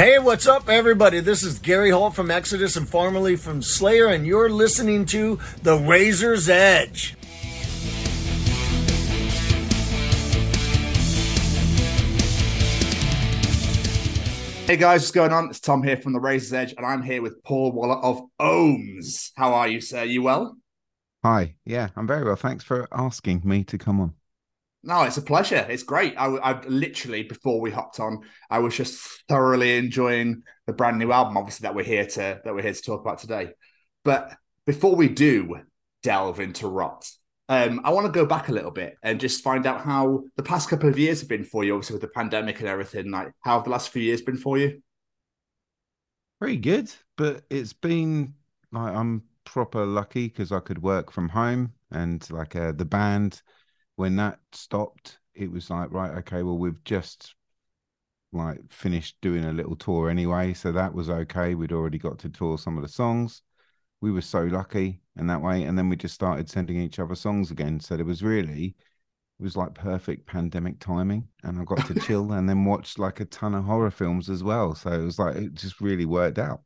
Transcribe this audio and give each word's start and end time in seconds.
Hey, 0.00 0.18
what's 0.18 0.46
up, 0.46 0.70
everybody? 0.70 1.20
This 1.20 1.42
is 1.42 1.58
Gary 1.58 1.90
Holt 1.90 2.14
from 2.14 2.30
Exodus 2.30 2.74
and 2.74 2.88
formerly 2.88 3.36
from 3.36 3.60
Slayer, 3.60 4.06
and 4.06 4.26
you're 4.26 4.48
listening 4.48 5.04
to 5.04 5.38
The 5.62 5.76
Razor's 5.76 6.48
Edge. 6.48 7.14
Hey 14.66 14.78
guys, 14.78 15.02
what's 15.02 15.10
going 15.10 15.34
on? 15.34 15.50
It's 15.50 15.60
Tom 15.60 15.82
here 15.82 15.98
from 15.98 16.14
The 16.14 16.20
Razor's 16.20 16.54
Edge, 16.54 16.74
and 16.78 16.86
I'm 16.86 17.02
here 17.02 17.20
with 17.20 17.44
Paul 17.44 17.72
Waller 17.72 17.96
of 17.96 18.22
OHHMS. 18.40 19.32
How 19.36 19.52
are 19.52 19.68
you, 19.68 19.82
sir? 19.82 20.04
You 20.04 20.22
well? 20.22 20.56
Hi. 21.22 21.56
Yeah, 21.66 21.90
I'm 21.94 22.06
very 22.06 22.24
well. 22.24 22.36
Thanks 22.36 22.64
for 22.64 22.88
asking 22.90 23.42
me 23.44 23.64
to 23.64 23.76
come 23.76 24.00
on. 24.00 24.14
No, 24.82 25.02
it's 25.02 25.18
a 25.18 25.22
pleasure. 25.22 25.66
It's 25.68 25.82
great. 25.82 26.14
I, 26.16 26.26
I 26.26 26.60
literally 26.66 27.22
before 27.22 27.60
we 27.60 27.70
hopped 27.70 28.00
on, 28.00 28.20
I 28.48 28.60
was 28.60 28.74
just 28.74 28.98
thoroughly 29.28 29.76
enjoying 29.76 30.42
the 30.66 30.72
brand 30.72 30.98
new 30.98 31.12
album, 31.12 31.36
obviously 31.36 31.64
that 31.64 31.74
we're 31.74 31.84
here 31.84 32.06
to 32.06 32.40
that 32.42 32.54
we're 32.54 32.62
here 32.62 32.72
to 32.72 32.82
talk 32.82 33.00
about 33.00 33.18
today. 33.18 33.50
But 34.04 34.34
before 34.66 34.96
we 34.96 35.08
do 35.08 35.60
delve 36.02 36.40
into 36.40 36.66
rot, 36.66 37.06
um, 37.50 37.82
I 37.84 37.90
want 37.90 38.06
to 38.06 38.12
go 38.12 38.24
back 38.24 38.48
a 38.48 38.52
little 38.52 38.70
bit 38.70 38.96
and 39.02 39.20
just 39.20 39.44
find 39.44 39.66
out 39.66 39.82
how 39.82 40.22
the 40.36 40.42
past 40.42 40.70
couple 40.70 40.88
of 40.88 40.98
years 40.98 41.20
have 41.20 41.28
been 41.28 41.44
for 41.44 41.62
you, 41.62 41.74
obviously 41.74 41.94
with 41.94 42.02
the 42.02 42.08
pandemic 42.08 42.60
and 42.60 42.68
everything. 42.68 43.10
Like, 43.10 43.32
how 43.40 43.56
have 43.56 43.64
the 43.64 43.70
last 43.70 43.90
few 43.90 44.02
years 44.02 44.22
been 44.22 44.38
for 44.38 44.56
you? 44.56 44.80
Pretty 46.38 46.56
good, 46.56 46.90
but 47.16 47.42
it's 47.50 47.74
been 47.74 48.32
like 48.72 48.94
I'm 48.94 49.24
proper 49.44 49.84
lucky 49.84 50.28
because 50.28 50.52
I 50.52 50.60
could 50.60 50.80
work 50.80 51.10
from 51.10 51.28
home 51.28 51.74
and 51.90 52.26
like 52.30 52.56
uh, 52.56 52.72
the 52.72 52.86
band 52.86 53.42
when 54.00 54.16
that 54.16 54.38
stopped, 54.52 55.18
it 55.34 55.52
was 55.52 55.68
like 55.68 55.92
right, 55.92 56.16
okay, 56.16 56.42
well 56.42 56.56
we've 56.56 56.82
just 56.84 57.34
like 58.32 58.60
finished 58.70 59.16
doing 59.20 59.44
a 59.44 59.52
little 59.52 59.76
tour 59.76 60.08
anyway, 60.08 60.54
so 60.54 60.72
that 60.72 60.94
was 60.94 61.10
okay. 61.10 61.54
We'd 61.54 61.70
already 61.70 61.98
got 61.98 62.18
to 62.20 62.30
tour 62.30 62.56
some 62.56 62.78
of 62.78 62.82
the 62.82 62.88
songs. 62.88 63.42
We 64.00 64.10
were 64.10 64.22
so 64.22 64.44
lucky 64.44 65.02
in 65.18 65.26
that 65.26 65.42
way, 65.42 65.64
and 65.64 65.76
then 65.76 65.90
we 65.90 65.96
just 65.96 66.14
started 66.14 66.48
sending 66.48 66.78
each 66.78 66.98
other 66.98 67.14
songs 67.14 67.50
again. 67.50 67.78
So 67.78 67.96
it 67.96 68.06
was 68.06 68.22
really 68.22 68.74
it 69.38 69.42
was 69.42 69.54
like 69.54 69.74
perfect 69.74 70.26
pandemic 70.26 70.78
timing 70.80 71.26
and 71.44 71.58
i 71.58 71.64
got 71.64 71.86
to 71.86 71.94
chill 72.06 72.32
and 72.32 72.46
then 72.46 72.66
watch 72.66 72.98
like 72.98 73.20
a 73.20 73.24
ton 73.24 73.54
of 73.54 73.64
horror 73.64 73.90
films 73.90 74.28
as 74.28 74.44
well 74.44 74.74
so 74.74 74.92
it 74.92 75.02
was 75.02 75.18
like 75.18 75.34
it 75.34 75.54
just 75.54 75.80
really 75.80 76.04
worked 76.04 76.38
out 76.38 76.60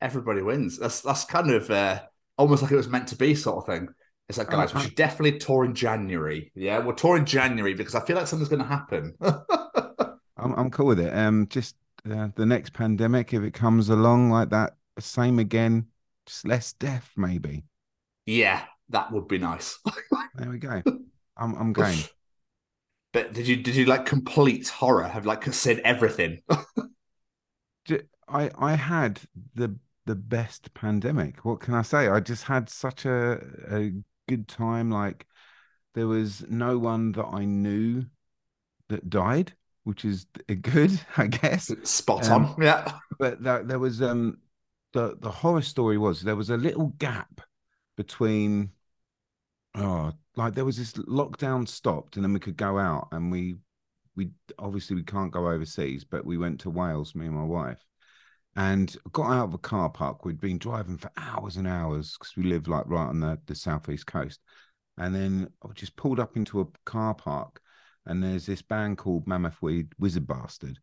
everybody 0.00 0.40
wins 0.40 0.78
that's 0.78 1.02
that's 1.02 1.26
kind 1.26 1.50
of 1.50 1.70
uh, 1.70 2.00
almost 2.38 2.62
like 2.62 2.72
it 2.72 2.76
was 2.76 2.88
meant 2.88 3.08
to 3.08 3.16
be 3.16 3.34
sort 3.34 3.58
of 3.58 3.66
thing 3.66 3.88
it's 4.28 4.38
like 4.38 4.50
guys 4.50 4.74
we 4.74 4.80
should 4.80 4.94
definitely 4.94 5.38
tour 5.38 5.64
in 5.64 5.74
january 5.74 6.50
yeah 6.54 6.78
we'll 6.78 6.94
tour 6.94 7.16
in 7.16 7.26
january 7.26 7.74
because 7.74 7.94
i 7.94 8.00
feel 8.00 8.16
like 8.16 8.26
something's 8.26 8.48
going 8.48 8.62
to 8.62 8.68
happen 8.68 9.14
I'm, 10.36 10.54
I'm 10.54 10.70
cool 10.70 10.86
with 10.86 11.00
it 11.00 11.14
um 11.16 11.46
just 11.48 11.76
uh, 12.10 12.28
the 12.34 12.46
next 12.46 12.72
pandemic 12.72 13.32
if 13.32 13.42
it 13.42 13.52
comes 13.52 13.88
along 13.88 14.30
like 14.30 14.50
that 14.50 14.76
same 14.98 15.38
again 15.38 15.86
just 16.26 16.46
less 16.46 16.72
death 16.72 17.10
maybe 17.16 17.64
yeah 18.26 18.62
that 18.88 19.12
would 19.12 19.28
be 19.28 19.38
nice 19.38 19.78
there 20.34 20.50
we 20.50 20.58
go 20.58 20.82
I'm 21.36 21.54
I'm 21.56 21.72
going. 21.72 21.98
But 23.12 23.32
did 23.32 23.46
you 23.46 23.56
did 23.56 23.74
you 23.74 23.84
like 23.84 24.06
complete 24.06 24.68
horror? 24.68 25.08
Have 25.08 25.26
like 25.26 25.44
said 25.52 25.80
everything? 25.80 26.40
I 28.28 28.50
I 28.56 28.74
had 28.74 29.20
the 29.54 29.76
the 30.06 30.14
best 30.14 30.72
pandemic. 30.74 31.44
What 31.44 31.60
can 31.60 31.74
I 31.74 31.82
say? 31.82 32.08
I 32.08 32.20
just 32.20 32.44
had 32.44 32.68
such 32.68 33.04
a 33.04 33.40
a 33.70 33.92
good 34.36 34.48
time. 34.48 34.90
Like 34.90 35.26
there 35.94 36.06
was 36.06 36.44
no 36.48 36.78
one 36.78 37.12
that 37.12 37.26
I 37.26 37.44
knew 37.44 38.06
that 38.88 39.10
died, 39.10 39.52
which 39.84 40.04
is 40.04 40.26
a 40.48 40.54
good, 40.72 41.00
I 41.16 41.26
guess. 41.26 41.70
Spot 41.82 42.28
um, 42.30 42.46
on, 42.46 42.62
yeah. 42.62 42.98
But 43.18 43.42
that, 43.42 43.68
there 43.68 43.78
was 43.78 44.02
um 44.02 44.38
the 44.92 45.16
the 45.20 45.30
horror 45.30 45.62
story 45.62 45.98
was 45.98 46.22
there 46.22 46.36
was 46.36 46.50
a 46.50 46.56
little 46.56 46.88
gap 46.98 47.40
between 47.96 48.70
oh 49.74 50.12
like 50.36 50.54
there 50.54 50.64
was 50.64 50.76
this 50.76 50.92
lockdown 50.92 51.68
stopped 51.68 52.16
and 52.16 52.24
then 52.24 52.32
we 52.32 52.40
could 52.40 52.56
go 52.56 52.78
out 52.78 53.08
and 53.12 53.30
we 53.30 53.56
we 54.16 54.30
obviously 54.58 54.96
we 54.96 55.02
can't 55.02 55.30
go 55.30 55.48
overseas 55.48 56.04
but 56.04 56.24
we 56.24 56.36
went 56.36 56.60
to 56.60 56.70
wales 56.70 57.14
me 57.14 57.26
and 57.26 57.34
my 57.34 57.44
wife 57.44 57.86
and 58.56 58.96
got 59.12 59.30
out 59.30 59.48
of 59.48 59.54
a 59.54 59.58
car 59.58 59.88
park 59.88 60.24
we'd 60.24 60.40
been 60.40 60.58
driving 60.58 60.98
for 60.98 61.10
hours 61.16 61.56
and 61.56 61.66
hours 61.66 62.16
because 62.18 62.36
we 62.36 62.44
live 62.44 62.68
like 62.68 62.84
right 62.86 63.08
on 63.08 63.20
the, 63.20 63.38
the 63.46 63.54
southeast 63.54 64.06
coast 64.06 64.40
and 64.98 65.14
then 65.14 65.48
i 65.64 65.72
just 65.74 65.96
pulled 65.96 66.20
up 66.20 66.36
into 66.36 66.60
a 66.60 66.66
car 66.84 67.14
park 67.14 67.60
and 68.06 68.22
there's 68.22 68.46
this 68.46 68.62
band 68.62 68.98
called 68.98 69.26
mammoth 69.26 69.60
weed 69.62 69.88
wizard 69.98 70.26
bastard 70.26 70.78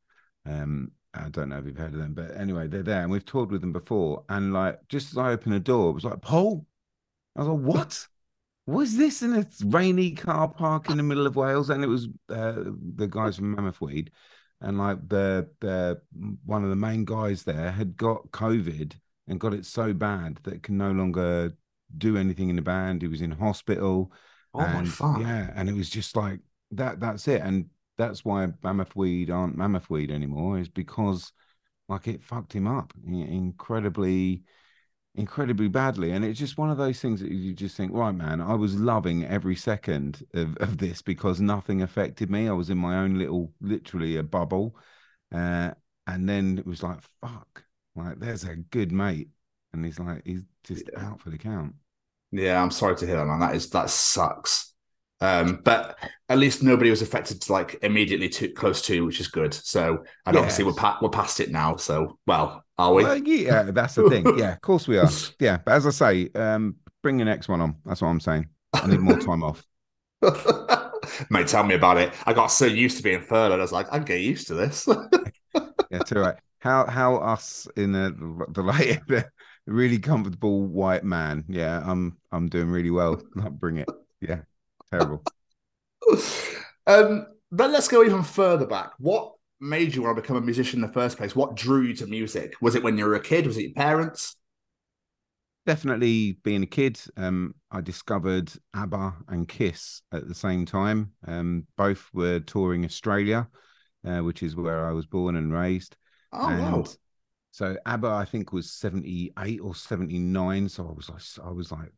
um 0.46 0.92
I 1.12 1.28
don't 1.30 1.50
know 1.50 1.58
if 1.58 1.66
you've 1.66 1.76
heard 1.76 1.94
of 1.94 2.00
them, 2.00 2.14
but 2.14 2.38
anyway, 2.38 2.68
they're 2.68 2.84
there 2.84 3.02
and 3.02 3.10
we've 3.10 3.26
toured 3.26 3.50
with 3.50 3.62
them 3.62 3.74
before. 3.74 4.26
And 4.30 4.54
like, 4.54 4.78
just 4.90 5.12
as 5.12 5.18
I 5.18 5.32
opened 5.32 5.56
the 5.56 5.60
door, 5.60 5.90
it 5.90 5.94
was 5.94 6.06
like, 6.06 6.22
Paul. 6.22 6.68
I 7.36 7.40
was 7.40 7.48
like, 7.48 7.60
what? 7.62 8.08
was 8.70 8.96
this 8.96 9.22
in 9.22 9.34
a 9.34 9.48
rainy 9.66 10.12
car 10.12 10.48
park 10.48 10.90
in 10.90 10.98
the 10.98 11.04
middle 11.04 11.26
of 11.26 11.36
Wales? 11.36 11.70
And 11.70 11.84
it 11.84 11.88
was 11.88 12.08
uh, 12.30 12.64
the 12.96 13.08
guys 13.10 13.38
from 13.38 13.56
Mammoth 13.56 13.82
Weed, 13.82 14.12
and 14.62 14.78
like 14.78 15.08
the 15.08 15.50
the 15.62 16.02
one 16.46 16.64
of 16.64 16.70
the 16.70 16.76
main 16.76 17.06
guys 17.06 17.44
there 17.44 17.72
had 17.72 17.96
got 17.96 18.32
COVID 18.32 18.94
and 19.28 19.40
got 19.40 19.54
it 19.54 19.66
so 19.66 19.94
bad 19.94 20.40
that 20.44 20.64
can 20.64 20.78
no 20.78 20.92
longer 20.92 21.54
do 21.98 22.18
anything 22.18 22.50
in 22.50 22.56
the 22.56 22.62
band. 22.62 23.02
He 23.02 23.08
was 23.08 23.22
in 23.22 23.32
hospital. 23.32 24.12
Oh 24.54 24.60
and, 24.60 24.86
my 24.86 24.86
fuck! 24.86 25.20
Yeah, 25.20 25.52
and 25.56 25.70
it 25.70 25.76
was 25.76 25.90
just 25.90 26.16
like 26.16 26.40
that. 26.72 27.00
That's 27.00 27.28
it, 27.28 27.42
and 27.42 27.68
that's 27.98 28.26
why 28.26 28.48
Mammoth 28.64 28.96
Weed 28.96 29.30
aren't 29.30 29.58
Mammoth 29.58 29.90
Weed 29.90 30.12
anymore. 30.12 30.60
Is 30.60 30.70
because 30.70 31.32
like 31.88 32.08
it 32.08 32.24
fucked 32.24 32.54
him 32.54 32.68
up 32.68 32.94
incredibly 33.08 34.44
incredibly 35.16 35.68
badly. 35.68 36.12
And 36.12 36.24
it's 36.24 36.40
just 36.40 36.58
one 36.58 36.70
of 36.70 36.78
those 36.78 37.00
things 37.00 37.20
that 37.22 37.32
you 37.32 37.54
just 37.54 37.76
think, 37.76 37.92
right, 37.94 38.14
man, 38.14 38.42
I 38.42 38.56
was 38.56 38.80
loving 38.80 39.26
every 39.26 39.56
second 39.56 40.26
of, 40.34 40.56
of 40.58 40.78
this 40.78 41.02
because 41.02 41.42
nothing 41.42 41.82
affected 41.82 42.30
me. 42.30 42.48
I 42.48 42.54
was 42.54 42.70
in 42.70 42.78
my 42.78 43.00
own 43.00 43.18
little, 43.18 43.52
literally 43.62 44.18
a 44.18 44.24
bubble. 44.24 44.76
Uh, 45.34 45.72
and 46.08 46.28
then 46.28 46.58
it 46.58 46.66
was 46.66 46.82
like, 46.84 47.00
fuck, 47.22 47.64
like 47.96 48.20
there's 48.20 48.44
a 48.44 48.56
good 48.56 48.92
mate. 48.92 49.30
And 49.74 49.86
he's 49.86 50.00
like, 50.00 50.22
he's 50.26 50.42
just 50.64 50.90
yeah. 50.92 51.06
out 51.06 51.22
for 51.22 51.30
the 51.30 51.38
count. 51.38 51.76
Yeah, 52.32 52.62
I'm 52.62 52.72
sorry 52.72 52.96
to 52.98 53.06
hear 53.06 53.18
that, 53.18 53.26
man. 53.26 53.40
That 53.40 53.56
is, 53.56 53.70
that 53.72 53.90
sucks. 53.90 54.74
Um, 55.22 55.60
but 55.66 55.98
at 56.30 56.38
least 56.38 56.64
nobody 56.64 56.90
was 56.90 57.02
affected 57.02 57.42
to 57.42 57.52
like 57.52 57.78
immediately 57.82 58.30
too 58.30 58.54
close 58.54 58.82
to, 58.84 59.06
which 59.06 59.20
is 59.20 59.28
good. 59.28 59.54
So, 59.54 60.04
and 60.26 60.34
yes. 60.34 60.38
obviously 60.38 60.64
we're 60.64 60.74
pa- 60.74 60.98
we're 61.02 61.10
past 61.10 61.40
it 61.40 61.52
now. 61.52 61.76
So, 61.76 62.18
well, 62.26 62.64
are 62.80 62.94
we? 62.94 63.04
Well, 63.04 63.18
yeah, 63.18 63.64
that's 63.64 63.96
the 63.96 64.10
thing. 64.10 64.38
Yeah, 64.38 64.54
of 64.54 64.62
course 64.62 64.88
we 64.88 64.98
are. 64.98 65.10
Yeah, 65.40 65.58
but 65.58 65.74
as 65.74 65.86
I 65.86 65.90
say, 65.90 66.30
um, 66.34 66.78
bring 67.04 67.18
the 67.18 67.26
next 67.26 67.50
one 67.50 67.60
on. 67.60 67.76
That's 67.86 68.02
what 68.02 68.08
I'm 68.08 68.22
saying. 68.22 68.48
I 68.74 68.88
need 68.88 69.02
more 69.02 69.20
time 69.20 69.44
off. 69.44 69.66
Mate, 71.30 71.48
tell 71.48 71.64
me 71.64 71.76
about 71.76 71.98
it. 71.98 72.14
I 72.26 72.32
got 72.32 72.48
so 72.48 72.66
used 72.66 72.96
to 72.98 73.04
being 73.04 73.22
furloughed. 73.22 73.60
I 73.60 73.62
was 73.62 73.74
like, 73.74 73.88
I 73.92 74.00
get 74.00 74.22
used 74.22 74.48
to 74.48 74.54
this. 74.54 74.88
yeah, 75.92 76.00
too 76.00 76.20
right. 76.20 76.36
How 76.60 76.86
how 76.86 77.18
us 77.18 77.68
in 77.76 77.92
the 77.92 78.46
the 78.50 78.62
light, 78.62 79.02
the 79.08 79.30
really 79.68 80.00
comfortable 80.00 80.64
white 80.64 81.04
man. 81.04 81.44
Yeah, 81.50 81.84
I'm 81.86 82.18
I'm 82.32 82.48
doing 82.48 82.70
really 82.70 82.92
well. 82.92 83.22
Bring 83.36 83.78
it. 83.78 83.90
Yeah, 84.22 84.42
terrible. 84.90 85.24
um, 86.88 87.28
but 87.52 87.72
let's 87.72 87.90
go 87.90 88.04
even 88.04 88.24
further 88.24 88.68
back. 88.68 88.92
What 89.00 89.34
made 89.60 89.94
you 89.94 90.04
want 90.04 90.16
to 90.16 90.22
become 90.22 90.38
a 90.38 90.42
musician 90.42 90.82
in 90.82 90.88
the 90.88 90.94
first 90.94 91.18
place? 91.18 91.36
What 91.36 91.56
drew 91.56 91.82
you 91.82 91.96
to 91.96 92.08
music? 92.08 92.56
Was 92.62 92.76
it 92.76 92.84
when 92.84 92.98
you 92.98 93.06
were 93.06 93.16
a 93.16 93.20
kid? 93.20 93.46
Was 93.46 93.58
it 93.58 93.64
your 93.64 93.74
parents? 93.74 94.36
Definitely 95.66 96.40
being 96.44 96.64
a 96.64 96.68
kid. 96.68 97.00
Um, 97.18 97.54
I 97.70 97.82
discovered 97.82 98.52
ABBA 98.74 99.18
and 99.28 99.48
Kiss 99.48 100.02
at 100.12 100.28
the 100.28 100.34
same 100.34 100.66
time. 100.66 101.12
Um, 101.28 101.68
both 101.78 102.10
were 102.14 102.40
touring 102.40 102.86
Australia, 102.86 103.48
uh, 104.06 104.20
which 104.20 104.42
is 104.42 104.56
where 104.56 104.88
I 104.88 104.92
was 104.94 105.06
born 105.06 105.36
and 105.36 105.54
raised. 105.54 105.96
Oh, 106.32 106.50
and 106.50 106.62
wow. 106.62 106.86
So 107.52 107.76
ABBA, 107.86 108.08
I 108.08 108.26
think, 108.26 108.54
was 108.54 108.72
seventy 108.72 109.32
eight 109.40 109.60
or 109.60 109.76
seventy 109.76 110.18
nine. 110.18 110.70
So 110.70 110.88
I 110.88 110.94
was 110.94 111.10
like, 111.10 111.22
I 111.46 111.52
was 111.52 111.72
like 111.72 111.92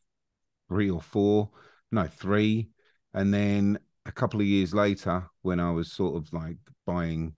three 0.67 0.89
or 0.89 1.01
four, 1.01 1.51
no, 1.91 2.07
three. 2.07 2.69
And 3.13 3.33
then 3.33 3.77
a 4.05 4.11
couple 4.11 4.39
of 4.41 4.47
years 4.47 4.73
later, 4.73 5.27
when 5.43 5.59
I 5.59 5.71
was 5.71 5.91
sort 5.91 6.15
of 6.15 6.33
like 6.33 6.57
buying 6.85 7.35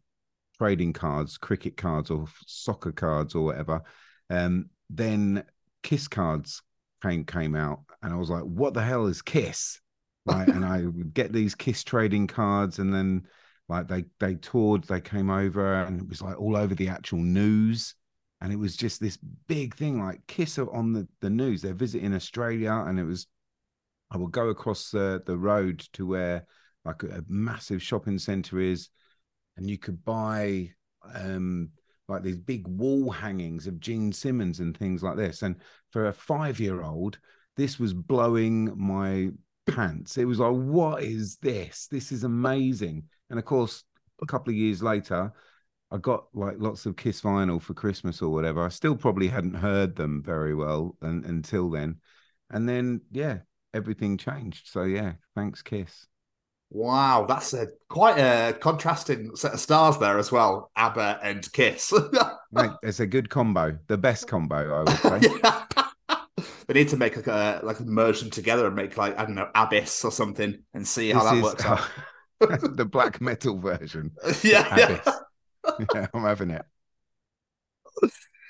trading 0.57 0.93
cards, 0.93 1.37
cricket 1.37 1.77
cards, 1.77 2.09
or 2.09 2.25
soccer 2.45 2.91
cards, 2.91 3.35
or 3.35 3.45
whatever. 3.45 3.83
Um, 4.29 4.69
then 4.89 5.43
Kiss 5.81 6.07
cards 6.07 6.61
came 7.01 7.25
came 7.25 7.55
out, 7.55 7.81
and 8.01 8.13
I 8.13 8.17
was 8.17 8.29
like, 8.29 8.43
"What 8.43 8.73
the 8.73 8.83
hell 8.83 9.07
is 9.07 9.21
Kiss?" 9.21 9.79
Right, 10.25 10.47
and 10.47 10.63
I 10.63 10.85
would 10.85 11.13
get 11.13 11.33
these 11.33 11.55
Kiss 11.55 11.83
trading 11.83 12.27
cards, 12.27 12.79
and 12.79 12.93
then 12.93 13.27
like 13.67 13.87
they 13.87 14.05
they 14.19 14.35
toured, 14.35 14.83
they 14.85 15.01
came 15.01 15.29
over, 15.29 15.83
and 15.83 16.01
it 16.01 16.07
was 16.07 16.21
like 16.21 16.39
all 16.39 16.55
over 16.55 16.75
the 16.75 16.89
actual 16.89 17.19
news, 17.19 17.95
and 18.41 18.53
it 18.53 18.57
was 18.57 18.75
just 18.75 18.99
this 18.99 19.17
big 19.47 19.75
thing, 19.75 19.99
like 19.99 20.21
Kiss 20.27 20.57
on 20.57 20.93
the 20.93 21.07
the 21.21 21.29
news. 21.29 21.61
They're 21.61 21.73
visiting 21.73 22.13
Australia, 22.13 22.83
and 22.87 22.99
it 22.99 23.05
was. 23.05 23.27
I 24.11 24.17
would 24.17 24.31
go 24.31 24.49
across 24.49 24.91
the 24.91 25.23
the 25.25 25.37
road 25.37 25.79
to 25.93 26.05
where 26.05 26.45
like 26.85 27.03
a 27.03 27.23
massive 27.27 27.81
shopping 27.81 28.19
center 28.19 28.59
is 28.59 28.89
and 29.57 29.69
you 29.69 29.77
could 29.77 30.03
buy 30.03 30.69
um 31.13 31.69
like 32.07 32.23
these 32.23 32.37
big 32.37 32.67
wall 32.67 33.09
hangings 33.09 33.67
of 33.67 33.79
Gene 33.79 34.11
Simmons 34.11 34.59
and 34.59 34.75
things 34.75 35.03
like 35.03 35.15
this. 35.15 35.41
And 35.41 35.55
for 35.91 36.07
a 36.07 36.13
five 36.13 36.59
year 36.59 36.81
old, 36.81 37.17
this 37.55 37.79
was 37.79 37.93
blowing 37.93 38.73
my 38.77 39.31
pants. 39.67 40.17
It 40.17 40.25
was 40.25 40.39
like, 40.39 40.53
what 40.53 41.03
is 41.03 41.37
this? 41.37 41.87
This 41.87 42.11
is 42.11 42.23
amazing. 42.23 43.03
And 43.29 43.39
of 43.39 43.45
course, 43.45 43.83
a 44.21 44.25
couple 44.25 44.51
of 44.51 44.57
years 44.57 44.83
later, 44.83 45.31
I 45.91 45.97
got 45.97 46.25
like 46.33 46.55
lots 46.57 46.85
of 46.85 46.97
Kiss 46.97 47.21
vinyl 47.21 47.61
for 47.61 47.73
Christmas 47.73 48.21
or 48.21 48.29
whatever. 48.29 48.63
I 48.63 48.69
still 48.69 48.95
probably 48.95 49.27
hadn't 49.27 49.55
heard 49.55 49.95
them 49.95 50.23
very 50.23 50.55
well 50.55 50.97
and, 51.01 51.23
until 51.25 51.69
then. 51.69 51.97
And 52.49 52.67
then, 52.67 53.01
yeah, 53.11 53.39
everything 53.73 54.17
changed. 54.17 54.67
So, 54.67 54.83
yeah, 54.83 55.13
thanks, 55.35 55.61
Kiss. 55.61 56.07
Wow, 56.73 57.25
that's 57.29 57.53
a 57.53 57.67
quite 57.87 58.17
a 58.17 58.53
contrasting 58.53 59.35
set 59.35 59.53
of 59.53 59.59
stars 59.59 59.99
there 59.99 60.17
as 60.17 60.31
well. 60.31 60.71
ABBA 60.75 61.19
and 61.21 61.53
Kiss. 61.53 61.93
Mate, 62.51 62.71
it's 62.81 62.99
a 62.99 63.05
good 63.05 63.29
combo, 63.29 63.77
the 63.85 63.97
best 63.97 64.27
combo, 64.27 64.73
I 64.73 64.79
would 64.79 65.21
say. 65.21 65.29
yeah. 65.43 66.47
they 66.65 66.73
need 66.73 66.89
to 66.89 66.97
make 66.97 67.15
like 67.15 67.27
a 67.27 67.59
like 67.61 67.79
merge 67.81 68.21
them 68.21 68.31
together 68.31 68.65
and 68.65 68.75
make 68.75 68.97
like 68.97 69.19
I 69.19 69.25
don't 69.25 69.35
know 69.35 69.51
Abyss 69.53 70.03
or 70.03 70.11
something 70.11 70.63
and 70.73 70.87
see 70.87 71.11
how 71.11 71.21
this 71.21 71.31
that 71.31 71.43
works. 71.43 71.63
out. 71.63 71.81
the 72.75 72.85
black 72.85 73.21
metal 73.21 73.59
version. 73.59 74.09
Yeah, 74.41 74.75
yeah. 74.75 74.99
yeah, 75.93 76.07
I'm 76.11 76.23
having 76.23 76.49
it. 76.49 76.65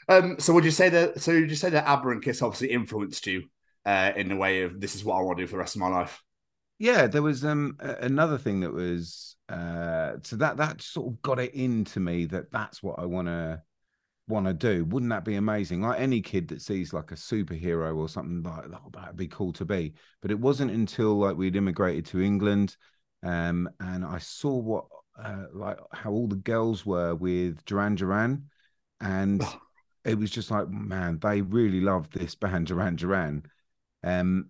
Um, 0.08 0.40
so 0.40 0.54
would 0.54 0.64
you 0.64 0.72
say 0.72 0.88
that? 0.88 1.20
So 1.20 1.34
would 1.34 1.50
you 1.50 1.58
say 1.58 1.72
that 1.72 1.86
ABBA 1.86 2.10
and 2.10 2.24
Kiss 2.24 2.42
obviously 2.42 2.72
influenced 2.72 3.28
you 3.28 3.44
uh, 3.86 4.14
in 4.16 4.30
the 4.30 4.38
way 4.38 4.62
of 4.62 4.80
this 4.80 4.96
is 4.96 5.04
what 5.04 5.18
I 5.18 5.24
want 5.24 5.40
to 5.40 5.44
do 5.44 5.48
for 5.48 5.56
the 5.56 5.60
rest 5.60 5.76
of 5.76 5.82
my 5.82 5.90
life? 5.90 6.24
Yeah, 6.80 7.08
there 7.08 7.22
was 7.22 7.46
um 7.46 7.78
another 7.80 8.38
thing 8.38 8.62
that 8.62 8.74
was 8.74 9.36
uh 9.50 10.14
so 10.24 10.36
that 10.38 10.58
that 10.58 10.82
sort 10.82 11.08
of 11.14 11.22
got 11.22 11.40
it 11.40 11.54
into 11.54 12.00
me 12.00 12.26
that 12.26 12.52
that's 12.52 12.82
what 12.84 13.00
I 13.00 13.06
want 13.06 13.28
to 13.28 13.62
want 14.28 14.48
to 14.48 14.54
do. 14.54 14.86
Wouldn't 14.86 15.12
that 15.12 15.26
be 15.26 15.36
amazing? 15.36 15.82
Like 15.82 16.00
any 16.00 16.22
kid 16.22 16.50
that 16.50 16.62
sees 16.62 16.94
like 16.94 17.12
a 17.12 17.16
superhero 17.16 17.96
or 17.98 18.10
something 18.10 18.44
like 18.44 18.72
that, 18.72 18.82
oh, 18.86 18.90
that'd 18.94 19.18
be 19.18 19.28
cool 19.28 19.54
to 19.54 19.66
be. 19.66 19.94
But 20.22 20.32
it 20.32 20.40
wasn't 20.40 20.72
until 20.72 21.20
like 21.20 21.38
we'd 21.38 21.56
immigrated 21.56 22.06
to 22.08 22.22
England, 22.22 22.78
um, 23.24 23.70
and 23.80 24.06
I 24.06 24.20
saw 24.20 24.56
what 24.58 24.86
uh, 25.22 25.46
like 25.54 25.78
how 25.94 26.12
all 26.12 26.28
the 26.28 26.36
girls 26.38 26.86
were 26.86 27.16
with 27.16 27.64
Duran 27.66 27.96
Duran, 27.96 28.50
and 29.02 29.44
it 30.06 30.18
was 30.18 30.32
just 30.32 30.52
like, 30.52 30.70
man, 30.70 31.20
they 31.20 31.42
really 31.42 31.82
loved 31.82 32.14
this 32.14 32.36
band 32.36 32.68
Duran 32.68 32.96
Duran. 32.96 33.44
Um, 34.04 34.50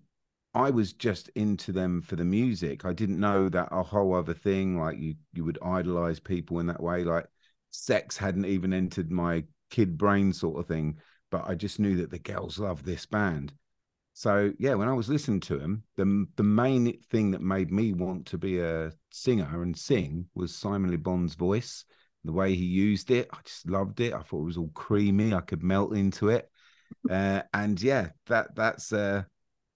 I 0.53 0.69
was 0.69 0.94
just 0.94 1.29
into 1.29 1.71
them 1.71 2.01
for 2.01 2.15
the 2.15 2.23
music. 2.25 2.85
I 2.85 2.94
didn't 2.94 3.19
know 3.19 3.50
that 3.50 3.69
a 3.71 3.81
whole 3.81 4.13
other 4.13 4.33
thing, 4.33 4.79
like 4.79 5.00
you 5.00 5.15
you 5.33 5.44
would 5.45 5.57
idolize 5.63 6.19
people 6.19 6.59
in 6.59 6.67
that 6.67 6.81
way. 6.81 7.03
Like 7.03 7.25
sex 7.69 8.17
hadn't 8.17 8.45
even 8.45 8.73
entered 8.73 9.11
my 9.11 9.44
kid 9.71 9.97
brain 9.97 10.31
sort 10.31 10.59
of 10.59 10.67
thing. 10.67 10.97
But 11.31 11.45
I 11.47 11.55
just 11.55 11.79
knew 11.79 11.97
that 11.97 12.11
the 12.11 12.19
girls 12.19 12.59
love 12.59 12.83
this 12.83 13.07
band. 13.07 13.53
So 14.13 14.53
yeah, 14.59 14.75
when 14.75 14.88
I 14.88 14.94
was 14.94 15.09
listening 15.09 15.39
to 15.41 15.59
him, 15.59 15.83
the 15.97 16.27
the 16.35 16.44
main 16.44 16.99
thing 17.09 17.31
that 17.31 17.41
made 17.41 17.71
me 17.71 17.94
want 17.94 18.27
to 18.27 18.38
be 18.38 18.59
a 18.59 18.91
singer 19.09 19.63
and 19.63 19.75
sing 19.75 20.27
was 20.35 20.56
Simon 20.56 20.91
Le 20.91 20.99
Bon's 20.99 21.33
voice. 21.33 21.85
The 22.25 22.31
way 22.31 22.56
he 22.56 22.63
used 22.63 23.11
it, 23.11 23.27
I 23.33 23.38
just 23.44 23.67
loved 23.67 23.99
it. 23.99 24.13
I 24.13 24.21
thought 24.21 24.44
it 24.44 24.45
was 24.45 24.57
all 24.57 24.69
creamy. 24.73 25.33
I 25.33 25.41
could 25.41 25.63
melt 25.63 25.95
into 25.95 26.29
it, 26.29 26.49
uh, 27.09 27.41
and 27.53 27.81
yeah, 27.81 28.09
that 28.27 28.56
that's 28.56 28.94
uh, 28.94 29.23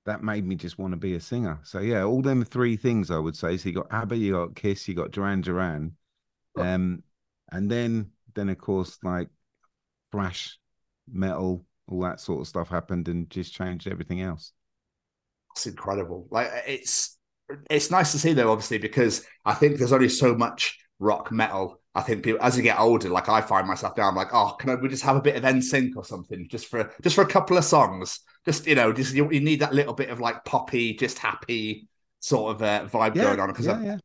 that 0.08 0.24
made 0.24 0.46
me 0.46 0.56
just 0.56 0.80
want 0.80 0.94
to 0.94 0.98
be 0.98 1.16
a 1.16 1.20
singer. 1.20 1.60
So 1.64 1.80
yeah, 1.80 2.04
all 2.04 2.22
them 2.22 2.44
three 2.44 2.78
things 2.78 3.12
I 3.12 3.20
would 3.20 3.36
say. 3.36 3.58
So 3.58 3.70
you 3.70 3.76
got 3.76 3.92
ABBA, 3.92 4.16
you 4.16 4.32
got 4.32 4.56
Kiss, 4.56 4.88
you 4.88 4.96
got 4.96 5.12
Duran 5.12 5.42
Duran, 5.42 5.96
um, 6.58 7.04
and 7.52 7.70
then 7.70 8.12
then 8.34 8.50
of 8.50 8.58
course 8.58 8.98
like 9.04 9.28
thrash 10.12 10.58
metal 11.12 11.66
all 11.90 12.02
that 12.02 12.20
sort 12.20 12.42
of 12.42 12.48
stuff 12.48 12.70
happened 12.70 13.08
and 13.08 13.30
just 13.30 13.54
changed 13.54 13.88
everything 13.88 14.22
else 14.22 14.52
it's 15.56 15.66
incredible 15.66 16.28
like 16.32 16.50
it's 16.68 17.18
it's 17.70 17.90
nice 17.90 18.12
to 18.12 18.20
see 18.20 18.34
though 18.34 18.52
obviously 18.52 18.78
because 18.78 19.26
i 19.46 19.54
think 19.54 19.78
there's 19.78 19.94
only 19.94 20.10
so 20.10 20.36
much 20.36 20.78
rock 21.00 21.32
metal 21.32 21.82
i 21.98 22.02
think 22.02 22.24
people 22.24 22.42
as 22.42 22.56
you 22.56 22.64
get 22.64 22.80
older 22.80 23.10
like 23.10 23.28
i 23.28 23.42
find 23.42 23.68
myself 23.68 23.98
now 23.98 24.08
i'm 24.08 24.16
like 24.16 24.34
oh 24.34 24.56
can 24.60 24.70
I, 24.70 24.76
we 24.76 24.88
just 24.88 25.04
have 25.04 25.16
a 25.16 25.22
bit 25.22 25.36
of 25.36 25.44
NSYNC 25.44 25.92
or 25.96 26.06
something 26.06 26.48
just 26.50 26.68
for 26.68 26.92
just 27.02 27.16
for 27.16 27.24
a 27.24 27.28
couple 27.28 27.58
of 27.58 27.66
songs 27.66 28.20
just 28.46 28.68
you 28.68 28.76
know 28.76 28.94
just 28.94 29.14
you, 29.14 29.30
you 29.32 29.42
need 29.42 29.60
that 29.60 29.74
little 29.74 29.94
bit 29.94 30.10
of 30.10 30.20
like 30.20 30.46
poppy 30.46 30.94
just 30.94 31.20
happy 31.20 31.88
sort 32.20 32.56
of 32.56 32.62
uh, 32.62 32.86
vibe 32.86 33.16
yeah, 33.16 33.24
going 33.24 33.40
on 33.40 33.50
because 33.50 33.66
yeah, 33.66 33.82
yeah. 33.82 33.98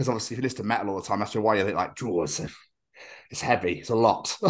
obviously 0.00 0.34
if 0.34 0.38
you 0.38 0.42
listen 0.42 0.58
to 0.58 0.64
metal 0.64 0.90
all 0.90 1.00
the 1.00 1.06
time 1.06 1.22
after 1.22 1.38
a 1.38 1.42
while 1.42 1.56
you 1.56 1.64
think 1.64 1.76
like 1.76 1.94
drawers 1.94 2.40
it's 3.30 3.40
heavy 3.40 3.78
it's 3.78 3.90
a 3.90 3.94
lot 3.94 4.36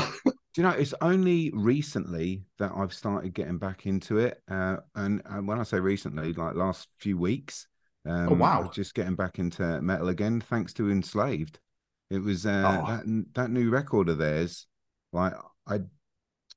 Do 0.55 0.63
you 0.63 0.69
know, 0.69 0.75
it's 0.75 0.95
only 1.01 1.53
recently 1.55 2.43
that 2.59 2.73
I've 2.75 2.93
started 2.93 3.33
getting 3.35 3.59
back 3.59 3.87
into 3.87 4.19
it. 4.19 4.43
Uh, 4.51 4.79
and, 4.95 5.23
and 5.27 5.47
when 5.47 5.61
I 5.61 5.63
say 5.63 5.79
recently, 5.79 6.33
like 6.33 6.57
last 6.57 6.89
few 6.99 7.19
weeks, 7.19 7.69
um, 8.07 8.31
oh, 8.31 8.35
wow. 8.35 8.71
just 8.73 8.95
getting 8.95 9.15
back 9.15 9.39
into 9.39 9.81
metal 9.83 10.09
again, 10.09 10.41
thanks 10.41 10.73
to 10.75 10.91
Enslaved. 10.91 11.61
It 12.11 12.23
was 12.23 12.47
uh, 12.47 12.83
oh. 12.83 12.91
that, 12.91 13.25
that 13.35 13.51
new 13.51 13.71
record 13.71 14.09
of 14.09 14.19
theirs. 14.19 14.67
Like, 15.13 15.35
I, 15.67 15.81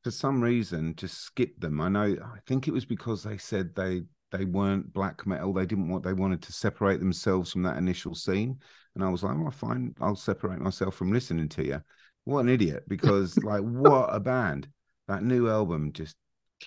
for 0.04 0.12
some 0.12 0.42
reason, 0.42 0.96
just 0.96 1.20
skipped 1.22 1.62
them. 1.62 1.82
I 1.82 1.90
know, 1.90 2.18
I 2.24 2.40
think 2.48 2.68
it 2.68 2.74
was 2.74 2.86
because 2.86 3.24
they 3.24 3.38
said 3.38 3.76
they, 3.76 4.04
they 4.32 4.46
weren't 4.46 4.94
black 4.94 5.28
metal. 5.28 5.54
They 5.54 5.66
didn't 5.66 5.90
want, 5.90 6.04
they 6.04 6.14
wanted 6.14 6.42
to 6.44 6.54
separate 6.54 7.00
themselves 7.00 7.52
from 7.52 7.64
that 7.64 7.78
initial 7.78 8.16
scene. 8.16 8.60
And 8.96 9.04
I 9.04 9.10
was 9.10 9.24
like, 9.24 9.38
well, 9.38 9.52
fine, 9.52 9.94
I'll 10.02 10.16
separate 10.16 10.60
myself 10.60 10.96
from 10.96 11.12
listening 11.12 11.50
to 11.50 11.66
you. 11.66 11.82
What 12.24 12.42
an 12.42 12.50
idiot! 12.50 12.84
Because 12.88 13.38
like, 13.44 13.62
what 13.62 14.14
a 14.14 14.20
band! 14.20 14.68
That 15.08 15.24
new 15.24 15.50
album 15.50 15.92
just 15.94 16.16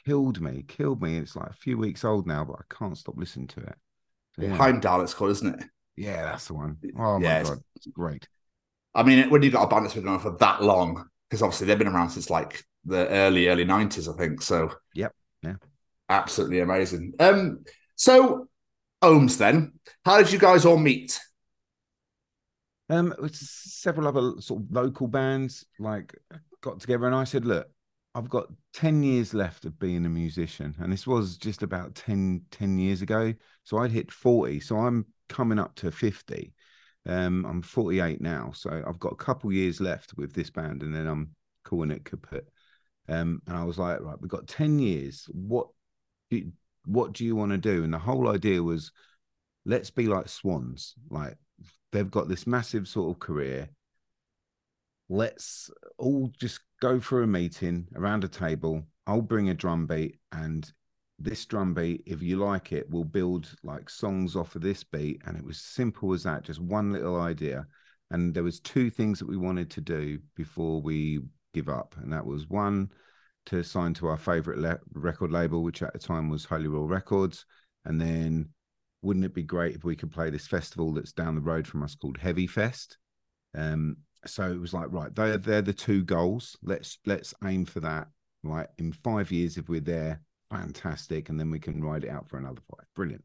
killed 0.04 0.40
me, 0.40 0.64
killed 0.66 1.02
me. 1.02 1.18
It's 1.18 1.36
like 1.36 1.50
a 1.50 1.54
few 1.54 1.78
weeks 1.78 2.04
old 2.04 2.26
now, 2.26 2.44
but 2.44 2.56
I 2.56 2.74
can't 2.74 2.98
stop 2.98 3.16
listening 3.16 3.46
to 3.48 3.60
it. 3.60 3.74
yeah. 4.38 4.56
Heimdal, 4.56 5.02
it's 5.02 5.14
called, 5.14 5.30
isn't 5.32 5.60
it? 5.60 5.68
Yeah, 5.96 6.24
that's 6.24 6.48
the 6.48 6.54
one. 6.54 6.78
Oh 6.98 7.18
my 7.18 7.24
yeah, 7.24 7.42
god, 7.44 7.58
it's 7.76 7.86
great. 7.86 8.26
I 8.94 9.02
mean, 9.02 9.28
when 9.30 9.42
you've 9.42 9.52
got 9.52 9.64
a 9.64 9.68
band 9.68 9.84
that's 9.84 9.94
been 9.94 10.06
around 10.06 10.20
for 10.20 10.36
that 10.38 10.62
long, 10.62 11.08
because 11.28 11.42
obviously 11.42 11.66
they've 11.66 11.78
been 11.78 11.88
around 11.88 12.10
since 12.10 12.30
like 12.30 12.64
the 12.84 13.08
early 13.08 13.48
early 13.48 13.64
nineties, 13.64 14.08
I 14.08 14.12
think. 14.12 14.42
So, 14.42 14.70
yep, 14.94 15.12
yeah, 15.42 15.56
absolutely 16.08 16.60
amazing. 16.60 17.14
Um, 17.18 17.64
so 17.96 18.48
OHHMS, 19.02 19.38
then, 19.38 19.72
how 20.04 20.18
did 20.18 20.32
you 20.32 20.38
guys 20.38 20.64
all 20.64 20.78
meet? 20.78 21.18
Um, 22.90 23.14
several 23.32 24.08
other 24.08 24.40
sort 24.40 24.62
of 24.62 24.70
local 24.70 25.08
bands 25.08 25.64
like 25.78 26.14
got 26.60 26.80
together, 26.80 27.06
and 27.06 27.14
I 27.14 27.24
said, 27.24 27.44
"Look, 27.44 27.68
I've 28.14 28.28
got 28.28 28.46
10 28.74 29.02
years 29.02 29.34
left 29.34 29.64
of 29.64 29.78
being 29.78 30.06
a 30.06 30.08
musician. 30.08 30.74
And 30.78 30.92
this 30.92 31.06
was 31.06 31.36
just 31.36 31.62
about 31.62 31.96
10, 31.96 32.42
10 32.50 32.78
years 32.78 33.02
ago. 33.02 33.34
So 33.64 33.78
I'd 33.78 33.90
hit 33.90 34.12
40. 34.12 34.60
So 34.60 34.78
I'm 34.78 35.06
coming 35.28 35.58
up 35.58 35.74
to 35.76 35.90
50. 35.90 36.52
Um, 37.06 37.44
I'm 37.44 37.62
48 37.62 38.20
now. 38.20 38.52
So 38.54 38.82
I've 38.86 38.98
got 38.98 39.12
a 39.12 39.16
couple 39.16 39.52
years 39.52 39.80
left 39.80 40.16
with 40.16 40.32
this 40.32 40.50
band 40.50 40.82
and 40.82 40.94
then 40.94 41.06
I'm 41.06 41.30
calling 41.64 41.90
it 41.90 42.04
kaput. 42.04 42.48
Um, 43.08 43.42
and 43.46 43.56
I 43.56 43.64
was 43.64 43.78
like, 43.78 44.00
right, 44.00 44.20
we've 44.20 44.30
got 44.30 44.46
10 44.46 44.78
years. 44.78 45.28
What 45.32 45.68
what 46.86 47.12
do 47.12 47.24
you 47.24 47.36
want 47.36 47.52
to 47.52 47.58
do? 47.58 47.84
And 47.84 47.92
the 47.92 47.98
whole 47.98 48.28
idea 48.28 48.62
was 48.62 48.92
let's 49.64 49.90
be 49.90 50.06
like 50.06 50.28
swans. 50.28 50.94
Like 51.10 51.36
they've 51.92 52.10
got 52.10 52.28
this 52.28 52.46
massive 52.46 52.88
sort 52.88 53.14
of 53.14 53.20
career. 53.20 53.68
Let's 55.08 55.70
all 55.98 56.30
just 56.38 56.60
go 56.80 57.00
for 57.00 57.22
a 57.22 57.26
meeting 57.26 57.88
around 57.94 58.24
a 58.24 58.28
table. 58.28 58.84
I'll 59.06 59.22
bring 59.22 59.50
a 59.50 59.54
drum 59.54 59.86
beat, 59.86 60.18
and 60.32 60.70
this 61.18 61.46
drum 61.46 61.74
beat, 61.74 62.02
if 62.06 62.22
you 62.22 62.36
like 62.36 62.72
it, 62.72 62.86
we'll 62.90 63.04
build 63.04 63.54
like 63.62 63.88
songs 63.88 64.36
off 64.36 64.56
of 64.56 64.62
this 64.62 64.84
beat. 64.84 65.22
And 65.26 65.36
it 65.36 65.44
was 65.44 65.60
simple 65.60 66.12
as 66.12 66.24
that, 66.24 66.42
just 66.42 66.60
one 66.60 66.92
little 66.92 67.20
idea. 67.20 67.66
And 68.10 68.34
there 68.34 68.42
was 68.42 68.60
two 68.60 68.90
things 68.90 69.18
that 69.18 69.28
we 69.28 69.36
wanted 69.36 69.70
to 69.72 69.80
do 69.80 70.18
before 70.36 70.80
we 70.80 71.20
give 71.52 71.68
up, 71.68 71.94
and 72.02 72.12
that 72.12 72.26
was 72.26 72.48
one 72.48 72.90
to 73.46 73.62
sign 73.62 73.94
to 73.94 74.06
our 74.08 74.16
favorite 74.16 74.58
le- 74.58 74.80
record 74.92 75.30
label, 75.30 75.62
which 75.62 75.82
at 75.82 75.92
the 75.92 75.98
time 75.98 76.28
was 76.28 76.44
Holy 76.44 76.66
Roar 76.66 76.86
Records, 76.86 77.46
and 77.84 78.00
then 78.00 78.50
wouldn't 79.02 79.24
it 79.24 79.34
be 79.34 79.42
great 79.42 79.74
if 79.74 79.84
we 79.84 79.96
could 79.96 80.10
play 80.10 80.30
this 80.30 80.46
festival 80.46 80.92
that's 80.92 81.12
down 81.12 81.34
the 81.34 81.40
road 81.40 81.66
from 81.66 81.82
us 81.82 81.94
called 81.94 82.18
Heavy 82.18 82.46
Fest? 82.46 82.98
Um, 83.56 83.98
so 84.26 84.50
it 84.50 84.60
was 84.60 84.72
like, 84.74 84.90
right, 84.90 85.14
they're 85.14 85.38
they're 85.38 85.62
the 85.62 85.72
two 85.72 86.02
goals. 86.02 86.56
Let's 86.62 86.98
let's 87.06 87.34
aim 87.44 87.64
for 87.64 87.80
that. 87.80 88.08
Right, 88.42 88.68
in 88.78 88.92
five 88.92 89.32
years, 89.32 89.56
if 89.56 89.68
we're 89.68 89.80
there, 89.80 90.20
fantastic, 90.54 91.28
and 91.28 91.38
then 91.38 91.50
we 91.50 91.58
can 91.58 91.82
ride 91.82 92.04
it 92.04 92.10
out 92.10 92.28
for 92.28 92.38
another 92.38 92.60
five. 92.70 92.86
Brilliant. 92.94 93.24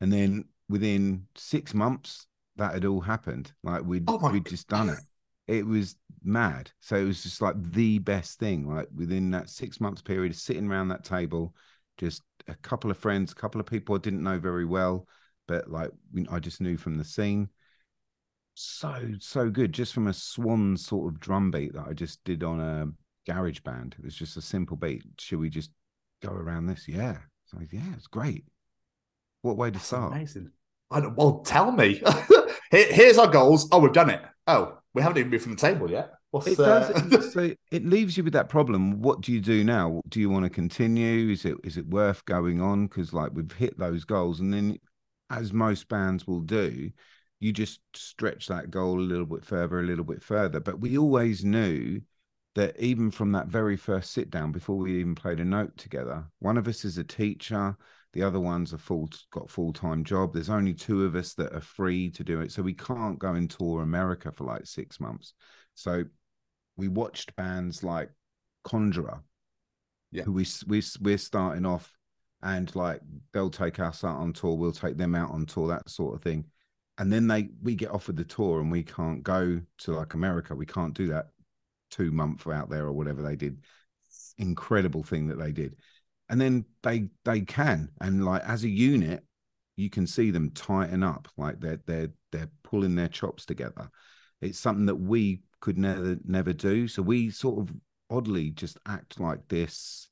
And 0.00 0.12
then 0.12 0.44
within 0.68 1.26
six 1.36 1.74
months, 1.74 2.26
that 2.56 2.74
had 2.74 2.84
all 2.84 3.00
happened. 3.00 3.52
Like 3.62 3.82
we'd 3.84 4.04
oh 4.08 4.30
we'd 4.30 4.46
just 4.46 4.68
done 4.68 4.90
it. 4.90 5.00
It 5.46 5.66
was 5.66 5.96
mad. 6.22 6.70
So 6.80 6.96
it 6.96 7.04
was 7.04 7.22
just 7.22 7.42
like 7.42 7.56
the 7.72 7.98
best 7.98 8.38
thing. 8.38 8.68
Like 8.72 8.88
within 8.94 9.30
that 9.32 9.50
six 9.50 9.80
months 9.80 10.02
period, 10.02 10.34
sitting 10.36 10.68
around 10.68 10.88
that 10.88 11.04
table, 11.04 11.54
just 11.98 12.22
a 12.48 12.54
couple 12.56 12.90
of 12.90 12.98
friends, 12.98 13.32
a 13.32 13.34
couple 13.34 13.60
of 13.60 13.66
people 13.66 13.94
I 13.94 13.98
didn't 13.98 14.22
know 14.22 14.38
very 14.38 14.64
well, 14.64 15.06
but 15.48 15.68
like 15.70 15.90
I 16.30 16.38
just 16.38 16.60
knew 16.60 16.76
from 16.76 16.98
the 16.98 17.04
scene. 17.04 17.50
so 18.54 19.14
so 19.20 19.50
good 19.50 19.72
just 19.72 19.94
from 19.94 20.06
a 20.06 20.12
swan 20.12 20.76
sort 20.76 21.12
of 21.12 21.20
drum 21.20 21.50
beat 21.50 21.72
that 21.74 21.86
I 21.88 21.92
just 21.94 22.22
did 22.24 22.42
on 22.44 22.60
a 22.60 22.88
GarageBand. 23.30 23.94
It 23.98 24.04
was 24.04 24.14
just 24.14 24.36
a 24.36 24.42
simple 24.42 24.76
beat. 24.76 25.02
Should 25.18 25.38
we 25.38 25.50
just 25.50 25.70
go 26.22 26.30
around 26.30 26.66
this? 26.66 26.86
Yeah. 26.88 27.18
So 27.46 27.58
yeah, 27.70 27.80
it's 27.96 28.06
great. 28.06 28.44
What 29.42 29.56
way 29.56 29.68
to 29.68 29.72
That's 29.74 29.86
start? 29.86 30.12
amazing. 30.12 30.50
I 30.90 31.00
don't, 31.00 31.16
well, 31.16 31.40
tell 31.40 31.72
me. 31.72 32.02
Here- 32.70 32.92
Here's 32.92 33.18
our 33.18 33.28
goals. 33.28 33.68
Oh, 33.72 33.78
we've 33.78 33.92
done 33.92 34.10
it. 34.10 34.22
Oh, 34.46 34.78
we 34.94 35.02
haven't 35.02 35.18
even 35.18 35.30
moved 35.30 35.44
from 35.44 35.52
the 35.52 35.60
table 35.60 35.90
yet. 35.90 36.10
What's 36.30 36.46
It 36.46 36.60
uh, 36.60 37.20
so 37.30 37.52
it 37.72 37.84
leaves 37.84 38.16
you 38.16 38.22
with 38.24 38.34
that 38.34 38.48
problem. 38.48 39.00
What 39.02 39.20
do 39.20 39.32
you 39.32 39.40
do 39.40 39.64
now? 39.64 40.00
Do 40.08 40.20
you 40.20 40.30
want 40.30 40.44
to 40.44 40.50
continue? 40.50 41.30
Is 41.30 41.44
it 41.44 41.56
is 41.64 41.76
it 41.76 41.88
worth 41.88 42.24
going 42.24 42.60
on? 42.60 42.86
Because 42.86 43.12
like 43.12 43.30
we've 43.32 43.50
hit 43.50 43.76
those 43.78 44.04
goals, 44.04 44.38
and 44.38 44.52
then 44.52 44.78
as 45.28 45.52
most 45.52 45.88
bands 45.88 46.26
will 46.28 46.40
do, 46.40 46.90
you 47.40 47.52
just 47.52 47.80
stretch 47.94 48.46
that 48.46 48.70
goal 48.70 48.98
a 48.98 49.02
little 49.02 49.26
bit 49.26 49.44
further, 49.44 49.80
a 49.80 49.84
little 49.84 50.04
bit 50.04 50.22
further. 50.22 50.60
But 50.60 50.80
we 50.80 50.96
always 50.98 51.44
knew 51.44 52.00
that 52.54 52.78
even 52.78 53.10
from 53.10 53.32
that 53.32 53.46
very 53.46 53.76
first 53.76 54.12
sit 54.12 54.30
down, 54.30 54.52
before 54.52 54.76
we 54.76 54.98
even 54.98 55.14
played 55.14 55.40
a 55.40 55.44
note 55.44 55.76
together, 55.76 56.24
one 56.40 56.56
of 56.56 56.66
us 56.66 56.84
is 56.84 56.98
a 56.98 57.04
teacher, 57.04 57.76
the 58.12 58.22
other 58.22 58.40
one's 58.40 58.72
a 58.72 58.78
full 58.78 59.08
got 59.30 59.50
full 59.50 59.72
time 59.72 60.02
job. 60.02 60.32
There's 60.32 60.50
only 60.50 60.74
two 60.74 61.04
of 61.04 61.14
us 61.14 61.34
that 61.34 61.54
are 61.54 61.60
free 61.60 62.10
to 62.10 62.24
do 62.24 62.40
it, 62.40 62.50
so 62.50 62.62
we 62.62 62.74
can't 62.74 63.18
go 63.18 63.34
and 63.34 63.48
tour 63.48 63.82
America 63.82 64.32
for 64.32 64.44
like 64.44 64.66
six 64.66 64.98
months. 64.98 65.32
So 65.74 66.04
we 66.76 66.88
watched 66.88 67.36
bands 67.36 67.84
like 67.84 68.10
Conjurer, 68.64 69.22
Yeah. 70.10 70.24
who 70.24 70.32
we 70.32 70.46
we 70.66 70.82
we're 71.00 71.18
starting 71.18 71.64
off, 71.64 71.96
and 72.42 72.74
like 72.74 73.00
they'll 73.32 73.50
take 73.50 73.78
us 73.78 74.02
out 74.02 74.16
on 74.16 74.32
tour, 74.32 74.56
we'll 74.56 74.72
take 74.72 74.96
them 74.96 75.14
out 75.14 75.30
on 75.30 75.46
tour, 75.46 75.68
that 75.68 75.88
sort 75.88 76.16
of 76.16 76.22
thing, 76.22 76.46
and 76.98 77.12
then 77.12 77.28
they 77.28 77.50
we 77.62 77.76
get 77.76 77.92
offered 77.92 78.16
the 78.16 78.24
tour 78.24 78.60
and 78.60 78.72
we 78.72 78.82
can't 78.82 79.22
go 79.22 79.60
to 79.78 79.92
like 79.92 80.14
America, 80.14 80.52
we 80.52 80.66
can't 80.66 80.94
do 80.94 81.06
that 81.08 81.28
two 81.90 82.10
month 82.10 82.46
out 82.46 82.70
there 82.70 82.86
or 82.86 82.92
whatever 82.92 83.22
they 83.22 83.36
did. 83.36 83.62
Incredible 84.38 85.02
thing 85.02 85.28
that 85.28 85.38
they 85.38 85.52
did, 85.52 85.76
and 86.28 86.40
then 86.40 86.64
they 86.82 87.08
they 87.24 87.42
can 87.42 87.90
and 88.00 88.24
like 88.24 88.42
as 88.42 88.64
a 88.64 88.68
unit, 88.68 89.22
you 89.76 89.90
can 89.90 90.06
see 90.06 90.30
them 90.30 90.50
tighten 90.50 91.02
up, 91.02 91.28
like 91.36 91.60
they're 91.60 91.80
they're 91.86 92.10
they're 92.32 92.50
pulling 92.62 92.94
their 92.94 93.08
chops 93.08 93.44
together. 93.44 93.90
It's 94.40 94.58
something 94.58 94.86
that 94.86 94.96
we 94.96 95.42
could 95.60 95.78
never 95.78 96.16
never 96.24 96.52
do. 96.52 96.88
So 96.88 97.02
we 97.02 97.30
sort 97.30 97.60
of 97.60 97.74
oddly 98.08 98.50
just 98.50 98.78
act 98.86 99.20
like 99.20 99.48
this 99.48 100.08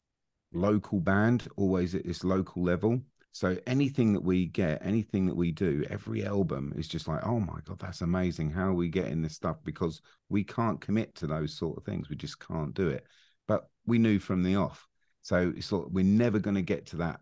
local 0.52 1.00
band, 1.00 1.49
always 1.56 1.94
at 1.94 2.06
this 2.06 2.25
local 2.25 2.62
level. 2.62 3.00
So 3.32 3.56
anything 3.66 4.14
that 4.14 4.25
we 4.25 4.47
get, 4.47 4.85
anything 4.85 5.26
that 5.26 5.37
we 5.37 5.52
do, 5.52 5.85
every 5.90 6.25
album 6.25 6.73
is 6.76 6.88
just 6.88 7.06
like, 7.06 7.25
oh 7.25 7.38
my 7.38 7.61
god, 7.64 7.78
that's 7.78 8.00
amazing. 8.00 8.50
How 8.50 8.68
are 8.68 8.75
we 8.75 8.88
getting 8.88 9.23
this 9.23 9.35
stuff? 9.35 9.58
Because 9.64 10.00
we 10.28 10.42
can't 10.44 10.80
commit 10.80 11.14
to 11.16 11.26
those 11.26 11.56
sort 11.56 11.76
of 11.76 11.85
things. 11.85 12.08
We 12.08 12.16
just 12.16 12.40
can't 12.40 12.75
do 12.75 12.88
it. 12.88 13.06
But 13.47 13.68
we 13.87 13.99
knew 13.99 14.18
from 14.18 14.42
the 14.42 14.56
off. 14.56 14.87
So 15.23 15.52
it's 15.56 15.70
like 15.70 15.87
we're 15.90 16.04
never 16.04 16.38
going 16.38 16.56
to 16.56 16.62
get 16.62 16.87
to 16.87 16.97
that 16.97 17.20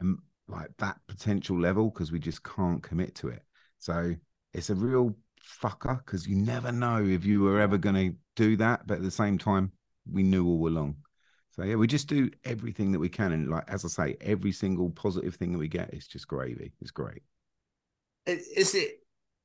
um, 0.00 0.22
like 0.48 0.70
that 0.78 0.98
potential 1.06 1.58
level 1.58 1.90
because 1.90 2.12
we 2.12 2.18
just 2.18 2.42
can't 2.42 2.82
commit 2.82 3.14
to 3.16 3.28
it. 3.28 3.42
So 3.78 4.14
it's 4.52 4.70
a 4.70 4.74
real 4.74 5.16
fucker 5.62 5.98
because 5.98 6.26
you 6.26 6.36
never 6.36 6.72
know 6.72 7.04
if 7.04 7.24
you 7.24 7.42
were 7.42 7.60
ever 7.60 7.78
going 7.78 7.94
to 7.94 8.16
do 8.36 8.56
that. 8.56 8.86
But 8.86 8.98
at 8.98 9.02
the 9.02 9.10
same 9.10 9.38
time, 9.38 9.72
we 10.10 10.22
knew 10.22 10.46
all 10.46 10.68
along. 10.68 10.96
So 11.56 11.64
yeah, 11.64 11.76
we 11.76 11.86
just 11.86 12.06
do 12.06 12.30
everything 12.44 12.92
that 12.92 12.98
we 12.98 13.08
can, 13.08 13.32
and 13.32 13.48
like 13.48 13.64
as 13.68 13.84
I 13.84 13.88
say, 13.88 14.16
every 14.20 14.52
single 14.52 14.90
positive 14.90 15.36
thing 15.36 15.52
that 15.52 15.58
we 15.58 15.68
get 15.68 15.94
is 15.94 16.06
just 16.06 16.28
gravy. 16.28 16.72
It's 16.82 16.90
great. 16.90 17.22
is 18.26 18.74
it 18.74 19.00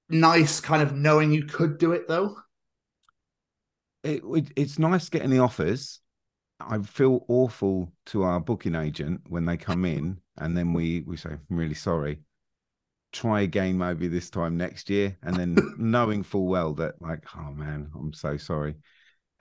nice 0.09 0.59
kind 0.59 0.81
of 0.81 0.93
knowing 0.93 1.31
you 1.31 1.45
could 1.45 1.77
do 1.77 1.93
it 1.93 2.09
though? 2.09 2.35
It, 4.03 4.23
it 4.25 4.51
it's 4.57 4.77
nice 4.77 5.07
getting 5.07 5.29
the 5.29 5.39
offers. 5.39 6.01
I 6.59 6.79
feel 6.79 7.25
awful 7.29 7.93
to 8.07 8.23
our 8.23 8.39
booking 8.39 8.75
agent 8.75 9.21
when 9.29 9.45
they 9.45 9.57
come 9.57 9.85
in, 9.85 10.19
and 10.37 10.57
then 10.57 10.73
we 10.73 11.01
we 11.07 11.15
say, 11.15 11.31
"I'm 11.31 11.57
really 11.57 11.75
sorry." 11.75 12.19
Try 13.13 13.41
again, 13.41 13.77
maybe 13.77 14.07
this 14.07 14.29
time 14.29 14.57
next 14.57 14.89
year, 14.89 15.17
and 15.21 15.35
then 15.35 15.57
knowing 15.77 16.23
full 16.23 16.47
well 16.47 16.73
that, 16.75 17.01
like, 17.01 17.25
oh 17.37 17.51
man, 17.51 17.91
I'm 17.97 18.13
so 18.13 18.37
sorry. 18.37 18.75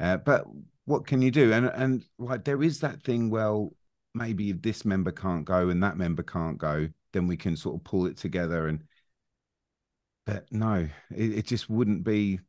Uh, 0.00 0.16
but 0.16 0.44
what 0.86 1.06
can 1.06 1.22
you 1.22 1.30
do? 1.30 1.52
And 1.52 1.66
and 1.66 2.04
like 2.18 2.44
there 2.44 2.62
is 2.62 2.80
that 2.80 3.02
thing. 3.02 3.30
Well, 3.30 3.74
maybe 4.14 4.50
if 4.50 4.62
this 4.62 4.84
member 4.84 5.12
can't 5.12 5.44
go 5.44 5.68
and 5.68 5.82
that 5.82 5.96
member 5.96 6.22
can't 6.22 6.58
go, 6.58 6.88
then 7.12 7.26
we 7.26 7.36
can 7.36 7.56
sort 7.56 7.76
of 7.76 7.84
pull 7.84 8.06
it 8.06 8.16
together. 8.16 8.66
And 8.66 8.82
but 10.26 10.46
no, 10.50 10.88
it, 11.14 11.38
it 11.38 11.46
just 11.46 11.68
wouldn't 11.68 12.04
be 12.04 12.40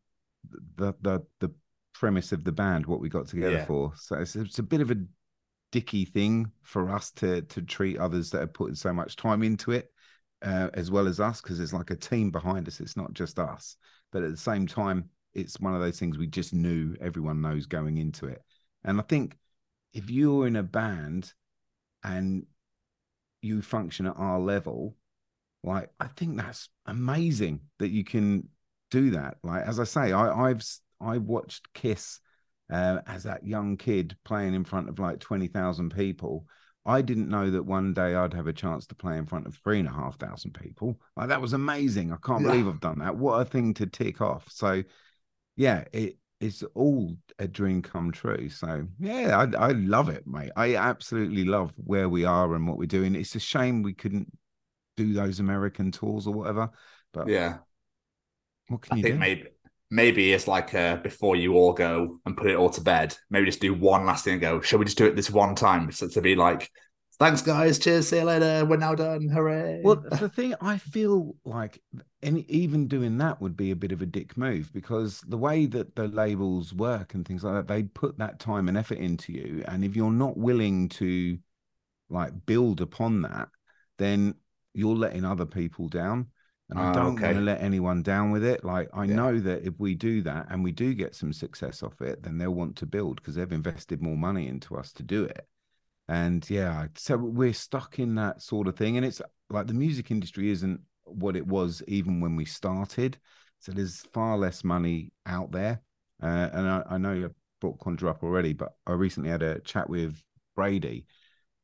the 0.78 0.94
the 1.02 1.22
the 1.40 1.52
premise 1.94 2.32
of 2.32 2.44
the 2.44 2.52
band 2.52 2.86
what 2.86 3.00
we 3.00 3.10
got 3.10 3.28
together 3.28 3.58
Yeah. 3.58 3.66
for. 3.66 3.94
So 3.96 4.16
it's, 4.16 4.36
it's 4.36 4.60
a 4.60 4.64
bit 4.64 4.82
of 4.82 4.92
a 4.92 4.98
dicky 5.72 6.06
thing 6.06 6.52
for 6.64 6.90
us 6.90 7.12
to 7.12 7.42
to 7.44 7.62
treat 7.62 7.98
others 7.98 8.32
that 8.32 8.42
are 8.42 8.48
putting 8.48 8.76
so 8.76 8.92
much 8.94 9.16
time 9.16 9.44
into 9.44 9.72
it 9.72 9.92
uh, 10.42 10.70
as 10.74 10.90
well 10.90 11.08
as 11.08 11.20
us 11.20 11.42
because 11.42 11.60
it's 11.60 11.74
like 11.74 11.92
a 11.92 11.96
team 11.96 12.32
behind 12.32 12.68
us. 12.68 12.80
It's 12.80 12.98
not 12.98 13.14
just 13.14 13.40
us, 13.40 13.76
but 14.12 14.24
at 14.24 14.32
the 14.32 14.38
same 14.38 14.68
time, 14.68 15.10
it's 15.34 15.60
one 15.60 15.76
of 15.76 15.82
those 15.82 16.00
things 16.00 16.18
we 16.18 16.28
just 16.28 16.54
knew 16.54 16.96
everyone 17.02 17.42
knows 17.42 17.66
going 17.66 17.98
into 17.98 18.26
it. 18.28 18.42
And 18.84 19.00
I 19.00 19.04
think 19.04 19.38
if 19.94 20.10
you're 20.10 20.48
in 20.48 20.56
a 20.56 20.64
band 20.64 21.34
and 22.04 22.46
you 23.42 23.62
function 23.62 24.06
at 24.06 24.18
our 24.18 24.40
level, 24.40 24.96
like 25.64 25.90
I 26.00 26.08
think 26.08 26.38
that's 26.38 26.70
amazing 26.86 27.62
that 27.80 27.90
you 27.90 28.04
can 28.04 28.50
do 28.90 29.12
that. 29.12 29.38
Like 29.44 29.66
as 29.66 29.80
I 29.80 29.84
say, 29.84 30.12
I, 30.12 30.50
I've 30.50 30.64
I 31.00 31.18
watched 31.18 31.74
Kiss 31.74 32.20
uh, 32.72 33.00
as 33.08 33.24
that 33.24 33.46
young 33.46 33.78
kid 33.78 34.16
playing 34.24 34.54
in 34.54 34.64
front 34.64 34.90
of 34.90 35.00
like 35.00 35.20
twenty 35.20 35.48
thousand 35.48 35.96
people. 35.96 36.46
I 36.84 37.04
didn't 37.04 37.30
know 37.30 37.52
that 37.52 37.64
one 37.64 37.94
day 37.94 38.16
I'd 38.16 38.34
have 38.34 38.48
a 38.48 38.54
chance 38.54 38.88
to 38.88 38.96
play 38.96 39.18
in 39.18 39.28
front 39.28 39.46
of 39.46 39.56
three 39.56 39.78
and 39.80 39.88
a 39.88 39.92
half 39.92 40.18
thousand 40.18 40.54
people. 40.56 41.00
Like 41.16 41.30
that 41.30 41.42
was 41.42 41.54
amazing. 41.54 42.12
I 42.12 42.18
can't 42.26 42.42
Yeah. 42.44 42.52
believe 42.52 42.68
I've 42.68 42.80
done 42.80 43.00
that. 43.00 43.16
What 43.16 43.40
a 43.42 43.46
thing 43.46 43.74
to 43.76 43.86
tick 43.86 44.20
off. 44.20 44.48
So 44.50 44.84
yeah, 45.62 45.84
it 45.94 46.18
it's 46.40 46.64
all 46.74 47.16
a 47.38 47.48
dream 47.48 47.82
come 47.84 48.12
true. 48.12 48.50
So 48.50 48.88
yeah, 49.00 49.38
I 49.38 49.68
I 49.68 49.72
love 49.74 50.10
it, 50.10 50.26
mate. 50.26 50.52
I 50.56 50.76
absolutely 50.76 51.46
love 51.46 51.72
where 51.78 52.10
we 52.10 52.26
are 52.26 52.56
and 52.56 52.68
what 52.68 52.78
we're 52.78 52.88
doing. 52.88 53.16
It's 53.16 53.36
a 53.36 53.40
shame 53.40 53.84
we 53.84 53.94
couldn't 53.94 54.32
do 54.98 55.14
those 55.14 55.40
American 55.40 55.92
tours 55.92 56.28
or 56.28 56.34
whatever. 56.34 56.70
But 57.14 57.32
Yeah. 57.32 57.60
what 58.68 58.82
can 58.82 58.96
I 58.96 58.98
you 58.98 59.04
think 59.04 59.18
do? 59.20 59.20
maybe 59.20 59.48
maybe 59.90 60.34
it's 60.34 60.48
like 60.48 60.74
uh, 60.74 60.98
before 60.98 61.36
you 61.36 61.54
all 61.56 61.74
go 61.74 62.20
and 62.26 62.36
put 62.38 62.50
it 62.50 62.56
all 62.56 62.70
to 62.72 62.82
bed. 62.82 63.16
Maybe 63.30 63.46
just 63.46 63.62
do 63.62 63.74
one 63.74 64.06
last 64.06 64.24
thing 64.26 64.34
and 64.34 64.42
go. 64.42 64.62
Shall 64.62 64.80
we 64.80 64.86
just 64.86 64.98
do 64.98 65.06
it 65.06 65.16
this 65.16 65.30
one 65.30 65.56
time? 65.56 65.92
So 65.92 66.08
to 66.10 66.22
be 66.22 66.36
like, 66.36 66.70
thanks 67.22 67.44
guys, 67.44 67.78
cheers, 67.78 68.10
see 68.10 68.18
you 68.18 68.24
later. 68.24 68.66
We're 68.66 68.78
now 68.78 68.96
done. 68.96 69.30
Hooray! 69.30 69.82
Well, 69.84 70.04
the 70.10 70.28
thing 70.28 70.56
I 70.60 70.80
feel 70.80 71.36
like 71.46 71.84
any 72.24 72.42
even 72.50 72.88
doing 72.88 73.20
that 73.20 73.40
would 73.40 73.56
be 73.56 73.70
a 73.70 73.76
bit 73.76 73.92
of 73.92 74.02
a 74.02 74.08
dick 74.08 74.36
move 74.38 74.74
because 74.74 75.22
the 75.22 75.38
way 75.38 75.68
that 75.68 75.96
the 75.96 76.08
labels 76.08 76.74
work 76.74 77.14
and 77.14 77.24
things 77.24 77.44
like 77.44 77.54
that, 77.54 77.68
they 77.68 77.84
put 77.84 78.18
that 78.18 78.40
time 78.40 78.68
and 78.68 78.76
effort 78.76 78.98
into 78.98 79.34
you, 79.34 79.64
and 79.68 79.86
if 79.86 79.96
you're 79.96 80.12
not 80.12 80.36
willing 80.36 80.90
to 80.90 81.38
like 82.10 82.46
build 82.48 82.82
upon 82.82 83.22
that, 83.22 83.50
then 84.00 84.34
you're 84.74 84.96
letting 84.96 85.24
other 85.24 85.46
people 85.46 85.90
down. 85.90 86.26
And 86.72 86.80
I 86.80 86.84
Ah, 86.84 86.94
don't 86.94 87.14
okay. 87.14 87.28
want 87.28 87.38
to 87.38 87.42
let 87.44 87.62
anyone 87.62 88.02
down 88.02 88.32
with 88.32 88.44
it. 88.44 88.64
Like 88.64 88.90
I 88.96 89.06
Yeah. 89.06 89.16
know 89.16 89.40
that 89.42 89.64
if 89.64 89.74
we 89.78 89.94
do 89.94 90.24
that 90.24 90.48
and 90.50 90.64
we 90.64 90.72
do 90.72 90.96
get 90.96 91.14
some 91.14 91.34
success 91.34 91.84
off 91.84 92.02
it, 92.02 92.24
then 92.24 92.40
they'll 92.40 92.56
want 92.56 92.78
to 92.78 92.86
build 92.88 93.18
because 93.18 93.36
they've 93.36 93.52
invested 93.52 94.02
more 94.02 94.18
money 94.18 94.48
into 94.48 94.76
us 94.76 94.92
to 94.94 95.04
do 95.04 95.26
it. 95.26 95.48
And 96.12 96.48
yeah, 96.50 96.88
so 96.96 97.16
we're 97.16 97.54
stuck 97.54 97.98
in 97.98 98.16
that 98.16 98.42
sort 98.42 98.68
of 98.68 98.76
thing. 98.76 98.98
And 98.98 99.06
it's 99.06 99.22
like 99.50 99.68
the 99.68 99.74
music 99.74 100.12
industry 100.12 100.50
isn't 100.50 100.82
what 101.06 101.38
it 101.38 101.48
was 101.48 101.82
even 101.88 102.20
when 102.20 102.36
we 102.36 102.44
started. 102.44 103.18
So 103.60 103.72
there's 103.72 104.02
far 104.14 104.38
less 104.38 104.66
money 104.66 105.14
out 105.26 105.54
there. 105.54 105.82
Uh, 106.22 106.50
and 106.52 106.68
I, 106.68 106.84
I 106.90 106.98
know 106.98 107.14
you 107.14 107.34
brought 107.62 107.80
Conjurer 107.80 108.10
up 108.10 108.24
already, 108.24 108.52
but 108.52 108.74
I 108.86 108.92
recently 108.92 109.30
had 109.30 109.42
a 109.42 109.62
chat 109.62 109.90
with 109.90 110.22
Brady 110.54 111.06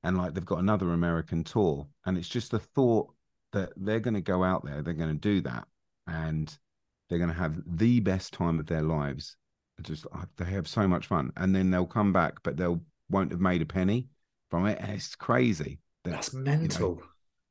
and 0.02 0.18
like 0.18 0.34
they've 0.34 0.46
got 0.46 0.60
another 0.60 0.94
American 0.94 1.44
tour. 1.44 1.86
And 2.06 2.18
it's 2.18 2.30
just 2.30 2.52
the 2.52 2.60
thought 2.60 3.14
that 3.52 3.74
they're 3.76 4.00
going 4.00 4.14
to 4.14 4.22
go 4.22 4.46
out 4.46 4.64
there, 4.64 4.82
they're 4.82 4.94
going 4.94 5.14
to 5.14 5.20
do 5.20 5.42
that, 5.42 5.68
and 6.08 6.58
they're 7.10 7.20
going 7.20 7.32
to 7.32 7.36
have 7.36 7.62
the 7.66 8.00
best 8.00 8.32
time 8.32 8.60
of 8.60 8.68
their 8.68 8.82
lives. 8.82 9.36
Just 9.82 10.08
uh, 10.14 10.24
they 10.38 10.46
have 10.46 10.70
so 10.70 10.88
much 10.88 11.08
fun, 11.08 11.34
and 11.36 11.54
then 11.54 11.70
they'll 11.70 11.86
come 11.86 12.14
back, 12.14 12.44
but 12.44 12.56
they'll 12.56 12.82
won't 13.10 13.32
have 13.32 13.42
made 13.42 13.62
a 13.62 13.66
penny 13.66 14.08
from 14.50 14.66
it, 14.66 14.80
and 14.80 14.92
it's 14.92 15.16
crazy. 15.16 15.80
that, 16.04 16.12
that's 16.12 16.34
mental. 16.34 17.02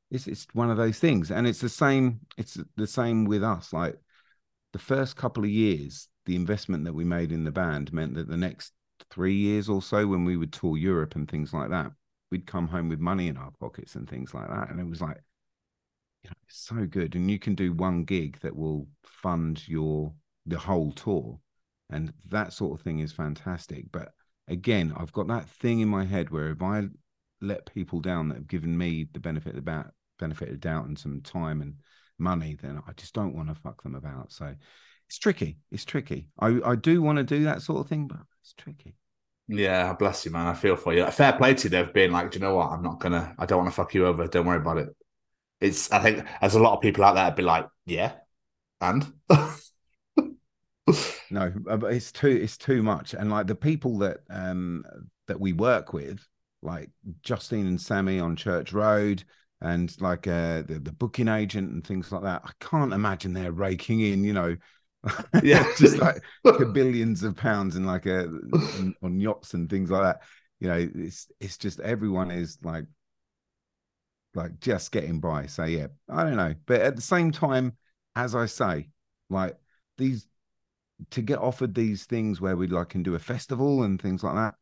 it's 0.09 0.27
it's 0.27 0.47
one 0.53 0.71
of 0.71 0.77
those 0.77 0.99
things, 0.99 1.31
and 1.31 1.47
it's 1.47 1.59
the 1.59 1.69
same. 1.69 2.21
It's 2.37 2.57
the 2.75 2.87
same 2.87 3.25
with 3.25 3.43
us. 3.43 3.73
Like 3.73 3.99
the 4.73 4.79
first 4.79 5.15
couple 5.15 5.43
of 5.43 5.49
years, 5.49 6.07
the 6.25 6.35
investment 6.35 6.85
that 6.85 6.93
we 6.93 7.03
made 7.03 7.31
in 7.31 7.43
the 7.43 7.51
band 7.51 7.93
meant 7.93 8.15
that 8.15 8.27
the 8.27 8.37
next 8.37 8.73
three 9.09 9.35
years 9.35 9.69
or 9.69 9.81
so, 9.81 10.07
when 10.07 10.25
we 10.25 10.37
would 10.37 10.53
tour 10.53 10.77
Europe 10.77 11.15
and 11.15 11.29
things 11.29 11.53
like 11.53 11.69
that, 11.69 11.91
we'd 12.31 12.47
come 12.47 12.67
home 12.67 12.89
with 12.89 12.99
money 12.99 13.27
in 13.27 13.37
our 13.37 13.51
pockets 13.59 13.95
and 13.95 14.09
things 14.09 14.33
like 14.33 14.47
that, 14.47 14.69
and 14.69 14.79
it 14.79 14.87
was 14.87 15.01
like 15.01 15.21
you 16.23 16.29
know, 16.29 16.35
it's 16.47 16.59
so 16.59 16.85
good, 16.85 17.15
and 17.15 17.29
you 17.29 17.39
can 17.39 17.55
do 17.55 17.73
one 17.73 18.03
gig 18.03 18.39
that 18.41 18.55
will 18.55 18.87
fund 19.03 19.67
your 19.67 20.13
the 20.45 20.57
whole 20.57 20.91
tour, 20.93 21.39
and 21.89 22.13
that 22.29 22.53
sort 22.53 22.79
of 22.79 22.83
thing 22.83 22.99
is 22.99 23.11
fantastic. 23.11 23.85
But 23.91 24.13
again, 24.47 24.93
I've 24.95 25.13
got 25.13 25.27
that 25.27 25.49
thing 25.49 25.79
in 25.79 25.89
my 25.89 26.05
head 26.05 26.29
where 26.29 26.51
if 26.51 26.61
I 26.61 26.87
let 27.41 27.73
people 27.73 27.99
down 27.99 28.29
that 28.29 28.35
have 28.35 28.47
given 28.47 28.77
me 28.77 29.07
the 29.11 29.19
benefit 29.19 29.57
about 29.57 29.91
benefit 30.19 30.49
of 30.49 30.59
doubt 30.59 30.87
and 30.87 30.97
some 30.97 31.21
time 31.21 31.61
and 31.61 31.75
money, 32.17 32.57
then 32.61 32.81
I 32.87 32.93
just 32.93 33.13
don't 33.13 33.35
want 33.35 33.49
to 33.49 33.55
fuck 33.55 33.83
them 33.83 33.95
about. 33.95 34.31
So 34.31 34.55
it's 35.07 35.19
tricky. 35.19 35.57
It's 35.71 35.85
tricky. 35.85 36.29
I, 36.39 36.59
I 36.65 36.75
do 36.75 37.01
want 37.01 37.17
to 37.17 37.23
do 37.23 37.43
that 37.45 37.61
sort 37.61 37.81
of 37.81 37.87
thing, 37.87 38.07
but 38.07 38.19
it's 38.41 38.53
tricky. 38.53 38.95
Yeah, 39.47 39.93
bless 39.93 40.25
you, 40.25 40.31
man. 40.31 40.47
I 40.47 40.53
feel 40.53 40.75
for 40.75 40.93
you. 40.93 41.05
Fair 41.09 41.33
play 41.33 41.53
to 41.53 41.63
you. 41.63 41.69
They've 41.69 42.11
like, 42.11 42.31
do 42.31 42.39
you 42.39 42.43
know 42.43 42.55
what? 42.55 42.71
I'm 42.71 42.83
not 42.83 42.99
gonna. 42.99 43.33
I 43.39 43.45
don't 43.45 43.59
want 43.59 43.69
to 43.69 43.75
fuck 43.75 43.93
you 43.93 44.05
over. 44.05 44.27
Don't 44.27 44.45
worry 44.45 44.57
about 44.57 44.77
it. 44.77 44.89
It's. 45.61 45.89
I 45.91 45.99
think 45.99 46.25
there's 46.41 46.55
a 46.55 46.59
lot 46.59 46.75
of 46.75 46.81
people 46.81 47.05
out 47.05 47.15
there 47.15 47.31
be 47.31 47.43
like, 47.43 47.67
yeah, 47.85 48.13
and. 48.81 49.05
no, 51.29 51.51
uh, 51.69 51.77
but 51.77 51.93
it's 51.93 52.11
too. 52.11 52.27
It's 52.27 52.57
too 52.57 52.83
much, 52.83 53.13
and 53.13 53.29
like 53.29 53.47
the 53.47 53.55
people 53.55 53.97
that 53.99 54.19
um 54.29 54.83
that 55.27 55.39
we 55.39 55.53
work 55.53 55.93
with, 55.93 56.25
like 56.61 56.89
Justine 57.21 57.67
and 57.67 57.81
Sammy 57.81 58.19
on 58.19 58.35
Church 58.35 58.73
Road, 58.73 59.23
and 59.61 59.93
like 60.01 60.27
uh 60.27 60.63
the, 60.63 60.79
the 60.81 60.91
booking 60.91 61.27
agent 61.27 61.71
and 61.71 61.85
things 61.85 62.11
like 62.11 62.23
that. 62.23 62.41
I 62.45 62.51
can't 62.59 62.93
imagine 62.93 63.33
they're 63.33 63.51
raking 63.51 64.01
in, 64.01 64.23
you 64.23 64.33
know, 64.33 64.55
yeah, 65.43 65.65
just 65.77 65.97
like 65.97 66.21
billions 66.73 67.23
of 67.23 67.35
pounds 67.35 67.75
in 67.75 67.85
like 67.85 68.05
a 68.05 68.29
on 69.01 69.19
yachts 69.19 69.53
and 69.53 69.69
things 69.69 69.89
like 69.91 70.03
that. 70.03 70.21
You 70.59 70.67
know, 70.69 70.89
it's 70.95 71.31
it's 71.39 71.57
just 71.57 71.79
everyone 71.79 72.31
is 72.31 72.57
like 72.63 72.85
like 74.33 74.59
just 74.59 74.91
getting 74.91 75.19
by. 75.19 75.47
So 75.47 75.65
yeah, 75.65 75.87
I 76.09 76.23
don't 76.23 76.37
know, 76.37 76.55
but 76.65 76.81
at 76.81 76.95
the 76.95 77.01
same 77.01 77.31
time, 77.31 77.75
as 78.15 78.35
I 78.35 78.45
say, 78.45 78.89
like 79.29 79.57
these 79.97 80.27
to 81.11 81.21
get 81.21 81.39
offered 81.39 81.75
these 81.75 82.05
things 82.05 82.41
where 82.41 82.55
we 82.55 82.67
like 82.67 82.89
can 82.89 83.03
do 83.03 83.15
a 83.15 83.19
festival 83.19 83.83
and 83.83 84.01
things 84.01 84.23
like 84.23 84.35
that. 84.35 84.55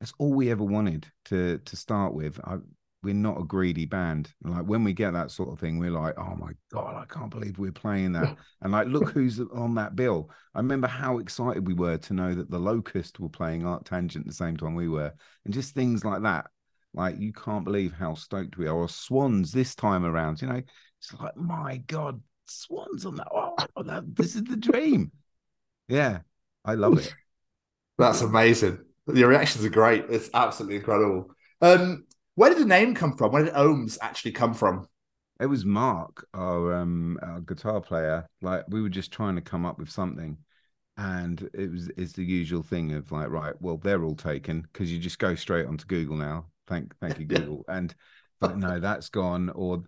That's 0.00 0.12
all 0.18 0.32
we 0.32 0.50
ever 0.50 0.64
wanted 0.64 1.06
to 1.26 1.58
to 1.58 1.76
start 1.76 2.14
with. 2.14 2.38
I, 2.44 2.58
we're 3.02 3.14
not 3.14 3.40
a 3.40 3.44
greedy 3.44 3.84
band. 3.84 4.32
Like 4.44 4.64
when 4.64 4.84
we 4.84 4.92
get 4.92 5.12
that 5.12 5.30
sort 5.30 5.52
of 5.52 5.58
thing, 5.58 5.78
we're 5.78 5.90
like, 5.90 6.14
oh 6.18 6.36
my 6.36 6.52
god, 6.72 7.02
I 7.02 7.12
can't 7.12 7.30
believe 7.30 7.58
we're 7.58 7.72
playing 7.72 8.12
that. 8.12 8.36
and 8.62 8.72
like, 8.72 8.86
look 8.86 9.10
who's 9.10 9.40
on 9.40 9.74
that 9.74 9.96
bill. 9.96 10.30
I 10.54 10.60
remember 10.60 10.86
how 10.86 11.18
excited 11.18 11.66
we 11.66 11.74
were 11.74 11.98
to 11.98 12.14
know 12.14 12.34
that 12.34 12.50
the 12.50 12.60
Locust 12.60 13.18
were 13.18 13.28
playing 13.28 13.62
Arctangent 13.62 14.20
at 14.20 14.26
the 14.26 14.32
same 14.32 14.56
time 14.56 14.74
we 14.74 14.88
were, 14.88 15.12
and 15.44 15.52
just 15.52 15.74
things 15.74 16.04
like 16.04 16.22
that. 16.22 16.46
Like 16.94 17.18
you 17.18 17.32
can't 17.32 17.64
believe 17.64 17.92
how 17.92 18.14
stoked 18.14 18.56
we 18.56 18.66
are. 18.66 18.76
Or 18.76 18.88
Swans 18.88 19.50
this 19.50 19.74
time 19.74 20.04
around, 20.04 20.40
you 20.40 20.48
know, 20.48 20.62
it's 21.00 21.14
like 21.20 21.36
my 21.36 21.78
god, 21.86 22.20
Swans 22.46 23.04
on 23.04 23.16
that. 23.16 23.28
Oh, 23.32 23.56
that, 23.82 24.14
this 24.14 24.36
is 24.36 24.44
the 24.44 24.56
dream. 24.56 25.10
Yeah, 25.92 26.20
I 26.64 26.74
love 26.74 26.96
it. 26.96 27.12
That's 27.98 28.22
amazing. 28.22 28.78
Your 29.12 29.28
reactions 29.28 29.62
are 29.64 29.70
great. 29.70 30.06
It's 30.08 30.30
absolutely 30.32 30.76
incredible. 30.76 31.34
Um, 31.60 32.06
where 32.34 32.48
did 32.48 32.60
the 32.60 32.64
name 32.64 32.94
come 32.94 33.14
from? 33.14 33.30
Where 33.30 33.44
did 33.44 33.52
OHHMS 33.52 33.98
actually 34.00 34.32
come 34.32 34.54
from? 34.54 34.88
It 35.38 35.46
was 35.46 35.66
Mark, 35.66 36.26
our 36.32 36.72
um 36.72 37.18
our 37.22 37.40
guitar 37.40 37.82
player. 37.82 38.26
Like 38.40 38.64
we 38.68 38.80
were 38.80 38.88
just 38.88 39.12
trying 39.12 39.34
to 39.34 39.42
come 39.42 39.66
up 39.66 39.78
with 39.78 39.90
something, 39.90 40.38
and 40.96 41.50
it 41.52 41.70
was 41.70 41.90
it's 41.98 42.14
the 42.14 42.24
usual 42.24 42.62
thing 42.62 42.92
of 42.92 43.12
like, 43.12 43.28
right, 43.28 43.54
well, 43.60 43.76
they're 43.76 44.02
all 44.02 44.16
taken 44.16 44.62
because 44.62 44.90
you 44.90 44.98
just 44.98 45.18
go 45.18 45.34
straight 45.34 45.66
onto 45.66 45.84
Google 45.84 46.16
now. 46.16 46.46
Thank 46.68 46.96
thank 47.00 47.18
you, 47.18 47.24
Google. 47.26 47.64
and 47.68 47.94
but 48.40 48.56
no, 48.56 48.80
that's 48.80 49.10
gone. 49.10 49.50
Or 49.50 49.82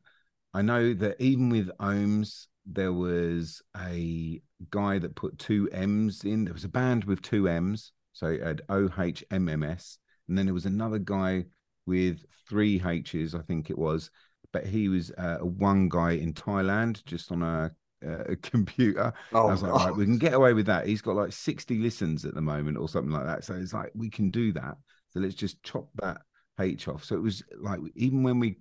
I 0.52 0.60
know 0.60 0.92
that 0.92 1.18
even 1.18 1.48
with 1.48 1.70
OHHMS, 1.80 2.46
there 2.66 2.92
was 2.92 3.62
a 3.76 4.42
guy 4.70 4.98
that 4.98 5.14
put 5.14 5.38
two 5.38 5.68
M's 5.72 6.24
in. 6.24 6.44
There 6.44 6.54
was 6.54 6.64
a 6.64 6.68
band 6.68 7.04
with 7.04 7.22
two 7.22 7.48
M's, 7.48 7.92
so 8.12 8.28
it 8.28 8.42
had 8.42 8.62
O 8.68 8.88
H 8.98 9.24
M 9.30 9.48
M 9.48 9.62
S, 9.62 9.98
and 10.28 10.36
then 10.36 10.46
there 10.46 10.54
was 10.54 10.66
another 10.66 10.98
guy 10.98 11.44
with 11.86 12.24
three 12.48 12.82
H's, 12.84 13.34
I 13.34 13.42
think 13.42 13.70
it 13.70 13.78
was. 13.78 14.10
But 14.52 14.66
he 14.66 14.88
was 14.88 15.10
uh, 15.18 15.38
one 15.38 15.88
guy 15.88 16.12
in 16.12 16.32
Thailand, 16.32 17.04
just 17.04 17.32
on 17.32 17.42
a, 17.42 17.72
a 18.02 18.36
computer. 18.36 19.12
Oh, 19.32 19.48
I 19.48 19.50
was 19.50 19.62
like, 19.62 19.72
right, 19.72 19.96
we 19.96 20.04
can 20.04 20.18
get 20.18 20.34
away 20.34 20.52
with 20.52 20.66
that. 20.66 20.86
He's 20.86 21.02
got 21.02 21.16
like 21.16 21.32
60 21.32 21.78
listens 21.78 22.24
at 22.24 22.34
the 22.34 22.40
moment 22.40 22.78
or 22.78 22.88
something 22.88 23.12
like 23.12 23.26
that. 23.26 23.44
So 23.44 23.54
it's 23.54 23.72
like, 23.72 23.90
we 23.94 24.10
can 24.10 24.30
do 24.30 24.52
that. 24.52 24.76
So 25.08 25.20
let's 25.20 25.34
just 25.34 25.62
chop 25.62 25.88
that 25.96 26.18
H 26.60 26.88
off. 26.88 27.04
So 27.04 27.16
it 27.16 27.22
was 27.22 27.42
like, 27.60 27.80
even 27.96 28.22
when 28.22 28.38
we 28.38 28.58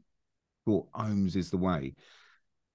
thought 0.66 0.92
ohms 0.94 1.36
is 1.36 1.52
the 1.52 1.58
way, 1.58 1.94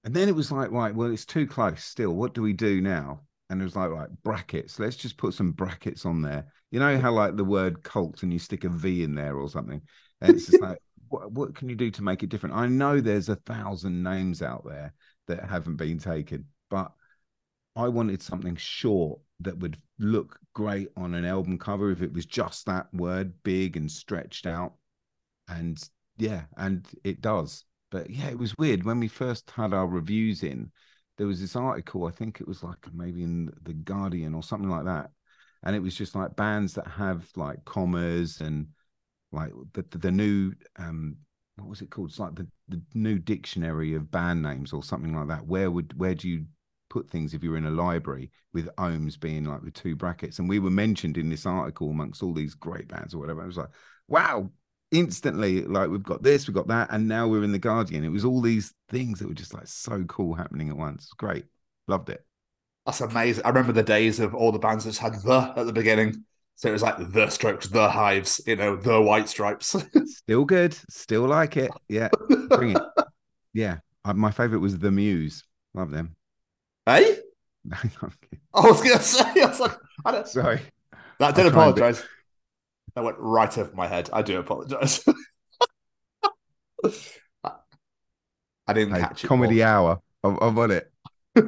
and 0.03 0.13
then 0.13 0.29
it 0.29 0.35
was 0.35 0.51
like, 0.51 0.71
right, 0.71 0.95
well, 0.95 1.11
it's 1.11 1.25
too 1.25 1.45
close 1.45 1.83
still. 1.83 2.13
What 2.13 2.33
do 2.33 2.41
we 2.41 2.53
do 2.53 2.81
now? 2.81 3.21
And 3.49 3.61
it 3.61 3.63
was 3.63 3.75
like, 3.75 3.89
right, 3.89 4.09
brackets. 4.23 4.79
Let's 4.79 4.95
just 4.95 5.17
put 5.17 5.33
some 5.33 5.51
brackets 5.51 6.05
on 6.05 6.21
there. 6.21 6.45
You 6.71 6.79
know 6.79 6.99
how 6.99 7.11
like 7.11 7.35
the 7.35 7.43
word 7.43 7.83
cult 7.83 8.23
and 8.23 8.31
you 8.31 8.39
stick 8.39 8.63
a 8.63 8.69
V 8.69 9.03
in 9.03 9.15
there 9.15 9.35
or 9.35 9.49
something? 9.49 9.81
And 10.21 10.35
it's 10.35 10.45
just 10.45 10.61
like, 10.61 10.79
what, 11.09 11.31
what 11.31 11.55
can 11.55 11.67
you 11.67 11.75
do 11.75 11.91
to 11.91 12.03
make 12.03 12.23
it 12.23 12.29
different? 12.29 12.55
I 12.55 12.67
know 12.67 13.01
there's 13.01 13.29
a 13.29 13.35
thousand 13.35 14.03
names 14.03 14.41
out 14.41 14.65
there 14.65 14.93
that 15.27 15.49
haven't 15.49 15.77
been 15.77 15.99
taken, 15.99 16.45
but 16.69 16.91
I 17.75 17.87
wanted 17.87 18.21
something 18.21 18.55
short 18.55 19.19
that 19.41 19.57
would 19.59 19.77
look 19.99 20.39
great 20.53 20.89
on 20.95 21.13
an 21.13 21.25
album 21.25 21.57
cover 21.57 21.91
if 21.91 22.01
it 22.01 22.13
was 22.13 22.25
just 22.25 22.65
that 22.65 22.93
word 22.93 23.33
big 23.43 23.77
and 23.77 23.91
stretched 23.91 24.45
out. 24.45 24.73
And 25.47 25.81
yeah, 26.17 26.43
and 26.57 26.85
it 27.03 27.21
does. 27.21 27.65
But 27.91 28.09
yeah, 28.09 28.27
it 28.29 28.37
was 28.37 28.57
weird 28.57 28.83
when 28.83 28.99
we 28.99 29.07
first 29.07 29.49
had 29.51 29.73
our 29.73 29.87
reviews 29.87 30.43
in. 30.43 30.71
There 31.17 31.27
was 31.27 31.41
this 31.41 31.55
article, 31.55 32.05
I 32.05 32.11
think 32.11 32.39
it 32.39 32.47
was 32.47 32.63
like 32.63 32.77
maybe 32.93 33.23
in 33.23 33.51
the 33.63 33.73
Guardian 33.73 34.33
or 34.33 34.43
something 34.43 34.69
like 34.69 34.85
that, 34.85 35.11
and 35.63 35.75
it 35.75 35.81
was 35.81 35.95
just 35.95 36.15
like 36.15 36.35
bands 36.35 36.73
that 36.75 36.87
have 36.87 37.27
like 37.35 37.65
commas 37.65 38.39
and 38.41 38.67
like 39.31 39.51
the 39.73 39.83
the, 39.91 39.97
the 39.97 40.11
new 40.11 40.53
um 40.77 41.17
what 41.55 41.67
was 41.69 41.81
it 41.81 41.89
called? 41.91 42.09
It's 42.09 42.19
like 42.19 42.35
the, 42.35 42.47
the 42.69 42.81
new 42.93 43.19
dictionary 43.19 43.93
of 43.93 44.09
band 44.11 44.41
names 44.41 44.71
or 44.71 44.81
something 44.81 45.13
like 45.15 45.27
that. 45.27 45.45
Where 45.45 45.69
would 45.69 45.97
where 45.99 46.15
do 46.15 46.29
you 46.29 46.45
put 46.89 47.09
things 47.09 47.33
if 47.33 47.43
you're 47.43 47.57
in 47.57 47.65
a 47.65 47.71
library 47.71 48.31
with 48.53 48.67
ohms 48.77 49.19
being 49.19 49.43
like 49.45 49.61
with 49.61 49.73
two 49.73 49.95
brackets? 49.95 50.39
And 50.39 50.47
we 50.47 50.59
were 50.59 50.69
mentioned 50.69 51.17
in 51.17 51.29
this 51.29 51.45
article 51.45 51.89
amongst 51.89 52.23
all 52.23 52.33
these 52.33 52.55
great 52.55 52.87
bands 52.87 53.13
or 53.13 53.17
whatever. 53.19 53.41
I 53.43 53.45
was 53.45 53.57
like, 53.57 53.69
wow, 54.07 54.49
instantly, 54.91 55.63
like 55.63 55.89
we've 55.89 56.03
got 56.03 56.23
this, 56.23 56.47
we've 56.47 56.55
got 56.55 56.67
that, 56.67 56.89
and 56.91 57.07
now 57.07 57.27
we're 57.27 57.43
in 57.43 57.51
the 57.51 57.59
Guardian. 57.59 58.03
It 58.03 58.11
was 58.11 58.25
all 58.25 58.41
these 58.41 58.73
things 58.89 59.19
that 59.19 59.27
were 59.27 59.33
just 59.33 59.53
like 59.53 59.67
so 59.67 60.03
cool 60.05 60.33
happening 60.33 60.69
at 60.69 60.77
once. 60.77 61.09
Great. 61.17 61.45
Loved 61.87 62.09
it. 62.09 62.25
That's 62.85 63.01
amazing. 63.01 63.45
I 63.45 63.49
remember 63.49 63.73
the 63.73 63.83
days 63.83 64.19
of 64.19 64.33
all 64.33 64.51
the 64.51 64.59
bands 64.59 64.85
that 64.85 64.97
had 64.97 65.13
the 65.21 65.53
at 65.55 65.65
the 65.65 65.73
beginning. 65.73 66.23
So 66.55 66.67
it 66.67 66.73
was 66.73 66.81
like 66.81 66.97
the 67.13 67.29
strokes, 67.29 67.67
the 67.67 67.89
hives, 67.89 68.41
you 68.45 68.57
know, 68.57 68.75
the 68.75 68.99
white 68.99 69.29
stripes. 69.29 69.75
still 70.05 70.43
good. 70.43 70.75
Still 70.89 71.25
like 71.25 71.55
it. 71.55 71.71
Yeah. 71.87 72.09
Bring 72.49 72.71
it. 72.71 72.81
Yeah. 73.53 73.77
My 74.13 74.31
favorite 74.31 74.59
was 74.59 74.77
the 74.77 74.91
Muse. 74.91 75.45
Love 75.73 75.91
them. 75.91 76.15
Eh? 76.87 77.15
Hey? 77.71 77.89
I 78.53 78.61
was 78.61 78.81
to 78.81 78.99
say, 78.99 79.41
I 79.41 79.45
was 79.45 79.59
like, 79.59 79.77
I 80.03 80.11
don't. 80.11 80.27
Sorry. 80.27 80.61
That 81.19 81.35
did 81.35 81.45
apologize. 81.45 82.03
That 82.99 83.05
went 83.05 83.17
right 83.19 83.57
over 83.57 83.73
my 83.73 83.87
head. 83.87 84.09
I 84.11 84.21
do 84.21 84.39
apologize. 84.39 85.05
I 86.83 88.73
didn't 88.73 88.93
hey, 88.93 88.99
catch 88.99 89.23
it. 89.23 89.27
Comedy 89.27 89.63
hour. 89.63 90.01
I'm, 90.21 90.37
I'm 90.41 90.59
on 90.59 90.71
it. 90.71 90.91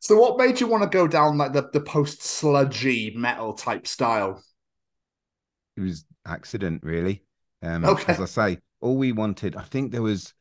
So, 0.00 0.18
what 0.18 0.36
made 0.36 0.60
you 0.60 0.66
want 0.66 0.82
to 0.82 0.88
go 0.88 1.06
down 1.06 1.38
like 1.38 1.52
the, 1.52 1.68
the 1.72 1.80
post 1.80 2.22
sludgy 2.22 3.12
metal 3.14 3.52
type 3.52 3.86
style? 3.86 4.42
It 5.76 5.82
was 5.82 6.04
accident, 6.26 6.82
really. 6.82 7.22
Um, 7.62 7.84
okay. 7.84 8.12
As 8.12 8.20
I 8.20 8.24
say, 8.24 8.58
all 8.80 8.96
we 8.96 9.12
wanted, 9.12 9.54
I 9.54 9.62
think 9.62 9.92
there 9.92 10.02
was 10.02 10.34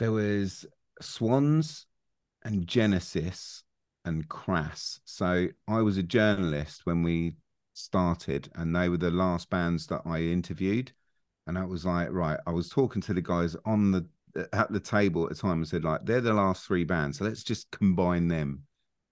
there 0.00 0.10
was 0.10 0.66
Swans 1.00 1.86
and 2.42 2.66
Genesis 2.66 3.62
and 4.04 4.28
Crass. 4.28 5.00
So 5.04 5.48
I 5.68 5.82
was 5.82 5.96
a 5.96 6.02
journalist 6.02 6.80
when 6.82 7.04
we 7.04 7.36
started, 7.72 8.50
and 8.54 8.74
they 8.74 8.88
were 8.88 8.96
the 8.96 9.10
last 9.10 9.50
bands 9.50 9.86
that 9.88 10.02
I 10.04 10.20
interviewed. 10.20 10.92
And 11.46 11.58
I 11.58 11.64
was 11.64 11.84
like, 11.84 12.10
right, 12.10 12.38
I 12.46 12.52
was 12.52 12.68
talking 12.68 13.02
to 13.02 13.14
the 13.14 13.22
guys 13.22 13.56
on 13.64 13.90
the 13.90 14.06
at 14.52 14.70
the 14.72 14.80
table 14.80 15.24
at 15.24 15.30
the 15.30 15.34
time 15.34 15.58
and 15.58 15.66
said, 15.66 15.82
like, 15.84 16.04
they're 16.04 16.20
the 16.20 16.32
last 16.32 16.66
three 16.66 16.84
bands, 16.84 17.18
so 17.18 17.24
let's 17.24 17.42
just 17.42 17.70
combine 17.72 18.28
them 18.28 18.64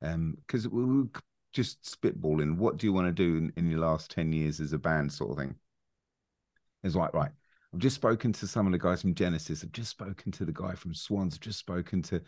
Um, 0.03 0.37
because 0.47 0.68
we 0.68 0.85
were 0.85 1.09
just 1.53 1.83
spitballing. 1.83 2.57
What 2.57 2.77
do 2.77 2.87
you 2.87 2.92
want 2.92 3.09
to 3.09 3.12
do 3.12 3.37
in, 3.37 3.53
in, 3.57 3.71
your 3.71 3.81
last 3.81 4.11
ten 4.11 4.33
years 4.33 4.61
as 4.61 4.73
a 4.73 4.79
band, 4.79 5.12
sort 5.12 5.33
of 5.33 5.38
thing? 5.38 5.57
It's 6.85 6.94
like 6.94 7.14
right. 7.14 7.33
I've 7.75 7.81
just 7.81 7.97
spoken 7.97 8.33
to 8.35 8.47
some 8.47 8.66
of 8.66 8.73
the 8.73 8.79
guys 8.79 9.03
from 9.03 9.14
Genesis. 9.14 9.64
I've 9.64 9.73
just 9.73 9.90
spoken 9.90 10.33
to 10.33 10.44
the 10.44 10.53
guy 10.53 10.75
from 10.75 10.94
Swans. 10.94 11.35
I've 11.35 11.40
just 11.40 11.59
spoken 11.59 12.03
to 12.03 12.23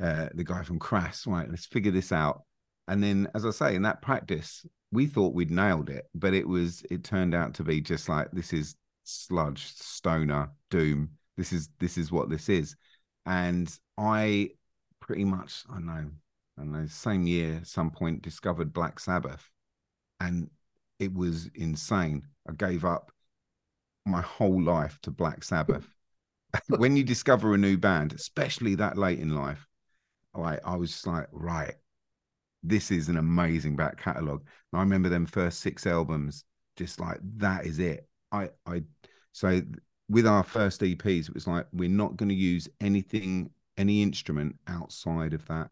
uh, 0.00 0.28
the 0.34 0.44
guy 0.44 0.62
from 0.62 0.78
Crass. 0.78 1.26
Right, 1.26 1.50
let's 1.50 1.66
figure 1.66 1.92
this 1.92 2.12
out. 2.12 2.44
And 2.88 3.02
then, 3.02 3.28
as 3.34 3.44
I 3.44 3.50
say, 3.50 3.74
in 3.74 3.82
that 3.82 4.02
practice, 4.02 4.66
we 4.90 5.06
thought 5.06 5.34
we'd 5.34 5.50
nailed 5.50 5.90
it, 5.90 6.06
but 6.14 6.34
it 6.34 6.48
was 6.48 6.82
it 6.90 7.04
turned 7.04 7.34
out 7.34 7.54
to 7.54 7.62
be 7.62 7.80
just 7.80 8.08
like 8.08 8.30
this 8.32 8.52
is 8.52 8.74
sludge, 9.04 9.66
stoner, 9.74 10.50
doom. 10.70 11.10
This 11.36 11.52
is 11.52 11.68
this 11.78 11.98
is 11.98 12.10
what 12.10 12.30
this 12.30 12.48
is. 12.48 12.74
And 13.26 13.70
I 13.98 14.50
pretty 15.00 15.24
much 15.24 15.64
I 15.70 15.78
know, 15.80 16.10
I 16.58 16.64
know, 16.64 16.86
same 16.86 17.26
year, 17.26 17.60
some 17.64 17.90
point 17.90 18.22
discovered 18.22 18.72
Black 18.72 18.98
Sabbath, 18.98 19.50
and 20.18 20.50
it 20.98 21.12
was 21.12 21.50
insane. 21.54 22.22
I 22.48 22.52
gave 22.54 22.84
up 22.84 23.12
my 24.06 24.22
whole 24.22 24.62
life 24.62 24.98
to 25.02 25.10
Black 25.10 25.44
Sabbath. 25.44 25.86
when 26.68 26.96
you 26.96 27.04
discover 27.04 27.52
a 27.52 27.58
new 27.58 27.76
band, 27.76 28.14
especially 28.14 28.74
that 28.76 28.96
late 28.96 29.18
in 29.18 29.34
life, 29.34 29.66
like 30.34 30.60
I 30.64 30.76
was 30.76 31.06
like, 31.06 31.28
right, 31.30 31.74
this 32.68 32.90
is 32.90 33.08
an 33.08 33.16
amazing 33.16 33.76
back 33.76 34.00
catalogue. 34.00 34.44
I 34.72 34.80
remember 34.80 35.08
them 35.08 35.26
first 35.26 35.60
six 35.60 35.86
albums, 35.86 36.44
just 36.76 37.00
like 37.00 37.18
that 37.38 37.66
is 37.66 37.78
it. 37.78 38.08
I 38.30 38.50
I 38.66 38.82
so 39.32 39.62
with 40.08 40.26
our 40.26 40.42
first 40.42 40.80
EPs, 40.80 41.28
it 41.28 41.34
was 41.34 41.46
like 41.46 41.66
we're 41.72 41.88
not 41.88 42.16
going 42.16 42.28
to 42.28 42.34
use 42.34 42.68
anything, 42.80 43.50
any 43.76 44.02
instrument 44.02 44.56
outside 44.66 45.34
of 45.34 45.46
that 45.46 45.70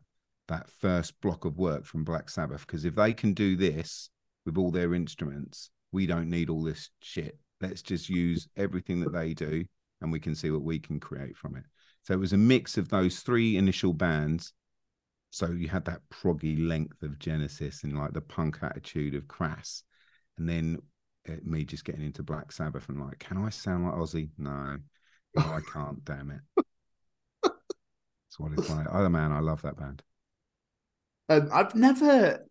that 0.49 0.71
first 0.71 1.21
block 1.21 1.45
of 1.45 1.59
work 1.59 1.85
from 1.85 2.05
Black 2.05 2.31
Sabbath. 2.31 2.67
Because 2.67 2.85
if 2.85 2.95
they 2.95 3.13
can 3.13 3.35
do 3.35 3.57
this 3.57 4.11
with 4.45 4.57
all 4.57 4.71
their 4.71 4.95
instruments, 4.95 5.71
we 5.91 6.07
don't 6.07 6.31
need 6.31 6.51
all 6.51 6.63
this 6.63 6.91
shit. 7.01 7.39
Let's 7.61 7.83
just 7.83 8.09
use 8.09 8.49
everything 8.57 9.01
that 9.01 9.13
they 9.13 9.35
do, 9.35 9.65
and 10.01 10.13
we 10.13 10.21
can 10.21 10.35
see 10.35 10.51
what 10.51 10.63
we 10.63 10.79
can 10.79 11.01
create 11.01 11.37
from 11.37 11.57
it. 11.57 11.65
So 12.03 12.15
it 12.15 12.21
was 12.21 12.33
a 12.33 12.39
mix 12.39 12.79
of 12.79 12.89
those 12.89 13.21
three 13.21 13.57
initial 13.57 13.93
bands. 13.93 14.53
So 15.37 15.51
you 15.51 15.69
had 15.69 15.85
that 15.85 16.01
proggy 16.09 16.67
length 16.67 17.03
of 17.03 17.19
Genesis 17.19 17.85
and 17.85 17.95
like 17.95 18.15
the 18.15 18.23
punk 18.23 18.57
attitude 18.63 19.15
of 19.15 19.29
Crass, 19.29 19.83
and 20.39 20.49
then 20.49 20.79
uh, 21.29 21.35
me 21.45 21.63
just 21.63 21.85
getting 21.85 22.07
into 22.07 22.23
Black 22.23 22.51
Sabbath 22.53 22.89
and 22.89 22.99
like, 22.99 23.19
can 23.19 23.37
I 23.37 23.51
sound 23.51 23.85
like 23.85 23.97
Ozzy? 23.97 24.31
No, 24.39 24.79
no 25.35 25.43
I 25.43 25.61
can't. 25.71 26.03
Damn 26.07 26.31
it. 26.31 26.41
That's 27.43 28.39
what 28.39 28.53
it's 28.57 28.71
like. 28.71 28.87
Oh 28.91 29.11
man, 29.11 29.31
I 29.31 29.41
love 29.41 29.61
that 29.61 29.77
band. 29.77 30.03
Um, 31.29 31.51
I've 31.53 31.75
never, 31.75 32.47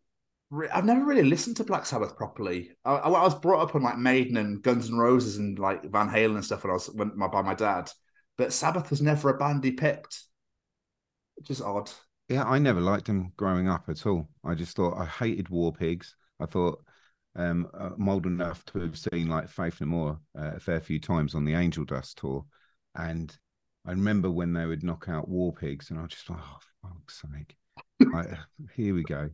re- 0.51 0.69
I've 0.69 0.85
never 0.85 1.03
really 1.03 1.23
listened 1.23 1.57
to 1.57 1.63
Black 1.63 1.87
Sabbath 1.87 2.15
properly. 2.15 2.69
I, 2.85 2.91
I, 2.91 3.09
I 3.09 3.23
was 3.23 3.33
brought 3.33 3.63
up 3.67 3.73
on 3.73 3.81
like 3.81 3.97
Maiden 3.97 4.37
and 4.37 4.61
Guns 4.61 4.91
N' 4.91 4.97
Roses 4.97 5.37
and 5.37 5.57
like 5.57 5.89
Van 5.89 6.07
Halen 6.07 6.35
and 6.35 6.45
stuff 6.45 6.63
when 6.63 6.69
I 6.69 6.75
was 6.75 6.85
when, 6.93 7.17
by 7.17 7.41
my 7.41 7.55
dad, 7.55 7.89
but 8.37 8.53
Sabbath 8.53 8.91
was 8.91 9.01
never 9.01 9.29
a 9.29 9.39
band 9.39 9.63
he 9.63 9.71
picked, 9.71 10.21
which 11.33 11.49
is 11.49 11.61
odd. 11.61 11.89
Yeah, 12.27 12.43
I 12.43 12.57
never 12.57 12.81
liked 12.81 13.05
them 13.05 13.33
growing 13.37 13.67
up 13.67 13.87
at 13.87 14.05
all. 14.05 14.27
I 14.43 14.55
just 14.55 14.75
thought 14.75 14.97
I 14.97 15.05
hated 15.05 15.49
War 15.49 15.71
Pigs. 15.71 16.15
I 16.39 16.45
thought 16.47 16.83
um, 17.35 17.67
I'm 17.73 18.09
old 18.09 18.25
enough 18.25 18.65
to 18.65 18.79
have 18.79 18.97
seen 18.97 19.27
like 19.27 19.47
Faith 19.47 19.79
No 19.81 19.87
More 19.87 20.19
uh, 20.37 20.53
a 20.55 20.59
fair 20.59 20.81
few 20.81 20.99
times 20.99 21.35
on 21.35 21.45
the 21.45 21.53
Angel 21.53 21.85
Dust 21.85 22.17
tour, 22.17 22.45
and 22.95 23.37
I 23.85 23.91
remember 23.91 24.31
when 24.31 24.53
they 24.53 24.65
would 24.65 24.83
knock 24.83 25.05
out 25.07 25.29
War 25.29 25.53
Pigs, 25.53 25.89
and 25.89 25.99
I 25.99 26.03
was 26.03 26.11
just 26.11 26.29
like, 26.29 26.39
oh 26.41 26.59
fuck's 26.81 27.21
sake, 27.21 27.55
like, 28.11 28.29
here 28.75 28.95
we 28.95 29.03
go. 29.03 29.29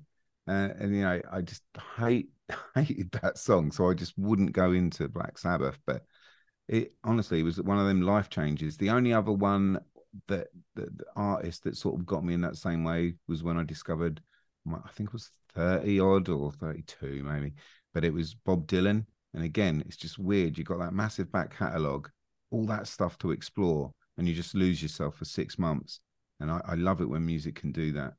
Uh, 0.48 0.70
and 0.80 0.96
you 0.96 1.02
know, 1.04 1.22
I 1.32 1.42
just 1.42 1.64
hate 1.98 2.30
hated 2.76 3.12
that 3.22 3.38
song, 3.38 3.72
so 3.72 3.90
I 3.90 3.94
just 3.94 4.18
wouldn't 4.18 4.52
go 4.52 4.74
into 4.74 5.08
Black 5.08 5.38
Sabbath. 5.38 5.80
But 5.86 6.04
it 6.68 6.94
honestly 7.04 7.44
was 7.44 7.62
one 7.62 7.80
of 7.80 7.88
them 7.88 8.02
life 8.02 8.30
changes. 8.30 8.78
The 8.78 8.90
only 8.90 9.14
other 9.14 9.32
one 9.32 9.80
that, 10.28 10.48
the 10.76 10.90
artist 11.16 11.64
that 11.64 11.78
sort 11.78 12.00
of 12.00 12.06
got 12.06 12.24
me 12.24 12.34
in 12.34 12.42
that 12.42 12.58
same 12.58 12.84
way 12.84 13.16
was 13.28 13.44
when 13.44 13.58
I 13.58 13.64
discovered, 13.64 14.22
my, 14.66 14.78
I 14.78 14.90
think 14.92 15.10
it 15.10 15.14
was 15.14 15.30
thirty 15.54 16.00
odd 16.00 16.30
or 16.30 16.52
thirty 16.52 16.84
two 16.84 17.24
maybe, 17.24 17.54
but 17.94 18.06
it 18.06 18.14
was 18.14 18.34
Bob 18.34 18.68
Dylan. 18.68 19.06
And 19.34 19.44
again, 19.44 19.82
it's 19.86 19.98
just 19.98 20.20
weird. 20.20 20.58
You've 20.58 20.68
got 20.68 20.80
that 20.80 20.94
massive 20.94 21.32
back 21.32 21.58
catalogue, 21.58 22.10
all 22.52 22.66
that 22.66 22.88
stuff 22.88 23.18
to 23.20 23.32
explore, 23.32 23.94
and 24.18 24.28
you 24.28 24.34
just 24.34 24.56
lose 24.56 24.82
yourself 24.82 25.16
for 25.16 25.26
six 25.26 25.58
months. 25.58 26.02
And 26.40 26.52
I, 26.52 26.62
I 26.66 26.74
love 26.76 27.02
it 27.02 27.10
when 27.10 27.26
music 27.26 27.56
can 27.56 27.72
do 27.72 27.94
that. 27.94 28.14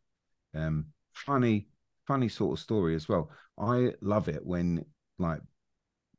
Um, 0.55 0.87
funny, 1.12 1.66
funny 2.07 2.28
sort 2.28 2.59
of 2.59 2.62
story 2.62 2.94
as 2.94 3.09
well. 3.09 3.31
I 3.59 3.92
love 4.00 4.28
it 4.28 4.44
when 4.44 4.85
like 5.18 5.40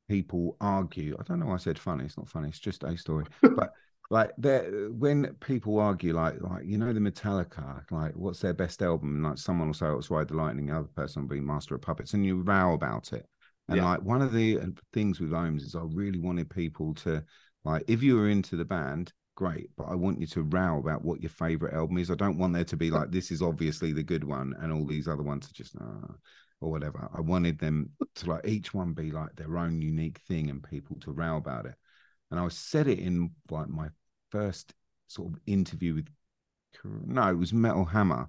people 0.08 0.58
argue. 0.62 1.18
I 1.20 1.24
don't 1.24 1.40
know 1.40 1.48
why 1.48 1.56
I 1.56 1.58
said 1.58 1.80
funny. 1.80 2.06
It's 2.06 2.18
not 2.18 2.30
funny. 2.30 2.50
It's 2.50 2.60
just 2.60 2.84
a 2.84 2.98
story. 2.98 3.26
but 3.42 3.74
like 4.14 4.32
there 4.38 4.70
when 4.92 5.34
people 5.40 5.80
argue 5.80 6.14
like 6.14 6.40
like 6.40 6.64
you 6.66 6.78
know 6.78 6.94
the 6.94 7.00
metallica 7.00 7.84
like 7.90 8.14
what's 8.16 8.40
their 8.40 8.54
best 8.54 8.84
album 8.84 9.16
and 9.16 9.24
like 9.24 9.38
someone 9.38 9.68
will 9.68 9.74
say 9.74 9.88
oh, 9.88 9.98
it's 9.98 10.12
ride 10.12 10.28
the 10.28 10.36
lightning 10.36 10.68
the 10.68 10.76
other 10.76 10.88
person 10.96 11.24
will 11.24 11.30
be 11.30 11.42
master 11.42 11.74
of 11.74 11.82
puppets 11.82 12.14
and 12.14 12.24
you 12.26 12.42
row 12.42 12.74
about 12.74 13.12
it 13.12 13.26
and 13.68 13.78
yeah. 13.78 13.86
like 13.86 14.02
one 14.02 14.22
of 14.22 14.34
the 14.34 14.60
uh, 14.60 14.66
things 14.92 15.20
with 15.20 15.32
OHHMS 15.32 15.62
is 15.62 15.76
I 15.76 15.84
really 15.92 16.20
wanted 16.20 16.50
people 16.50 16.94
to 16.96 17.24
like 17.64 17.84
if 17.88 18.04
you 18.04 18.18
were 18.18 18.30
into 18.30 18.58
the 18.58 18.66
band, 18.66 19.14
great, 19.36 19.70
but 19.78 19.86
I 19.86 19.96
want 19.96 20.20
you 20.20 20.28
to 20.28 20.44
row 20.44 20.78
about 20.80 21.04
what 21.06 21.22
your 21.22 21.30
favorite 21.30 21.74
album 21.74 21.98
is. 21.98 22.12
I 22.12 22.16
don't 22.16 22.38
want 22.38 22.54
there 22.54 22.66
to 22.66 22.78
be 22.78 22.92
like 22.92 23.12
this 23.12 23.32
is 23.32 23.42
obviously 23.42 23.94
the 23.94 24.04
good 24.04 24.26
one 24.26 24.54
and 24.60 24.72
all 24.72 24.86
these 24.86 25.08
other 25.08 25.24
ones 25.24 25.50
are 25.50 25.54
just 25.54 25.76
uh, 25.78 26.14
or 26.60 26.72
whatever. 26.72 27.10
I 27.16 27.22
wanted 27.22 27.58
them 27.58 27.92
to 28.16 28.30
like 28.32 28.48
each 28.48 28.74
one 28.74 28.94
be 28.94 29.12
like 29.12 29.36
their 29.36 29.58
own 29.58 29.82
unique 29.82 30.20
thing 30.28 30.50
and 30.50 30.62
people 30.62 30.98
to 31.02 31.12
row 31.14 31.38
about 31.38 31.66
it. 31.66 31.76
And 32.32 32.40
I 32.40 32.48
said 32.50 32.88
it 32.88 33.00
in 33.00 33.32
like 33.50 33.70
my 33.70 33.90
first 34.34 34.74
sort 35.08 35.32
of 35.32 35.40
interview 35.46 35.94
with 35.94 36.08
no, 37.06 37.30
it 37.30 37.38
was 37.38 37.54
Metal 37.54 37.86
Hammer, 37.86 38.28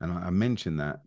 and 0.00 0.12
I, 0.12 0.26
I 0.26 0.30
mentioned 0.30 0.78
that, 0.78 1.00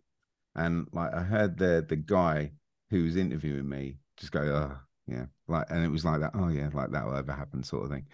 and 0.54 0.86
like 0.92 1.14
I 1.14 1.22
heard 1.22 1.56
the 1.58 1.84
the 1.88 1.96
guy 1.96 2.52
who 2.90 3.04
was 3.04 3.16
interviewing 3.16 3.68
me 3.68 3.96
just 4.18 4.32
go, 4.32 4.40
oh, 4.40 4.76
yeah, 5.06 5.24
like, 5.48 5.66
and 5.70 5.82
it 5.82 5.88
was 5.88 6.04
like 6.04 6.20
that. 6.20 6.32
Oh, 6.34 6.48
yeah, 6.48 6.68
like 6.72 6.90
that 6.92 7.06
will 7.06 7.16
ever 7.16 7.32
happen, 7.32 7.62
sort 7.62 7.84
of 7.84 7.90
thing. 7.90 8.06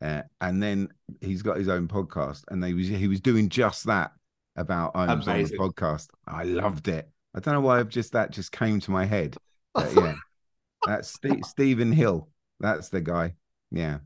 Uh, 0.00 0.22
and 0.40 0.62
then 0.62 0.88
he's 1.20 1.42
got 1.42 1.58
his 1.58 1.68
own 1.68 1.86
podcast, 1.86 2.42
and 2.48 2.62
they 2.62 2.72
was 2.72 2.88
he 2.88 3.08
was 3.08 3.20
doing 3.20 3.48
just 3.48 3.84
that 3.84 4.12
about 4.56 4.94
OHHMS 4.94 5.28
on 5.28 5.42
the 5.42 5.58
podcast. 5.58 6.08
I 6.26 6.44
loved 6.44 6.88
it. 6.88 7.08
I 7.34 7.40
don't 7.40 7.54
know 7.54 7.60
why 7.60 7.78
I've 7.78 7.88
just 7.88 8.12
that 8.12 8.30
just 8.30 8.52
came 8.52 8.80
to 8.80 8.90
my 8.90 9.04
head. 9.04 9.36
But 9.74 9.92
yeah, 9.94 10.14
that's 10.86 11.12
St- 11.12 11.44
Stephen 11.44 11.92
Hill. 11.92 12.28
That's 12.58 12.88
the 12.88 13.02
guy. 13.02 13.34
Yeah, 13.70 13.98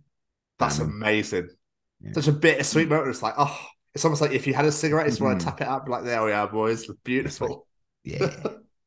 that's 0.59 0.81
amazing. 0.81 1.51
Yeah. 2.01 2.13
Such 2.13 2.29
a 2.29 2.33
bittersweet 2.33 2.89
moment. 2.89 3.09
It's 3.09 3.23
like, 3.23 3.35
oh, 3.37 3.59
it's 3.95 4.05
almost 4.05 4.21
like 4.21 4.33
if 4.33 4.47
you 4.47 4.55
had 4.55 4.65
a 4.65 4.73
cigarette, 4.73 5.07
you 5.07 5.11
just 5.11 5.21
want 5.21 5.41
to 5.41 5.47
tap 5.47 5.61
it 5.61 5.67
up, 5.67 5.89
like 5.89 6.05
there 6.05 6.25
we 6.25 6.33
are, 6.33 6.47
boys. 6.47 6.89
Beautiful. 7.05 7.67
Yeah. 8.05 8.35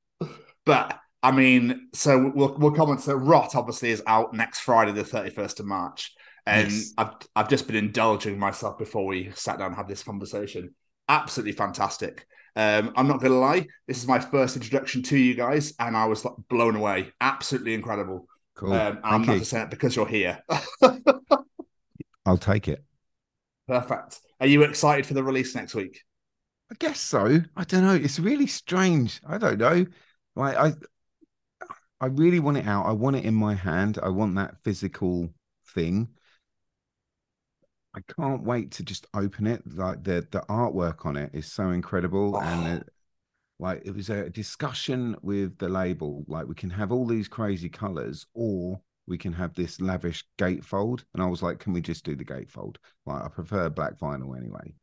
but 0.66 1.00
I 1.24 1.32
mean, 1.32 1.90
so 1.94 2.32
we'll 2.34 2.58
we'll 2.58 2.72
comment. 2.72 3.02
So 3.02 3.14
Rot 3.16 3.56
obviously 3.56 3.92
is 3.92 4.02
out 4.08 4.34
next 4.34 4.62
Friday, 4.62 4.92
the 4.92 5.04
thirty 5.04 5.30
first 5.30 5.60
of 5.60 5.66
March, 5.66 6.14
and 6.46 6.72
yes. 6.72 6.94
I've 6.98 7.14
I've 7.36 7.50
just 7.50 7.68
been 7.68 7.76
indulging 7.76 8.40
myself 8.40 8.78
before 8.78 9.06
we 9.06 9.32
sat 9.36 9.60
down 9.60 9.68
and 9.68 9.76
had 9.76 9.88
this 9.88 10.04
conversation. 10.04 10.74
Absolutely 11.10 11.54
fantastic. 11.54 12.26
Um, 12.56 12.94
I'm 12.96 13.08
not 13.08 13.22
gonna 13.22 13.40
lie, 13.40 13.68
this 13.88 13.98
is 13.98 14.08
my 14.08 14.20
first 14.20 14.56
introduction 14.56 15.04
to 15.04 15.18
you 15.18 15.36
guys, 15.36 15.74
and 15.80 15.96
I 15.96 16.06
was 16.06 16.26
like, 16.26 16.34
blown 16.50 16.76
away. 16.76 17.12
Absolutely 17.22 17.74
incredible. 17.74 18.28
Cool. 18.56 18.74
Um, 18.74 19.00
I'm 19.04 19.22
not 19.24 19.38
just 19.38 19.52
saying 19.52 19.66
it 19.66 19.70
because 19.70 19.96
you're 19.96 20.08
here. 20.08 20.40
I'll 22.26 22.38
take 22.38 22.68
it. 22.68 22.84
Perfect. 23.72 24.20
Are 24.42 24.48
you 24.48 24.64
excited 24.64 25.06
for 25.06 25.14
the 25.14 25.24
release 25.24 25.56
next 25.56 25.76
week? 25.76 26.02
I 26.70 26.76
guess 26.78 27.00
so. 27.00 27.40
I 27.56 27.64
don't 27.64 27.86
know. 27.86 27.96
It's 27.96 28.20
really 28.20 28.48
strange. 28.48 29.22
I 29.26 29.38
don't 29.38 29.60
know. 29.60 29.86
Like 30.36 30.58
I 30.58 30.74
I 32.02 32.08
really 32.08 32.42
want 32.42 32.58
it 32.58 32.68
out. 32.68 32.86
I 32.86 32.92
want 32.92 33.16
it 33.16 33.24
in 33.24 33.34
my 33.34 33.54
hand. 33.54 33.98
I 34.04 34.10
want 34.10 34.36
that 34.36 34.56
physical 34.66 35.30
thing. 35.74 36.10
I 37.96 38.02
can't 38.14 38.44
wait 38.44 38.72
to 38.72 38.84
just 38.84 39.08
open 39.14 39.48
it. 39.48 39.62
Like 39.66 40.04
the 40.04 40.28
the 40.30 40.42
artwork 40.50 41.06
on 41.06 41.16
it 41.16 41.30
is 41.34 41.50
so 41.50 41.70
incredible, 41.70 42.36
oh. 42.36 42.42
and 42.42 42.80
it, 42.80 42.90
like 43.58 43.84
it 43.86 43.96
was 43.96 44.10
a 44.10 44.30
discussion 44.30 45.16
with 45.22 45.58
the 45.60 45.70
label. 45.70 46.26
Like 46.28 46.46
we 46.46 46.56
can 46.56 46.72
have 46.72 46.92
all 46.92 47.06
these 47.06 47.30
crazy 47.30 47.70
colors, 47.70 48.26
or 48.34 48.82
we 49.08 49.18
can 49.18 49.34
have 49.34 49.54
this 49.54 49.82
lavish 49.82 50.26
gatefold. 50.38 51.04
And 51.14 51.22
I 51.22 51.28
was 51.28 51.42
like, 51.42 51.60
can 51.60 51.74
we 51.74 51.82
just 51.82 52.06
do 52.06 52.16
the 52.16 52.26
gatefold? 52.26 52.78
Like 53.06 53.24
I 53.24 53.28
prefer 53.28 53.70
black 53.70 53.98
vinyl 53.98 54.38
anyway. 54.38 54.74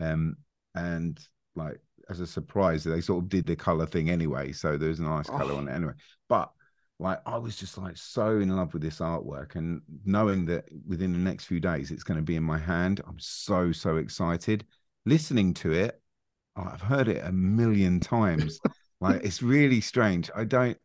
Um, 0.00 0.36
and 0.74 1.18
like 1.54 1.80
as 2.08 2.20
a 2.20 2.26
surprise, 2.26 2.84
they 2.84 3.00
sort 3.00 3.24
of 3.24 3.28
did 3.28 3.46
the 3.46 3.56
color 3.56 3.86
thing 3.86 4.10
anyway. 4.10 4.52
So 4.52 4.76
there's 4.76 5.00
a 5.00 5.04
nice 5.04 5.28
color 5.28 5.54
oh. 5.54 5.58
on 5.58 5.68
it 5.68 5.72
anyway. 5.72 5.94
But 6.28 6.50
like 6.98 7.20
I 7.26 7.38
was 7.38 7.56
just 7.56 7.78
like 7.78 7.96
so 7.96 8.38
in 8.38 8.54
love 8.54 8.72
with 8.72 8.82
this 8.82 8.98
artwork 8.98 9.54
and 9.54 9.82
knowing 10.04 10.46
that 10.46 10.64
within 10.86 11.12
the 11.12 11.18
next 11.18 11.44
few 11.44 11.60
days 11.60 11.90
it's 11.90 12.02
going 12.02 12.18
to 12.18 12.24
be 12.24 12.36
in 12.36 12.42
my 12.42 12.58
hand, 12.58 13.00
I'm 13.06 13.18
so 13.18 13.72
so 13.72 13.96
excited. 13.96 14.64
Listening 15.06 15.54
to 15.54 15.72
it, 15.72 16.00
I've 16.56 16.80
heard 16.80 17.08
it 17.08 17.24
a 17.24 17.32
million 17.32 18.00
times. 18.00 18.58
like 19.00 19.24
it's 19.24 19.42
really 19.42 19.80
strange. 19.80 20.30
I 20.34 20.44
don't. 20.44 20.76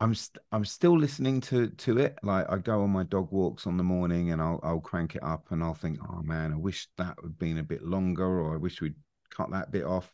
I'm 0.00 0.14
st- 0.14 0.42
I'm 0.52 0.64
still 0.64 0.98
listening 0.98 1.40
to 1.42 1.68
to 1.68 1.98
it. 1.98 2.18
Like 2.22 2.50
I 2.50 2.58
go 2.58 2.82
on 2.82 2.90
my 2.90 3.04
dog 3.04 3.30
walks 3.32 3.66
on 3.66 3.76
the 3.76 3.84
morning 3.84 4.32
and 4.32 4.42
I'll 4.42 4.60
I'll 4.62 4.80
crank 4.80 5.14
it 5.14 5.22
up 5.22 5.50
and 5.50 5.62
I'll 5.62 5.74
think, 5.74 5.98
oh 6.08 6.22
man, 6.22 6.52
I 6.52 6.56
wish 6.56 6.88
that 6.98 7.16
would 7.22 7.38
been 7.38 7.58
a 7.58 7.62
bit 7.62 7.82
longer, 7.82 8.24
or 8.26 8.54
I 8.54 8.56
wish 8.58 8.80
we'd 8.80 8.96
cut 9.30 9.50
that 9.52 9.70
bit 9.70 9.84
off. 9.84 10.12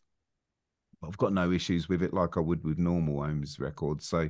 But 1.00 1.08
I've 1.08 1.18
got 1.18 1.32
no 1.32 1.50
issues 1.50 1.88
with 1.88 2.02
it 2.02 2.12
like 2.12 2.36
I 2.36 2.40
would 2.40 2.62
with 2.64 2.78
normal 2.78 3.16
OHHMS 3.16 3.58
records. 3.58 4.06
So 4.06 4.28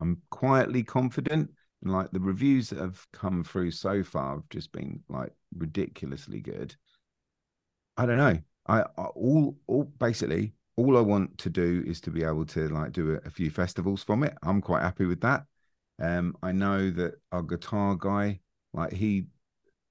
I'm 0.00 0.22
quietly 0.30 0.82
confident, 0.82 1.50
And 1.82 1.92
like 1.92 2.10
the 2.10 2.20
reviews 2.20 2.70
that 2.70 2.80
have 2.80 3.06
come 3.12 3.44
through 3.44 3.70
so 3.70 4.02
far 4.02 4.36
have 4.36 4.48
just 4.50 4.72
been 4.72 5.04
like 5.08 5.32
ridiculously 5.56 6.40
good. 6.40 6.74
I 7.96 8.06
don't 8.06 8.18
know. 8.18 8.38
I, 8.66 8.82
I 8.82 9.04
all 9.14 9.56
all 9.66 9.84
basically 9.84 10.54
all 10.78 10.96
I 10.96 11.00
want 11.00 11.36
to 11.38 11.50
do 11.50 11.82
is 11.84 12.00
to 12.02 12.10
be 12.12 12.22
able 12.22 12.46
to 12.46 12.68
like 12.68 12.92
do 12.92 13.14
a, 13.14 13.26
a 13.26 13.30
few 13.30 13.50
festivals 13.50 14.04
from 14.04 14.22
it. 14.22 14.34
I'm 14.44 14.60
quite 14.60 14.82
happy 14.82 15.06
with 15.06 15.20
that. 15.22 15.42
Um, 16.00 16.36
I 16.40 16.52
know 16.52 16.88
that 16.92 17.14
our 17.32 17.42
guitar 17.42 17.96
guy, 17.96 18.38
like 18.72 18.92
he 18.92 19.26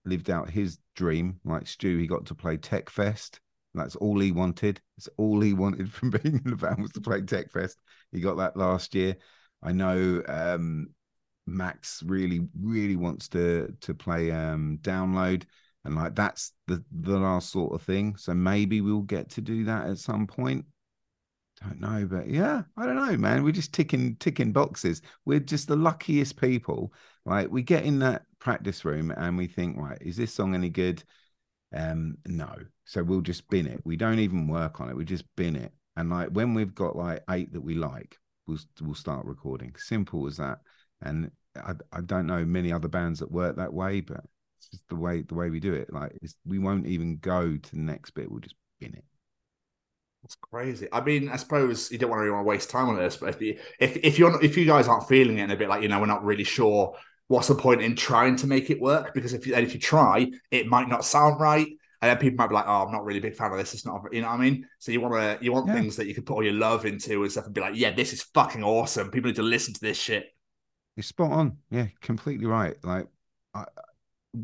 lived 0.05 0.29
out 0.29 0.49
his 0.49 0.79
dream. 0.95 1.41
Like 1.43 1.67
Stu, 1.67 1.97
he 1.97 2.07
got 2.07 2.25
to 2.27 2.35
play 2.35 2.55
Tech 2.55 2.89
Fest. 2.89 3.41
That's 3.73 3.97
all 3.97 4.17
he 4.17 4.31
wanted. 4.31 4.79
It's 4.97 5.09
all 5.17 5.41
he 5.41 5.51
wanted 5.51 5.91
from 5.93 6.11
being 6.11 6.41
in 6.45 6.51
the 6.51 6.55
band 6.55 6.81
was 6.81 6.91
to 6.93 7.01
play 7.01 7.21
Tech 7.21 7.51
Fest. 7.51 7.77
He 8.13 8.21
got 8.21 8.37
that 8.37 8.55
last 8.55 8.95
year. 8.95 9.17
I 9.61 9.73
know 9.73 10.23
um, 10.29 10.91
Max 11.45 12.01
really, 12.05 12.47
really 12.57 12.95
wants 12.95 13.27
to 13.29 13.75
to 13.81 13.93
play 13.93 14.31
um, 14.31 14.79
Download, 14.81 15.43
and 15.83 15.95
like 15.95 16.15
that's 16.15 16.53
the 16.67 16.81
the 16.91 17.19
last 17.19 17.51
sort 17.51 17.73
of 17.73 17.81
thing. 17.81 18.15
So 18.15 18.33
maybe 18.33 18.79
we'll 18.79 19.01
get 19.01 19.31
to 19.31 19.41
do 19.41 19.65
that 19.65 19.87
at 19.87 19.97
some 19.97 20.27
point. 20.27 20.65
Don't 21.61 21.79
know, 21.79 22.05
but 22.09 22.29
yeah, 22.29 22.63
I 22.77 22.85
don't 22.85 22.95
know, 22.95 23.17
man. 23.17 23.43
We're 23.43 23.51
just 23.51 23.73
ticking 23.73 24.15
ticking 24.17 24.51
boxes. 24.51 25.01
We're 25.25 25.39
just 25.39 25.67
the 25.67 25.75
luckiest 25.75 26.39
people. 26.39 26.93
Like 27.25 27.49
we 27.49 27.63
get 27.63 27.83
in 27.83 27.99
that 27.99 28.25
practice 28.39 28.85
room 28.85 29.11
and 29.11 29.37
we 29.37 29.47
think, 29.47 29.77
right, 29.77 29.97
is 29.99 30.17
this 30.17 30.33
song 30.33 30.53
any 30.53 30.69
good? 30.69 31.03
Um, 31.75 32.17
no. 32.25 32.53
So 32.85 33.03
we'll 33.03 33.21
just 33.21 33.49
bin 33.49 33.65
it. 33.67 33.81
We 33.83 33.97
don't 33.97 34.19
even 34.19 34.47
work 34.47 34.79
on 34.79 34.89
it. 34.89 34.95
We 34.95 35.03
just 35.03 35.25
bin 35.35 35.55
it. 35.55 35.73
And 35.95 36.11
like 36.11 36.29
when 36.29 36.53
we've 36.53 36.75
got 36.75 36.95
like 36.95 37.23
eight 37.29 37.51
that 37.53 37.61
we 37.61 37.73
like, 37.73 38.17
we'll 38.45 38.59
we'll 38.81 38.93
start 38.93 39.25
recording. 39.25 39.73
Simple 39.77 40.27
as 40.27 40.37
that. 40.37 40.59
And 41.01 41.31
I 41.55 41.73
I 41.91 42.01
don't 42.01 42.27
know 42.27 42.45
many 42.45 42.71
other 42.71 42.87
bands 42.87 43.19
that 43.19 43.31
work 43.31 43.55
that 43.57 43.73
way, 43.73 44.01
but 44.01 44.23
it's 44.57 44.69
just 44.69 44.87
the 44.89 44.95
way 44.95 45.23
the 45.23 45.35
way 45.35 45.49
we 45.49 45.59
do 45.59 45.73
it. 45.73 45.91
Like 45.91 46.15
we 46.45 46.59
won't 46.59 46.85
even 46.85 47.17
go 47.17 47.57
to 47.57 47.71
the 47.71 47.81
next 47.81 48.11
bit. 48.11 48.29
We'll 48.29 48.41
just 48.41 48.55
bin 48.79 48.93
it. 48.93 49.05
That's 50.23 50.35
crazy. 50.35 50.87
I 50.91 51.01
mean, 51.01 51.29
I 51.29 51.37
suppose 51.37 51.91
you 51.91 51.97
don't 51.97 52.09
want 52.09 52.23
to, 52.23 52.31
want 52.31 52.43
to 52.43 52.47
waste 52.49 52.69
time 52.69 52.89
on 52.89 52.97
this, 52.97 53.17
but 53.17 53.29
if 53.29 53.41
you, 53.41 53.59
if 53.79 53.97
if 53.97 54.19
you're 54.19 54.43
if 54.43 54.57
you 54.57 54.65
guys 54.65 54.87
aren't 54.87 55.07
feeling 55.07 55.37
it 55.37 55.43
and 55.43 55.51
a 55.51 55.55
bit 55.55 55.69
like 55.69 55.81
you 55.81 55.87
know 55.87 55.99
we're 55.99 56.05
not 56.05 56.23
really 56.23 56.43
sure 56.43 56.95
what's 57.27 57.47
the 57.47 57.55
point 57.55 57.81
in 57.81 57.95
trying 57.95 58.35
to 58.37 58.47
make 58.47 58.69
it 58.69 58.79
work 58.79 59.13
because 59.13 59.33
if 59.33 59.45
you 59.45 59.55
if 59.55 59.73
you 59.73 59.79
try, 59.79 60.29
it 60.51 60.67
might 60.67 60.89
not 60.89 61.05
sound 61.05 61.39
right. 61.39 61.67
And 61.99 62.11
then 62.11 62.17
people 62.17 62.37
might 62.37 62.49
be 62.49 62.53
like, 62.53 62.67
"Oh, 62.67 62.83
I'm 62.85 62.91
not 62.91 63.05
really 63.05 63.17
a 63.17 63.23
big 63.23 63.35
fan 63.35 63.51
of 63.51 63.57
this. 63.57 63.73
It's 63.73 63.85
not, 63.85 64.03
you 64.11 64.21
know 64.21 64.27
what 64.27 64.35
I 64.35 64.37
mean." 64.37 64.67
So 64.77 64.91
you 64.91 65.01
want 65.01 65.15
to, 65.15 65.43
you 65.43 65.51
want 65.51 65.67
yeah. 65.67 65.73
things 65.73 65.95
that 65.95 66.05
you 66.05 66.13
can 66.13 66.23
put 66.23 66.35
all 66.35 66.43
your 66.43 66.53
love 66.53 66.85
into 66.85 67.23
and 67.23 67.31
stuff, 67.31 67.45
and 67.45 67.55
be 67.55 67.61
like, 67.61 67.75
"Yeah, 67.75 67.91
this 67.91 68.13
is 68.13 68.21
fucking 68.21 68.63
awesome. 68.63 69.09
People 69.09 69.29
need 69.29 69.37
to 69.37 69.43
listen 69.43 69.73
to 69.73 69.79
this 69.79 69.97
shit." 69.97 70.27
You're 70.95 71.03
spot 71.03 71.31
on. 71.31 71.57
Yeah, 71.71 71.87
completely 72.01 72.45
right. 72.45 72.75
Like, 72.83 73.07
I, 73.55 73.65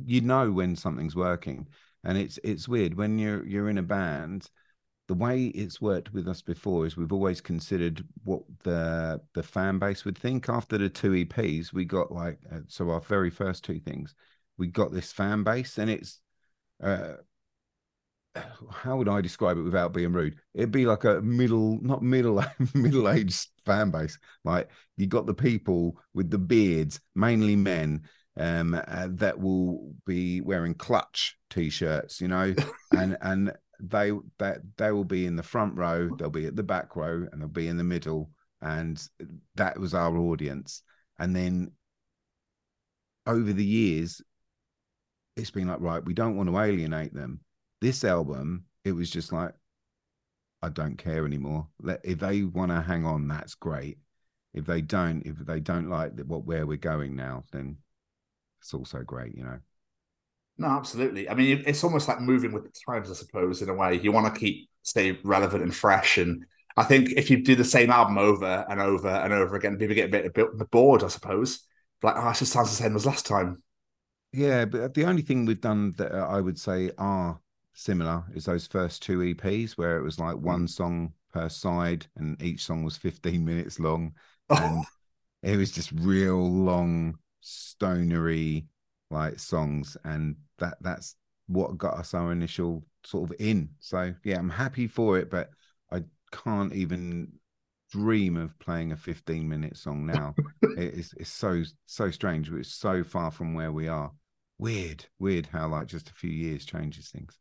you 0.05 0.21
know 0.21 0.51
when 0.51 0.75
something's 0.75 1.15
working, 1.15 1.67
and 2.03 2.17
it's 2.17 2.39
it's 2.43 2.67
weird 2.67 2.95
when 2.95 3.19
you're 3.19 3.45
you're 3.45 3.69
in 3.69 3.77
a 3.77 3.83
band 3.83 4.49
the 5.13 5.19
way 5.19 5.45
it's 5.45 5.79
worked 5.79 6.11
with 6.11 6.27
us 6.27 6.41
before 6.41 6.87
is 6.87 6.97
we've 6.97 7.13
always 7.13 7.39
considered 7.39 8.03
what 8.23 8.41
the 8.63 9.21
the 9.35 9.43
fan 9.43 9.77
base 9.77 10.05
would 10.05 10.17
think. 10.17 10.49
After 10.49 10.75
the 10.75 10.89
two 10.89 11.11
eps 11.11 11.71
we 11.71 11.85
got 11.85 12.11
like 12.11 12.39
uh, 12.51 12.61
so 12.67 12.89
our 12.89 12.99
very 12.99 13.29
first 13.29 13.63
two 13.63 13.79
things 13.79 14.15
we 14.57 14.65
got 14.67 14.91
this 14.91 15.11
fan 15.11 15.43
base 15.43 15.77
and 15.77 15.91
it's 15.91 16.19
uh 16.83 17.13
how 18.71 18.97
would 18.97 19.07
i 19.07 19.21
describe 19.21 19.57
it 19.59 19.61
without 19.61 19.93
being 19.93 20.13
rude? 20.13 20.35
It'd 20.55 20.71
be 20.71 20.87
like 20.87 21.03
a 21.03 21.21
middle 21.21 21.79
not 21.83 22.01
middle 22.01 22.43
middle 22.73 23.07
aged 23.07 23.49
fan 23.65 23.91
base. 23.91 24.17
Like 24.43 24.71
you 24.97 25.05
got 25.05 25.27
the 25.27 25.35
people 25.35 25.99
with 26.15 26.31
the 26.31 26.39
beards 26.39 26.99
mainly 27.13 27.55
men 27.55 28.01
um 28.35 28.73
uh, 28.73 29.09
that 29.11 29.39
will 29.39 29.93
be 30.07 30.41
wearing 30.41 30.73
clutch 30.73 31.37
t-shirts 31.51 32.19
you 32.19 32.29
know? 32.29 32.55
And 32.97 33.17
and 33.21 33.53
they 33.89 34.11
that 34.39 34.61
they, 34.77 34.91
will 34.91 35.03
be 35.03 35.25
in 35.25 35.35
the 35.35 35.43
front 35.43 35.77
row, 35.77 36.09
they'll 36.17 36.29
be 36.29 36.45
at 36.45 36.55
the 36.55 36.63
back 36.63 36.95
row, 36.95 37.27
and 37.31 37.41
they'll 37.41 37.49
be 37.49 37.67
in 37.67 37.77
the 37.77 37.83
middle, 37.83 38.29
and 38.61 39.01
that 39.55 39.79
was 39.79 39.93
our 39.93 40.17
audience. 40.17 40.83
And 41.19 41.35
then 41.35 41.71
over 43.25 43.53
the 43.53 43.65
years, 43.65 44.21
it's 45.35 45.51
been 45.51 45.67
like, 45.67 45.81
right, 45.81 46.03
we 46.03 46.13
don't 46.13 46.35
want 46.35 46.49
to 46.49 46.59
alienate 46.59 47.13
them. 47.13 47.41
This 47.81 48.03
album, 48.03 48.65
it 48.83 48.93
was 48.93 49.09
just 49.09 49.31
like, 49.31 49.53
I 50.61 50.69
don't 50.69 50.97
care 50.97 51.25
anymore. 51.25 51.67
If 52.03 52.19
they 52.19 52.43
want 52.43 52.71
to 52.71 52.81
hang 52.81 53.05
on, 53.05 53.27
that's 53.27 53.55
great. 53.55 53.97
If 54.53 54.65
they 54.65 54.81
don't, 54.81 55.23
if 55.25 55.37
they 55.37 55.59
don't 55.59 55.89
like 55.89 56.13
what 56.25 56.45
where 56.45 56.65
we're 56.65 56.77
going 56.77 57.15
now, 57.15 57.43
then 57.51 57.77
it's 58.61 58.73
also 58.73 58.99
great, 59.03 59.35
you 59.35 59.43
know. 59.43 59.59
No, 60.57 60.67
absolutely. 60.67 61.29
I 61.29 61.33
mean, 61.33 61.63
it's 61.65 61.83
almost 61.83 62.07
like 62.07 62.21
moving 62.21 62.51
with 62.51 62.63
the 62.63 62.79
times, 62.87 63.09
I 63.09 63.13
suppose, 63.13 63.61
in 63.61 63.69
a 63.69 63.73
way. 63.73 63.99
You 63.99 64.11
want 64.11 64.33
to 64.33 64.39
keep 64.39 64.69
stay 64.83 65.17
relevant 65.23 65.63
and 65.63 65.75
fresh. 65.75 66.17
And 66.17 66.45
I 66.77 66.83
think 66.83 67.11
if 67.11 67.29
you 67.29 67.43
do 67.43 67.55
the 67.55 67.65
same 67.65 67.89
album 67.89 68.17
over 68.17 68.65
and 68.69 68.79
over 68.79 69.09
and 69.09 69.33
over 69.33 69.55
again, 69.55 69.77
people 69.77 69.95
get 69.95 70.09
a 70.09 70.11
bit, 70.11 70.25
a 70.25 70.29
bit 70.29 70.71
bored, 70.71 71.03
I 71.03 71.07
suppose. 71.07 71.65
Like, 72.01 72.15
oh, 72.17 72.29
it 72.29 72.35
just 72.35 72.51
sounds 72.51 72.69
the 72.69 72.75
same 72.75 72.95
as 72.95 73.05
last 73.05 73.25
time. 73.25 73.63
Yeah, 74.31 74.65
but 74.65 74.93
the 74.93 75.05
only 75.05 75.21
thing 75.21 75.45
we've 75.45 75.61
done 75.61 75.93
that 75.97 76.13
I 76.13 76.41
would 76.41 76.59
say 76.59 76.91
are 76.97 77.39
similar 77.73 78.23
is 78.35 78.45
those 78.45 78.67
first 78.67 79.01
two 79.01 79.19
EPs 79.19 79.73
where 79.73 79.97
it 79.97 80.03
was 80.03 80.19
like 80.19 80.35
one 80.35 80.61
hmm. 80.61 80.67
song 80.67 81.13
per 81.31 81.49
side 81.49 82.05
and 82.15 82.39
each 82.41 82.65
song 82.65 82.83
was 82.83 82.97
15 82.97 83.43
minutes 83.45 83.79
long. 83.79 84.13
And 85.45 85.55
it 85.55 85.57
was 85.57 85.71
just 85.71 85.91
real 85.91 86.49
long, 86.49 87.17
stonery 87.41 88.67
like 89.13 89.39
songs, 89.39 89.95
and 90.03 90.35
that 90.59 90.77
that's 90.81 91.15
what 91.47 91.77
got 91.77 91.95
us 91.95 92.13
our 92.13 92.31
initial 92.31 92.83
sort 93.05 93.29
of 93.29 93.35
in. 93.39 93.69
So 93.79 94.13
yeah, 94.23 94.37
I'm 94.37 94.49
happy 94.49 94.87
for 94.87 95.17
it, 95.17 95.29
but 95.29 95.49
I 95.91 96.03
can't 96.31 96.73
even 96.73 97.33
dream 97.91 98.37
of 98.37 98.57
playing 98.59 98.91
a 98.91 98.97
15 98.97 99.47
minute 99.47 99.77
song 99.77 100.05
now. 100.05 100.35
it's 100.77 101.13
it's 101.13 101.31
so 101.31 101.63
so 101.85 102.11
strange. 102.11 102.51
It's 102.51 102.73
so 102.73 103.03
far 103.03 103.31
from 103.31 103.53
where 103.53 103.71
we 103.71 103.87
are. 103.87 104.11
Weird, 104.57 105.05
weird 105.19 105.47
how 105.51 105.67
like 105.67 105.87
just 105.87 106.09
a 106.09 106.13
few 106.13 106.31
years 106.31 106.65
changes 106.65 107.09
things. 107.09 107.37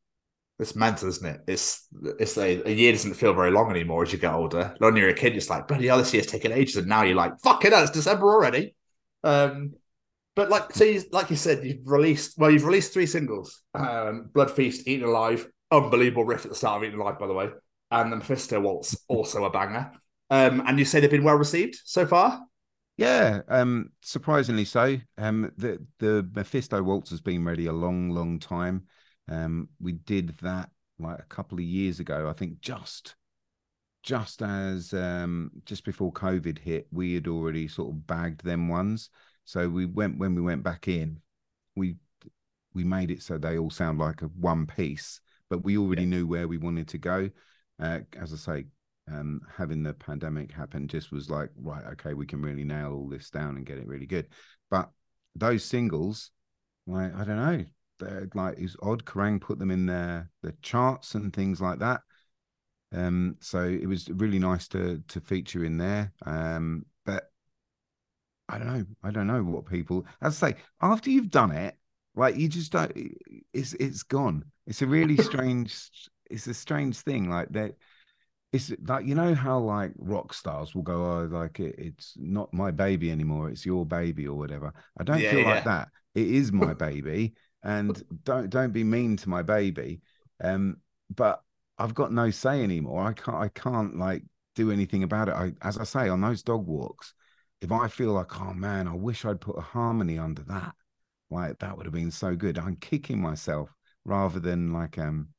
It's 0.59 0.77
mental, 0.77 1.09
isn't 1.09 1.27
it? 1.27 1.41
It's 1.47 1.89
it's 2.21 2.37
a, 2.37 2.63
a 2.69 2.73
year 2.73 2.93
doesn't 2.93 3.15
feel 3.15 3.33
very 3.35 3.51
long 3.51 3.71
anymore 3.71 4.03
as 4.03 4.13
you 4.13 4.19
get 4.19 4.35
older. 4.35 4.75
When 4.79 4.97
you're 4.97 5.09
a 5.09 5.15
kid, 5.15 5.37
it's 5.37 5.51
like, 5.51 5.67
bloody 5.67 5.89
hell, 5.89 5.99
this 5.99 6.13
year's 6.15 6.27
taking 6.27 6.53
ages, 6.53 6.77
and 6.77 6.87
now 6.87 7.03
you're 7.03 7.17
like, 7.17 7.41
fuck 7.43 7.65
it, 7.65 7.73
it's 7.73 7.91
December 7.91 8.27
already. 8.27 8.75
Um, 9.25 9.75
but 10.35 10.51
like, 10.51 10.73
so 10.73 10.85
you, 10.85 11.03
like 11.13 11.31
you 11.31 11.37
said, 11.37 11.65
you've 11.65 11.87
released 11.87 12.39
well, 12.39 12.51
you've 12.51 12.65
released 12.65 12.93
three 12.93 13.07
singles: 13.07 13.63
um, 13.75 14.31
"Blood 14.33 14.51
Feast," 14.51 14.87
"Eaten 14.89 15.09
Alive," 15.09 15.47
unbelievable 15.71 16.25
riff 16.25 16.45
at 16.45 16.51
the 16.51 16.57
start 16.57 16.79
of 16.79 16.89
"Eaten 16.89 17.01
Alive," 17.01 17.19
by 17.19 17.27
the 17.27 17.35
way, 17.35 17.51
and 17.91 18.13
the 18.13 18.17
Mephisto 18.17 18.61
Waltz, 18.61 18.97
also 19.09 19.45
a 19.45 19.51
banger. 19.51 19.93
Um, 20.31 20.63
and 20.67 20.79
you 20.79 20.85
say 20.85 21.01
they've 21.01 21.11
been 21.11 21.25
well 21.25 21.37
received 21.37 21.79
so 21.85 22.07
far. 22.07 22.43
Yeah, 22.97 23.41
um, 23.49 23.91
surprisingly 24.03 24.65
so. 24.65 24.99
Um, 25.19 25.53
the 25.57 25.85
the 25.99 26.29
Mephisto 26.35 26.83
Waltz 26.83 27.11
has 27.11 27.21
been 27.21 27.45
ready 27.45 27.67
a 27.67 27.73
long, 27.73 28.11
long 28.11 28.39
time. 28.39 28.87
Um, 29.29 29.69
we 29.81 29.93
did 29.93 30.37
that 30.39 30.71
like 30.99 31.19
a 31.19 31.25
couple 31.25 31.59
of 31.59 31.65
years 31.65 32.01
ago, 32.01 32.29
I 32.29 32.33
think, 32.33 32.61
just 32.61 33.17
just 34.03 34.43
as 34.43 34.93
um 34.93 35.51
just 35.65 35.85
before 35.85 36.13
COVID 36.13 36.59
hit, 36.59 36.87
we 36.91 37.15
had 37.15 37.29
already 37.29 37.69
sort 37.69 37.91
of 37.91 38.07
bagged 38.07 38.45
them 38.45 38.69
ones. 38.69 39.11
So 39.45 39.69
we 39.69 39.87
went 39.87 40.19
when 40.19 40.35
we 40.35 40.43
went 40.43 40.63
back 40.63 40.89
in, 40.89 41.21
we 41.77 41.97
we 42.75 42.85
made 42.85 43.11
it 43.11 43.23
so 43.23 43.39
they 43.39 43.59
all 43.59 43.71
sound 43.71 43.99
like 43.99 44.23
a 44.23 44.27
one 44.27 44.67
piece, 44.67 45.21
but 45.51 45.65
we 45.65 45.77
already 45.77 46.03
yeah. 46.03 46.09
knew 46.09 46.27
where 46.27 46.49
we 46.49 46.59
wanted 46.59 46.89
to 46.89 46.99
go. 46.99 47.31
Uh, 47.81 48.01
as 48.19 48.33
I 48.33 48.37
say, 48.37 48.65
um, 49.11 49.41
having 49.57 49.83
the 49.83 49.95
pandemic 49.95 50.53
happen 50.53 50.89
just 50.89 51.13
was 51.13 51.29
like, 51.29 51.51
right, 51.57 51.85
okay, 51.93 52.15
we 52.15 52.27
can 52.27 52.41
really 52.41 52.65
nail 52.65 52.93
all 52.93 53.09
this 53.09 53.31
down 53.31 53.57
and 53.57 53.67
get 53.67 53.79
it 53.79 53.87
really 53.87 54.07
good. 54.07 54.29
But 54.71 54.91
those 55.35 55.65
singles, 55.65 56.31
like 56.87 57.15
I 57.15 57.25
don't 57.25 57.37
know, 57.37 57.65
they're 57.99 58.29
like 58.35 58.59
it's 58.59 58.77
odd. 58.83 59.05
Kerrang 59.05 59.41
put 59.41 59.59
them 59.59 59.71
in 59.71 59.87
their 59.87 60.31
the 60.43 60.55
charts 60.63 61.15
and 61.15 61.33
things 61.33 61.61
like 61.61 61.81
that. 61.81 62.01
Um, 62.95 63.37
so 63.41 63.63
it 63.63 63.87
was 63.87 64.09
really 64.11 64.39
nice 64.39 64.69
to 64.69 65.03
to 65.09 65.21
feature 65.21 65.65
in 65.65 65.79
there. 65.79 66.13
Um, 66.25 66.87
I 68.53 68.59
don't 68.59 68.67
know. 68.67 68.85
I 69.03 69.11
don't 69.11 69.27
know 69.27 69.43
what 69.43 69.65
people. 69.65 70.07
As 70.21 70.43
I 70.43 70.51
say, 70.51 70.57
after 70.83 71.09
you've 71.09 71.31
done 71.31 71.53
it, 71.53 71.75
like 72.15 72.37
you 72.37 72.49
just 72.49 72.71
don't. 72.71 72.93
It's 73.55 73.73
it's 73.75 74.03
gone. 74.03 74.45
It's 74.67 74.83
a 74.83 74.87
really 74.87 75.17
strange. 75.23 75.91
it's 76.31 76.47
a 76.47 76.55
strange 76.55 76.99
thing. 76.99 77.31
Like 77.31 77.49
that. 77.51 77.77
It's 78.53 78.71
like 78.87 79.07
you 79.07 79.15
know 79.15 79.35
how 79.35 79.59
like 79.61 79.93
rock 79.97 80.35
stars 80.35 80.75
will 80.75 80.83
go, 80.83 81.03
oh, 81.07 81.29
like 81.31 81.59
it, 81.59 81.75
it's 81.79 82.13
not 82.19 82.53
my 82.53 82.71
baby 82.71 83.11
anymore. 83.11 83.49
It's 83.49 83.65
your 83.65 83.87
baby 83.87 84.29
or 84.29 84.37
whatever. 84.37 84.75
I 85.01 85.05
don't 85.05 85.21
yeah, 85.21 85.31
feel 85.31 85.41
yeah. 85.41 85.55
like 85.55 85.65
that. 85.65 85.89
It 86.15 86.27
is 86.27 86.53
my 86.53 86.75
baby, 86.89 87.33
and 87.63 88.03
don't 88.25 88.51
don't 88.51 88.73
be 88.73 88.85
mean 88.85 89.17
to 89.17 89.31
my 89.31 89.41
baby. 89.41 90.03
Um, 90.45 90.77
but 91.09 91.43
I've 91.79 91.95
got 91.95 92.13
no 92.13 92.31
say 92.31 92.63
anymore. 92.63 93.03
I 93.03 93.15
can't. 93.15 93.39
I 93.39 93.49
can't 93.49 93.99
like 93.99 94.23
do 94.55 94.71
anything 94.71 95.03
about 95.03 95.29
it. 95.29 95.35
I, 95.35 95.53
as 95.67 95.79
I 95.79 95.85
say, 95.85 96.11
on 96.11 96.21
those 96.21 96.43
dog 96.43 96.67
walks, 96.67 97.15
if 97.63 97.73
I 97.73 97.89
feel 97.89 98.13
like, 98.13 98.41
oh 98.41 98.55
man, 98.55 98.89
I 98.89 98.95
wish 98.95 99.25
I'd 99.25 99.41
put 99.43 99.59
a 99.59 99.63
harmony 99.63 100.19
under 100.19 100.43
that, 100.45 100.75
like 101.31 101.59
that 101.61 101.77
would 101.77 101.87
have 101.87 101.95
been 101.95 102.13
so 102.13 102.37
good. 102.37 102.59
I'm 102.59 102.77
kicking 102.77 103.21
myself 103.23 103.75
rather 104.05 104.41
than 104.41 104.73
like 104.75 104.99
um 104.99 105.31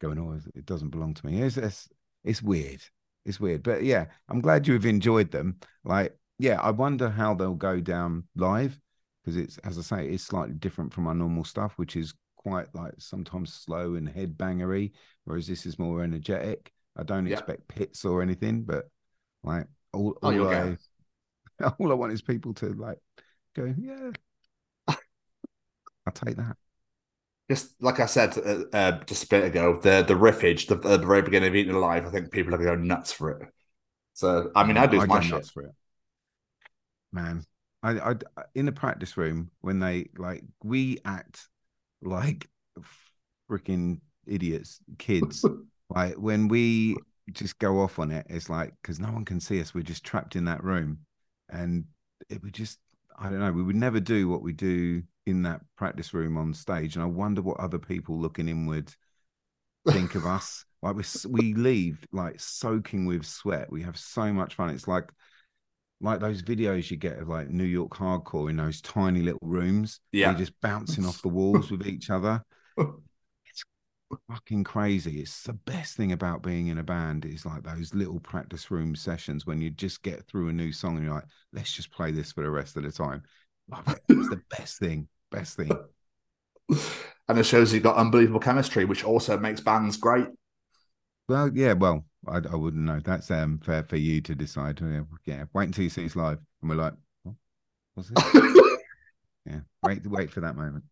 going, 0.00 0.18
oh, 0.18 0.40
it 0.54 0.66
doesn't 0.66 0.90
belong 0.90 1.14
to 1.14 1.26
me. 1.26 1.42
It's 1.42 1.58
it's, 1.58 1.88
it's 2.24 2.42
weird. 2.42 2.82
It's 3.26 3.40
weird, 3.40 3.62
but 3.64 3.84
yeah, 3.84 4.06
I'm 4.28 4.40
glad 4.40 4.66
you've 4.68 4.86
enjoyed 4.86 5.30
them. 5.32 5.58
Like, 5.84 6.16
yeah, 6.38 6.60
I 6.60 6.70
wonder 6.72 7.10
how 7.10 7.34
they'll 7.34 7.54
go 7.54 7.80
down 7.80 8.24
live 8.36 8.80
because 9.24 9.36
it's 9.36 9.58
as 9.58 9.78
I 9.78 9.82
say, 9.82 10.08
it's 10.08 10.24
slightly 10.24 10.54
different 10.54 10.92
from 10.94 11.06
our 11.06 11.14
normal 11.14 11.44
stuff, 11.44 11.74
which 11.76 11.96
is 11.96 12.14
quite 12.36 12.74
like 12.74 12.94
sometimes 12.98 13.52
slow 13.52 13.94
and 13.94 14.08
headbangery, 14.08 14.92
whereas 15.24 15.46
this 15.46 15.66
is 15.66 15.78
more 15.78 16.02
energetic. 16.02 16.72
I 16.96 17.04
don't 17.04 17.26
Yeah. 17.26 17.34
expect 17.38 17.68
pits 17.68 18.04
or 18.04 18.22
anything, 18.22 18.62
but 18.62 18.88
like 19.44 19.66
all, 19.92 20.18
Oh, 20.22 20.30
all 20.30 20.34
you'll 20.34 20.48
I 20.48 20.76
all 21.78 21.90
I 21.90 21.94
want 21.94 22.12
is 22.12 22.22
people 22.22 22.54
to 22.54 22.72
like 22.74 22.98
go, 23.54 23.72
yeah. 23.78 24.10
I'll 24.88 26.12
take 26.12 26.36
that. 26.36 26.56
Just 27.50 27.74
like 27.82 28.00
I 28.00 28.06
said 28.06 28.38
uh, 28.38 28.76
uh, 28.76 29.04
just 29.04 29.24
a 29.24 29.28
bit 29.28 29.44
ago, 29.44 29.78
the 29.80 30.02
the 30.02 30.14
riffage, 30.14 30.68
the, 30.68 30.76
at 30.88 31.00
the 31.00 31.06
very 31.06 31.22
beginning 31.22 31.48
of 31.48 31.54
Eating 31.54 31.74
Alive, 31.74 32.06
I 32.06 32.10
think 32.10 32.30
people 32.30 32.54
are 32.54 32.58
going 32.58 32.78
go 32.78 32.84
nuts 32.84 33.12
for 33.12 33.30
it. 33.30 33.48
So, 34.14 34.50
I 34.54 34.64
mean, 34.64 34.76
I 34.76 34.86
do 34.86 35.04
my 35.04 35.20
shit. 35.20 35.32
nuts 35.32 35.50
for 35.50 35.64
it. 35.64 35.72
Man, 37.12 37.44
I, 37.82 38.10
I 38.10 38.14
in 38.54 38.66
the 38.66 38.72
practice 38.72 39.16
room 39.16 39.50
when 39.60 39.80
they 39.80 40.08
like 40.16 40.44
we 40.62 40.98
act 41.04 41.48
like 42.00 42.48
freaking 43.50 44.00
idiots, 44.26 44.80
kids. 44.98 45.44
like 45.90 46.14
when 46.14 46.48
we 46.48 46.96
just 47.32 47.58
go 47.58 47.80
off 47.80 47.98
on 47.98 48.10
it, 48.10 48.26
it's 48.28 48.48
like 48.48 48.72
because 48.82 49.00
no 49.00 49.08
one 49.08 49.24
can 49.24 49.40
see 49.40 49.60
us. 49.60 49.74
We're 49.74 49.82
just 49.82 50.04
trapped 50.04 50.36
in 50.36 50.44
that 50.46 50.62
room, 50.64 51.00
and 51.52 51.84
it 52.28 52.42
would 52.42 52.54
just 52.54 52.80
I 53.18 53.28
don't 53.28 53.38
know. 53.38 53.52
We 53.52 53.62
would 53.62 53.76
never 53.76 54.00
do 54.00 54.28
what 54.28 54.42
we 54.42 54.52
do 54.52 55.02
in 55.26 55.42
that 55.42 55.60
practice 55.76 56.12
room 56.12 56.36
on 56.36 56.54
stage, 56.54 56.96
and 56.96 57.02
I 57.02 57.06
wonder 57.06 57.42
what 57.42 57.60
other 57.60 57.78
people 57.78 58.18
looking 58.18 58.48
inward 58.48 58.92
think 59.88 60.14
of 60.14 60.26
us. 60.26 60.64
Like 60.82 60.96
we 60.96 61.04
we 61.28 61.54
leave 61.54 62.04
like 62.10 62.40
soaking 62.40 63.06
with 63.06 63.24
sweat. 63.24 63.70
We 63.70 63.82
have 63.82 63.96
so 63.96 64.32
much 64.32 64.56
fun. 64.56 64.70
It's 64.70 64.88
like 64.88 65.12
like 66.00 66.18
those 66.18 66.42
videos 66.42 66.90
you 66.90 66.96
get 66.96 67.20
of 67.20 67.28
like 67.28 67.50
New 67.50 67.62
York 67.62 67.92
hardcore 67.92 68.50
in 68.50 68.56
those 68.56 68.80
tiny 68.80 69.20
little 69.22 69.38
rooms. 69.42 70.00
Yeah. 70.10 70.34
just 70.34 70.60
bouncing 70.60 71.06
off 71.06 71.22
the 71.22 71.28
walls 71.28 71.70
with 71.70 71.86
each 71.86 72.10
other. 72.10 72.42
Fucking 74.28 74.64
crazy. 74.64 75.20
It's 75.20 75.42
the 75.44 75.52
best 75.54 75.96
thing 75.96 76.12
about 76.12 76.42
being 76.42 76.66
in 76.66 76.78
a 76.78 76.82
band 76.82 77.24
is 77.24 77.46
like 77.46 77.62
those 77.62 77.94
little 77.94 78.20
practice 78.20 78.70
room 78.70 78.94
sessions 78.94 79.46
when 79.46 79.60
you 79.60 79.70
just 79.70 80.02
get 80.02 80.26
through 80.26 80.48
a 80.48 80.52
new 80.52 80.72
song 80.72 80.96
and 80.96 81.04
you're 81.04 81.14
like, 81.14 81.24
let's 81.52 81.72
just 81.72 81.90
play 81.90 82.10
this 82.10 82.32
for 82.32 82.42
the 82.42 82.50
rest 82.50 82.76
of 82.76 82.82
the 82.82 82.92
time. 82.92 83.22
Love 83.70 83.88
it. 83.88 84.00
It's 84.08 84.28
the 84.28 84.42
best 84.50 84.78
thing. 84.78 85.08
Best 85.30 85.56
thing. 85.56 85.70
and 87.28 87.38
it 87.38 87.44
shows 87.44 87.72
you've 87.72 87.82
got 87.82 87.96
unbelievable 87.96 88.40
chemistry, 88.40 88.84
which 88.84 89.04
also 89.04 89.38
makes 89.38 89.60
bands 89.60 89.96
great. 89.96 90.26
Well, 91.28 91.50
yeah, 91.54 91.72
well, 91.72 92.04
I, 92.26 92.36
I 92.36 92.56
wouldn't 92.56 92.84
know. 92.84 93.00
That's 93.02 93.30
um 93.30 93.58
fair 93.64 93.84
for 93.84 93.96
you 93.96 94.20
to 94.22 94.34
decide. 94.34 94.80
Yeah, 94.80 95.02
yeah. 95.24 95.44
Wait 95.54 95.66
until 95.66 95.84
you 95.84 95.90
see 95.90 96.04
us 96.04 96.16
live, 96.16 96.38
and 96.60 96.70
we're 96.70 96.76
like, 96.76 96.94
what? 97.22 97.34
what's 97.94 98.10
it? 98.10 98.80
yeah, 99.46 99.60
wait, 99.82 100.06
wait 100.06 100.30
for 100.30 100.40
that 100.40 100.56
moment. 100.56 100.84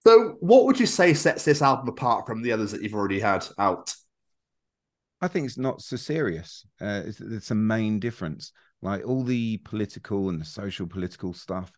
So, 0.00 0.36
what 0.40 0.64
would 0.64 0.78
you 0.78 0.86
say 0.86 1.14
sets 1.14 1.44
this 1.44 1.62
album 1.62 1.88
apart 1.88 2.26
from 2.26 2.42
the 2.42 2.52
others 2.52 2.72
that 2.72 2.82
you've 2.82 2.94
already 2.94 3.20
had 3.20 3.46
out? 3.58 3.94
I 5.20 5.28
think 5.28 5.46
it's 5.46 5.58
not 5.58 5.82
so 5.82 5.96
serious. 5.96 6.64
Uh, 6.80 7.02
it's, 7.04 7.20
it's 7.20 7.50
a 7.50 7.56
main 7.56 7.98
difference. 7.98 8.52
Like 8.80 9.04
all 9.04 9.24
the 9.24 9.56
political 9.58 10.28
and 10.28 10.40
the 10.40 10.44
social 10.44 10.86
political 10.86 11.32
stuff, 11.32 11.72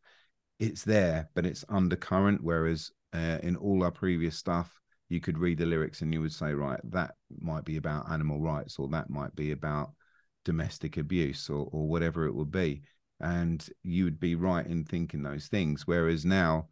it's 0.58 0.84
there, 0.84 1.30
but 1.34 1.46
it's 1.46 1.64
undercurrent. 1.70 2.42
Whereas 2.42 2.90
uh, 3.14 3.38
in 3.42 3.56
all 3.56 3.82
our 3.82 3.90
previous 3.90 4.36
stuff, 4.36 4.78
you 5.08 5.20
could 5.20 5.38
read 5.38 5.58
the 5.58 5.66
lyrics 5.66 6.02
and 6.02 6.12
you 6.12 6.20
would 6.20 6.32
say, 6.32 6.52
right, 6.52 6.80
that 6.84 7.14
might 7.40 7.64
be 7.64 7.78
about 7.78 8.10
animal 8.10 8.40
rights, 8.40 8.78
or 8.78 8.88
that 8.88 9.08
might 9.08 9.34
be 9.34 9.52
about 9.52 9.92
domestic 10.44 10.98
abuse, 10.98 11.48
or 11.48 11.68
or 11.72 11.88
whatever 11.88 12.26
it 12.26 12.34
would 12.34 12.52
be, 12.52 12.82
and 13.18 13.66
you 13.82 14.04
would 14.04 14.20
be 14.20 14.34
right 14.34 14.66
in 14.66 14.84
thinking 14.84 15.22
those 15.22 15.48
things. 15.48 15.86
Whereas 15.86 16.24
now, 16.24 16.68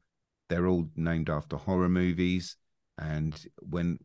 they're 0.49 0.67
all 0.67 0.89
named 0.97 1.31
after 1.31 1.57
horror 1.57 1.89
movies, 1.89 2.57
and 2.99 3.47
when 3.61 3.99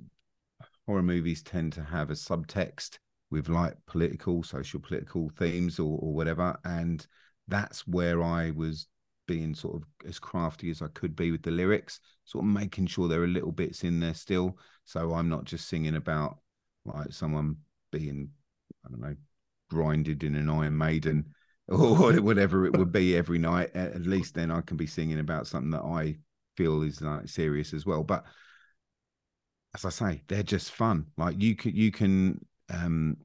horror 0.85 1.03
movies 1.03 1.41
tend 1.41 1.73
to 1.73 1.83
have 1.83 2.09
a 2.09 2.13
subtext 2.13 2.97
with 3.31 3.49
like 3.49 3.75
political, 3.87 4.43
social 4.43 4.79
political 4.79 5.29
themes 5.37 5.79
or, 5.79 5.97
or 5.99 6.13
whatever. 6.13 6.55
And 6.63 7.05
that's 7.47 7.87
where 7.87 8.21
I 8.21 8.51
was 8.51 8.87
being 9.27 9.55
sort 9.55 9.75
of 9.77 9.83
as 10.07 10.19
crafty 10.19 10.69
as 10.69 10.81
I 10.81 10.87
could 10.93 11.15
be 11.15 11.31
with 11.31 11.41
the 11.41 11.51
lyrics, 11.51 11.99
sort 12.25 12.45
of 12.45 12.51
making 12.51 12.87
sure 12.87 13.07
there 13.07 13.23
are 13.23 13.27
little 13.27 13.51
bits 13.51 13.83
in 13.83 13.99
there 13.99 14.13
still. 14.13 14.57
So 14.85 15.13
I'm 15.13 15.29
not 15.29 15.45
just 15.45 15.67
singing 15.67 15.95
about 15.95 16.37
like 16.85 17.11
someone 17.11 17.57
being, 17.91 18.29
I 18.85 18.89
don't 18.89 19.01
know, 19.01 19.15
grinded 19.69 20.23
in 20.23 20.35
an 20.35 20.49
Iron 20.49 20.77
Maiden 20.77 21.33
or 21.67 22.21
whatever 22.21 22.65
it 22.65 22.77
would 22.77 22.91
be 22.91 23.17
every 23.17 23.39
night. 23.39 23.71
At 23.73 23.93
at 23.93 24.05
least 24.05 24.35
then 24.35 24.51
I 24.51 24.61
can 24.61 24.77
be 24.77 24.87
singing 24.87 25.19
about 25.19 25.47
something 25.47 25.71
that 25.71 25.81
I 25.81 26.17
feel 26.57 26.81
is 26.83 27.01
like 27.01 27.27
serious 27.27 27.73
as 27.73 27.85
well. 27.85 28.03
But 28.03 28.23
as 29.75 29.85
I 29.85 29.89
say, 29.89 30.23
they're 30.27 30.43
just 30.43 30.71
fun. 30.71 31.07
Like 31.17 31.41
you 31.41 31.55
can 31.55 31.75
you 31.75 31.91
can 31.91 32.45
um 32.73 33.17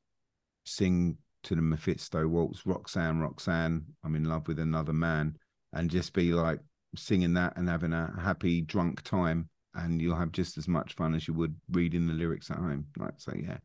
sing 0.64 1.18
to 1.44 1.54
the 1.54 1.62
Mephisto 1.62 2.26
waltz, 2.26 2.66
Roxanne, 2.66 3.20
Roxanne, 3.20 3.84
I'm 4.04 4.16
in 4.16 4.24
love 4.24 4.48
with 4.48 4.58
another 4.58 4.92
man, 4.92 5.36
and 5.72 5.90
just 5.90 6.12
be 6.12 6.32
like 6.32 6.60
singing 6.96 7.34
that 7.34 7.56
and 7.56 7.68
having 7.68 7.92
a 7.92 8.12
happy 8.20 8.60
drunk 8.62 9.02
time, 9.02 9.48
and 9.74 10.00
you'll 10.00 10.16
have 10.16 10.32
just 10.32 10.58
as 10.58 10.68
much 10.68 10.94
fun 10.94 11.14
as 11.14 11.28
you 11.28 11.34
would 11.34 11.54
reading 11.70 12.06
the 12.06 12.14
lyrics 12.14 12.50
at 12.50 12.58
home. 12.58 12.86
Like 12.96 13.14
so, 13.18 13.32
yeah, 13.36 13.58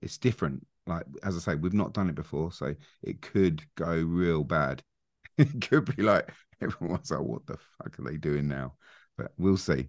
it's 0.00 0.18
different. 0.18 0.66
Like 0.86 1.04
as 1.22 1.36
I 1.36 1.40
say, 1.40 1.54
we've 1.54 1.74
not 1.74 1.92
done 1.92 2.08
it 2.08 2.14
before, 2.14 2.52
so 2.52 2.74
it 3.02 3.20
could 3.20 3.62
go 3.76 3.94
real 3.94 4.44
bad. 4.44 4.82
it 5.38 5.68
could 5.68 5.96
be 5.96 6.02
like 6.02 6.30
everyone's 6.62 7.10
like, 7.10 7.20
"What 7.20 7.46
the 7.46 7.56
fuck 7.78 7.98
are 7.98 8.10
they 8.10 8.16
doing 8.16 8.48
now?" 8.48 8.74
But 9.16 9.32
we'll 9.38 9.56
see. 9.56 9.88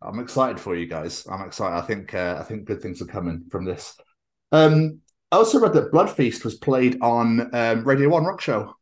I'm 0.00 0.20
excited 0.20 0.60
for 0.60 0.76
you 0.76 0.86
guys. 0.86 1.26
I'm 1.30 1.46
excited. 1.46 1.76
I 1.76 1.82
think 1.82 2.14
uh, 2.14 2.36
I 2.38 2.44
think 2.44 2.64
good 2.64 2.80
things 2.80 3.02
are 3.02 3.06
coming 3.06 3.44
from 3.50 3.64
this. 3.64 3.96
Um, 4.52 5.00
I 5.30 5.36
also 5.36 5.58
read 5.58 5.74
that 5.74 5.92
Blood 5.92 6.10
Feast 6.10 6.44
was 6.44 6.56
played 6.56 6.98
on 7.02 7.54
um, 7.54 7.84
Radio 7.84 8.08
One 8.08 8.24
Rock 8.24 8.40
Show 8.40 8.74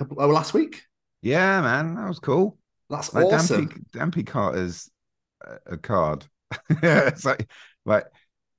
oh, 0.00 0.26
last 0.26 0.54
week. 0.54 0.82
Yeah, 1.20 1.60
man, 1.60 1.94
that 1.94 2.08
was 2.08 2.18
cool. 2.18 2.58
That's 2.90 3.14
Like 3.14 3.26
awesome. 3.26 3.86
Dan 3.92 4.10
P 4.10 4.22
Carter's 4.24 4.90
a, 5.42 5.74
a 5.74 5.76
card. 5.76 6.26
it's 6.68 7.24
like, 7.24 7.48
like 7.86 8.04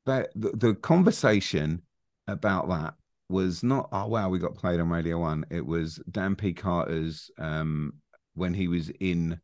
that. 0.05 0.29
The, 0.35 0.51
the 0.51 0.75
conversation 0.75 1.81
about 2.27 2.69
that 2.69 2.93
was 3.29 3.63
not. 3.63 3.89
Oh 3.91 4.07
wow, 4.07 4.29
we 4.29 4.39
got 4.39 4.55
played 4.55 4.79
on 4.79 4.89
Radio 4.89 5.19
One. 5.19 5.45
It 5.49 5.65
was 5.65 5.99
Dan 6.09 6.35
P 6.35 6.53
Carter's 6.53 7.31
um 7.37 7.93
when 8.35 8.53
he 8.53 8.67
was 8.67 8.89
in 8.99 9.39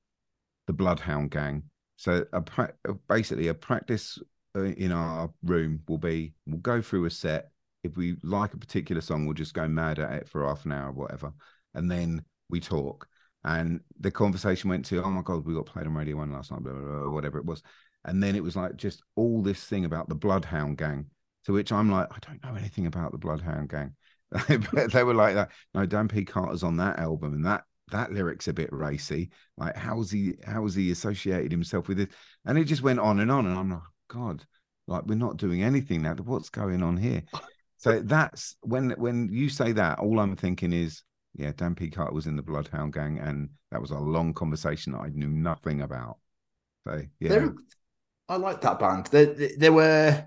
the 0.68 0.74
Bloodhound 0.74 1.32
Gang. 1.32 1.64
So 1.98 2.26
a 2.34 2.42
pra- 2.42 2.74
basically 3.08 3.48
a 3.48 3.54
practice 3.54 4.18
uh, 4.56 4.64
in 4.64 4.92
our 4.92 5.32
room 5.44 5.82
will 5.88 5.98
be 5.98 6.34
we'll 6.46 6.60
go 6.60 6.82
through 6.82 7.06
a 7.06 7.12
set. 7.12 7.52
If 7.84 7.96
we 7.96 8.18
like 8.24 8.54
a 8.54 8.58
particular 8.58 9.02
song, 9.02 9.26
we'll 9.26 9.34
just 9.34 9.54
go 9.54 9.68
mad 9.68 10.00
at 10.00 10.12
it 10.12 10.28
for 10.28 10.46
half 10.46 10.66
an 10.66 10.74
hour 10.74 10.90
or 10.90 10.94
whatever, 10.94 11.32
and 11.74 11.90
then 11.90 12.24
we 12.50 12.60
talk. 12.60 13.08
And 13.46 13.80
the 13.98 14.12
conversation 14.12 14.70
went 14.70 14.86
to, 14.88 15.02
oh 15.02 15.10
my 15.10 15.22
god, 15.22 15.46
we 15.46 15.54
got 15.54 15.66
played 15.66 15.88
on 15.88 15.96
Radio 15.96 16.18
One 16.18 16.34
last 16.34 16.52
night, 16.52 16.62
blah, 16.62 16.74
blah, 16.74 17.00
blah, 17.04 17.10
whatever 17.10 17.38
it 17.38 17.46
was. 17.46 17.64
And 18.04 18.22
then 18.22 18.36
it 18.36 18.44
was 18.44 18.58
like 18.58 18.76
just 18.76 19.02
all 19.16 19.42
this 19.42 19.64
thing 19.64 19.86
about 19.86 20.10
the 20.10 20.16
Bloodhound 20.16 20.78
Gang. 20.78 21.06
To 21.50 21.54
which 21.54 21.72
I'm 21.72 21.90
like, 21.90 22.08
I 22.12 22.20
don't 22.20 22.44
know 22.44 22.56
anything 22.56 22.86
about 22.86 23.12
the 23.12 23.18
Bloodhound 23.18 23.70
Gang. 23.70 23.96
they 24.94 25.04
were 25.04 25.16
like 25.16 25.34
that. 25.34 25.50
No, 25.74 25.84
Dan 25.84 26.08
P. 26.08 26.24
Carter's 26.24 26.62
on 26.62 26.78
that 26.78 27.00
album, 27.00 27.34
and 27.34 27.44
that 27.44 27.64
that 27.92 28.14
lyric's 28.14 28.48
a 28.48 28.54
bit 28.54 28.72
racy. 28.72 29.32
Like, 29.58 29.76
how's 29.76 30.12
he 30.12 30.36
how's 30.46 30.76
he 30.76 30.92
associated 30.92 31.52
himself 31.52 31.88
with 31.88 32.00
it? 32.02 32.12
And 32.46 32.56
it 32.60 32.66
just 32.66 32.84
went 32.84 33.00
on 33.00 33.20
and 33.20 33.32
on. 33.32 33.48
And 33.48 33.58
I'm 33.58 33.72
like, 33.72 33.82
God, 34.10 34.46
like 34.86 35.08
we're 35.08 35.16
not 35.16 35.38
doing 35.38 35.64
anything 35.64 36.04
now. 36.04 36.14
What's 36.14 36.52
going 36.52 36.84
on 36.84 36.98
here? 36.98 37.24
So 37.78 38.02
that's 38.02 38.58
when 38.62 38.92
when 38.92 39.30
you 39.32 39.50
say 39.50 39.72
that, 39.72 39.98
all 39.98 40.20
I'm 40.20 40.36
thinking 40.36 40.72
is, 40.72 41.02
yeah, 41.34 41.54
Dan 41.56 41.74
P. 41.74 41.90
Carter 41.90 42.14
was 42.14 42.28
in 42.28 42.36
the 42.36 42.44
Bloodhound 42.44 42.94
Gang, 42.94 43.18
and 43.18 43.50
that 43.72 43.82
was 43.82 43.90
a 43.90 43.98
long 43.98 44.34
conversation 44.34 44.92
that 44.92 45.00
I 45.00 45.08
knew 45.08 45.30
nothing 45.30 45.82
about. 45.82 46.18
So 46.86 47.02
yeah, 47.20 47.30
They're- 47.30 47.56
I 48.28 48.36
like 48.36 48.62
that 48.62 48.78
band. 48.78 49.06
They 49.08 49.72
were. 49.72 50.26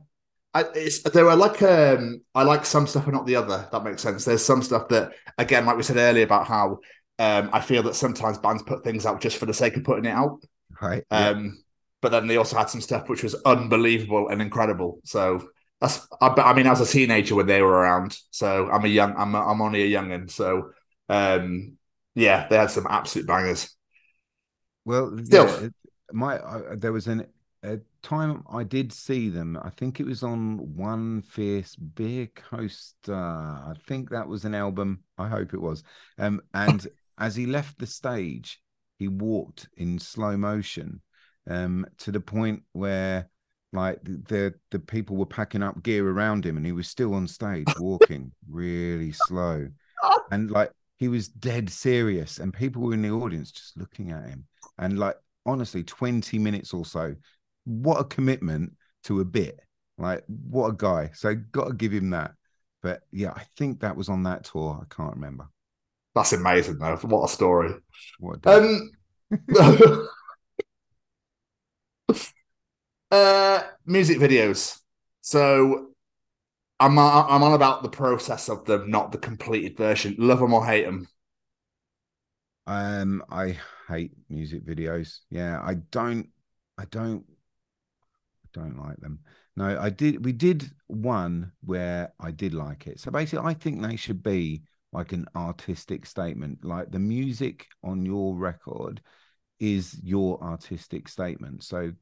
I, 0.55 0.65
it's, 0.75 1.03
they 1.03 1.23
were 1.23 1.37
like 1.37 1.63
um, 1.63 2.21
I 2.35 2.43
like 2.43 2.67
some 2.67 2.87
stuff 2.87 3.05
and 3.05 3.15
not 3.15 3.27
the 3.27 3.37
other. 3.37 3.69
That 3.73 3.85
makes 3.85 4.03
sense. 4.03 4.25
There's 4.25 4.45
some 4.45 4.63
stuff 4.63 4.89
that, 4.89 5.13
again, 5.39 5.65
like 5.67 5.77
we 5.77 5.83
said 5.83 5.97
earlier 5.97 6.25
about 6.25 6.47
how 6.47 6.79
um, 7.19 7.51
I 7.53 7.61
feel 7.61 7.83
that 7.85 7.95
sometimes 7.95 8.39
bands 8.39 8.63
put 8.63 8.85
things 8.85 9.07
out 9.07 9.21
just 9.21 9.39
for 9.39 9.47
the 9.47 9.55
sake 9.55 9.77
of 9.77 9.85
putting 9.85 10.05
it 10.05 10.11
out. 10.11 10.43
right. 10.81 11.05
yeah. 11.11 11.31
Um, 11.31 11.63
But 12.01 12.11
then 12.13 12.27
they 12.27 12.37
also 12.37 12.57
had 12.57 12.69
some 12.71 12.81
stuff 12.81 13.09
which 13.09 13.23
was 13.23 13.35
unbelievable 13.45 14.29
and 14.29 14.43
incredible. 14.43 15.01
So 15.05 15.49
that's 15.81 16.07
I, 16.21 16.29
I 16.29 16.53
mean, 16.55 16.67
as 16.67 16.81
a 16.81 16.87
teenager 16.87 17.35
when 17.37 17.47
they 17.47 17.63
were 17.63 17.73
around, 17.73 18.19
so 18.31 18.69
I'm 18.71 18.85
a 18.85 18.89
young, 18.89 19.15
I'm 19.17 19.35
a, 19.35 19.41
I'm 19.41 19.61
only 19.63 19.83
a 19.83 19.99
youngin, 20.01 20.31
so 20.31 20.73
um, 21.09 21.79
yeah, 22.15 22.49
they 22.49 22.57
had 22.57 22.71
some 22.71 22.87
absolute 22.91 23.27
bangers. 23.27 23.75
Well, 24.85 25.17
Still. 25.25 25.47
yeah, 25.63 25.69
my 26.13 26.39
I, 26.39 26.77
there 26.77 26.93
was 26.93 27.07
an 27.07 27.27
a 27.63 27.79
time 28.03 28.43
I 28.51 28.65
did 28.65 28.93
see 28.93 29.29
them. 29.29 29.59
I 29.63 29.71
think 29.71 30.01
it 30.01 30.07
was 30.07 30.23
on 30.23 30.77
One 30.77 31.23
Fierce 31.23 31.77
Beer 31.77 32.29
Coaster. 32.35 33.15
I 33.15 33.75
think 33.87 34.11
that 34.11 34.29
was 34.29 34.45
an 34.45 34.55
album. 34.55 35.05
I 35.19 35.29
hope 35.29 35.55
it 35.55 35.61
was. 35.61 35.85
Um, 36.19 36.41
and 36.55 36.87
as 37.19 37.37
he 37.37 37.47
left 37.47 37.79
the 37.79 37.87
stage, 37.87 38.61
he 38.99 39.09
walked 39.09 39.69
in 39.77 39.99
slow 39.99 40.37
motion, 40.37 41.03
um, 41.49 41.87
to 41.99 42.11
the 42.11 42.21
point 42.21 42.63
where 42.73 43.29
like 43.73 44.03
the 44.03 44.23
the, 44.29 44.55
the 44.71 44.79
people 44.79 45.17
were 45.17 45.27
packing 45.27 45.63
up 45.63 45.83
gear 45.83 46.09
around 46.09 46.45
him, 46.45 46.57
and 46.57 46.67
he 46.67 46.73
was 46.73 46.89
still 46.89 47.15
on 47.15 47.27
stage 47.27 47.67
walking 47.79 48.33
really 48.49 49.13
slow, 49.13 49.69
and 50.31 50.51
like 50.51 50.71
he 50.99 51.09
was 51.09 51.29
dead 51.29 51.71
serious, 51.71 52.39
and 52.39 52.53
people 52.53 52.83
were 52.83 52.95
in 52.95 53.03
the 53.03 53.11
audience 53.11 53.51
just 53.51 53.77
looking 53.77 54.11
at 54.11 54.29
him, 54.29 54.47
and 54.79 54.99
like 54.99 55.17
honestly, 55.47 55.83
twenty 55.83 56.39
minutes 56.39 56.75
or 56.75 56.85
so 56.85 57.15
what 57.65 58.01
a 58.01 58.05
commitment 58.05 58.75
to 59.05 59.21
a 59.21 59.25
bit. 59.25 59.59
Like, 59.99 60.25
what 60.27 60.69
a 60.69 60.73
guy. 60.73 61.11
So, 61.15 61.35
got 61.35 61.69
to 61.69 61.75
give 61.75 61.93
him 61.93 62.11
that. 62.11 62.33
But 62.83 63.03
yeah, 63.13 63.33
I 63.35 63.45
think 63.57 63.81
that 63.81 63.97
was 63.97 64.09
on 64.09 64.25
that 64.25 64.45
tour. 64.45 64.81
I 64.83 64.95
can't 64.95 65.15
remember. 65.15 65.49
That's 66.15 66.33
amazing, 66.33 66.79
though. 66.79 66.97
What 66.97 67.25
a 67.25 67.33
story. 67.33 67.75
What 68.19 68.41
a. 68.45 68.59
Um, 68.59 68.91
uh, 73.11 73.63
music 73.87 74.19
videos. 74.19 74.79
So 75.21 75.93
I'm 76.81 76.99
I'm 76.99 77.43
on 77.43 77.53
about 77.55 77.83
the 77.83 77.89
process 77.89 78.49
of 78.49 78.65
them, 78.65 78.91
not 78.91 79.13
the 79.13 79.19
completed 79.19 79.77
version. 79.77 80.17
Love 80.19 80.41
them 80.41 80.53
or 80.53 80.67
hate 80.67 80.85
them. 80.85 81.07
um, 82.67 83.23
I 83.31 83.59
hate 83.89 84.13
music 84.29 84.65
videos. 84.65 85.21
Yeah, 85.31 85.61
I 85.63 85.75
don't, 85.75 86.29
I 86.79 86.85
don't, 86.87 87.25
don't 88.53 88.79
like 88.79 88.99
them. 88.99 89.21
No, 89.57 89.79
I 89.79 89.91
did. 89.91 90.25
We 90.25 90.33
did 90.33 90.71
one 90.87 91.53
where 91.63 92.13
I 92.19 92.31
did 92.31 92.55
like 92.55 92.87
it. 92.87 93.01
So 93.01 93.11
basically, 93.11 93.47
I 93.47 93.55
think 93.55 93.83
they 93.83 93.97
should 93.97 94.23
be 94.23 94.63
like 94.93 95.13
an 95.13 95.27
artistic 95.37 96.07
statement. 96.07 96.65
Like 96.65 96.91
the 96.91 96.99
music 96.99 97.67
on 97.83 98.05
your 98.05 98.35
record 98.35 99.01
is 99.59 99.99
your 100.03 100.43
artistic 100.43 101.09
statement. 101.09 101.65
So 101.65 101.93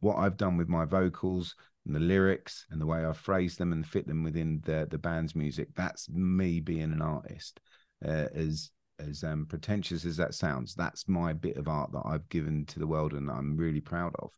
what 0.00 0.16
I've 0.16 0.36
done 0.36 0.56
with 0.56 0.68
my 0.68 0.84
vocals 0.84 1.54
and 1.86 1.94
the 1.94 2.00
lyrics 2.00 2.66
and 2.70 2.80
the 2.80 2.86
way 2.86 3.04
I 3.04 3.12
phrase 3.12 3.56
them 3.56 3.72
and 3.72 3.86
fit 3.86 4.06
them 4.06 4.22
within 4.22 4.60
the 4.64 4.86
the 4.90 4.98
band's 4.98 5.34
music, 5.34 5.68
that's 5.74 6.08
me 6.08 6.60
being 6.60 6.92
an 6.92 7.02
artist. 7.02 7.60
Uh, 8.04 8.28
as 8.34 8.70
as 8.98 9.24
um, 9.24 9.46
pretentious 9.46 10.04
as 10.04 10.16
that 10.18 10.34
sounds, 10.34 10.74
that's 10.74 11.08
my 11.08 11.32
bit 11.32 11.56
of 11.56 11.68
art 11.68 11.92
that 11.92 12.02
I've 12.04 12.28
given 12.28 12.66
to 12.66 12.78
the 12.78 12.86
world 12.86 13.12
and 13.12 13.30
I'm 13.30 13.56
really 13.56 13.80
proud 13.80 14.14
of. 14.18 14.30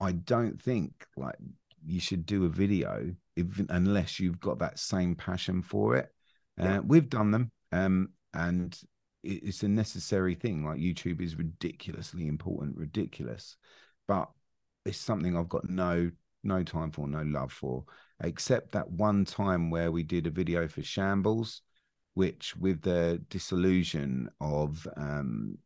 I 0.00 0.12
don't 0.12 0.60
think 0.60 1.06
like 1.16 1.36
you 1.84 2.00
should 2.00 2.26
do 2.26 2.44
a 2.44 2.48
video 2.48 3.14
if, 3.36 3.46
unless 3.68 4.20
you've 4.20 4.40
got 4.40 4.58
that 4.60 4.78
same 4.78 5.14
passion 5.14 5.62
for 5.62 5.96
it. 5.96 6.08
Uh, 6.58 6.80
We've 6.84 7.08
done 7.08 7.30
them, 7.30 7.50
um, 7.72 8.10
and 8.34 8.78
it- 9.22 9.42
it's 9.44 9.62
a 9.62 9.68
necessary 9.68 10.34
thing. 10.34 10.64
Like 10.64 10.78
YouTube 10.78 11.20
is 11.20 11.36
ridiculously 11.36 12.26
important, 12.26 12.76
ridiculous, 12.76 13.56
but 14.06 14.30
it's 14.84 14.98
something 14.98 15.36
I've 15.36 15.48
got 15.48 15.68
no 15.68 16.10
no 16.42 16.62
time 16.62 16.90
for, 16.90 17.06
no 17.06 17.20
love 17.22 17.52
for, 17.52 17.84
except 18.22 18.72
that 18.72 18.90
one 18.90 19.26
time 19.26 19.68
where 19.68 19.92
we 19.92 20.02
did 20.02 20.26
a 20.26 20.30
video 20.30 20.66
for 20.68 20.82
Shambles, 20.82 21.60
which 22.14 22.56
with 22.56 22.80
the 22.80 23.22
disillusion 23.28 24.30
of 24.40 24.88
um, 24.96 25.58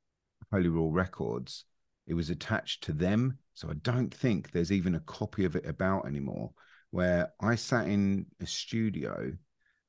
Holy 0.53 0.69
Roar 0.69 0.93
Records, 0.93 1.65
it 2.09 2.15
was 2.15 2.29
attached 2.29 2.83
to 2.85 2.93
them. 2.93 3.39
So 3.55 3.71
I 3.71 3.75
don't 3.75 4.13
think 4.13 4.51
there's 4.51 4.73
even 4.73 4.95
a 4.95 5.01
copy 5.01 5.45
of 5.45 5.57
it 5.57 5.67
about 5.67 6.07
anymore. 6.07 6.51
Where 6.91 7.33
I 7.41 7.57
sat 7.57 7.87
in 7.89 8.27
a 8.41 8.47
studio 8.47 9.33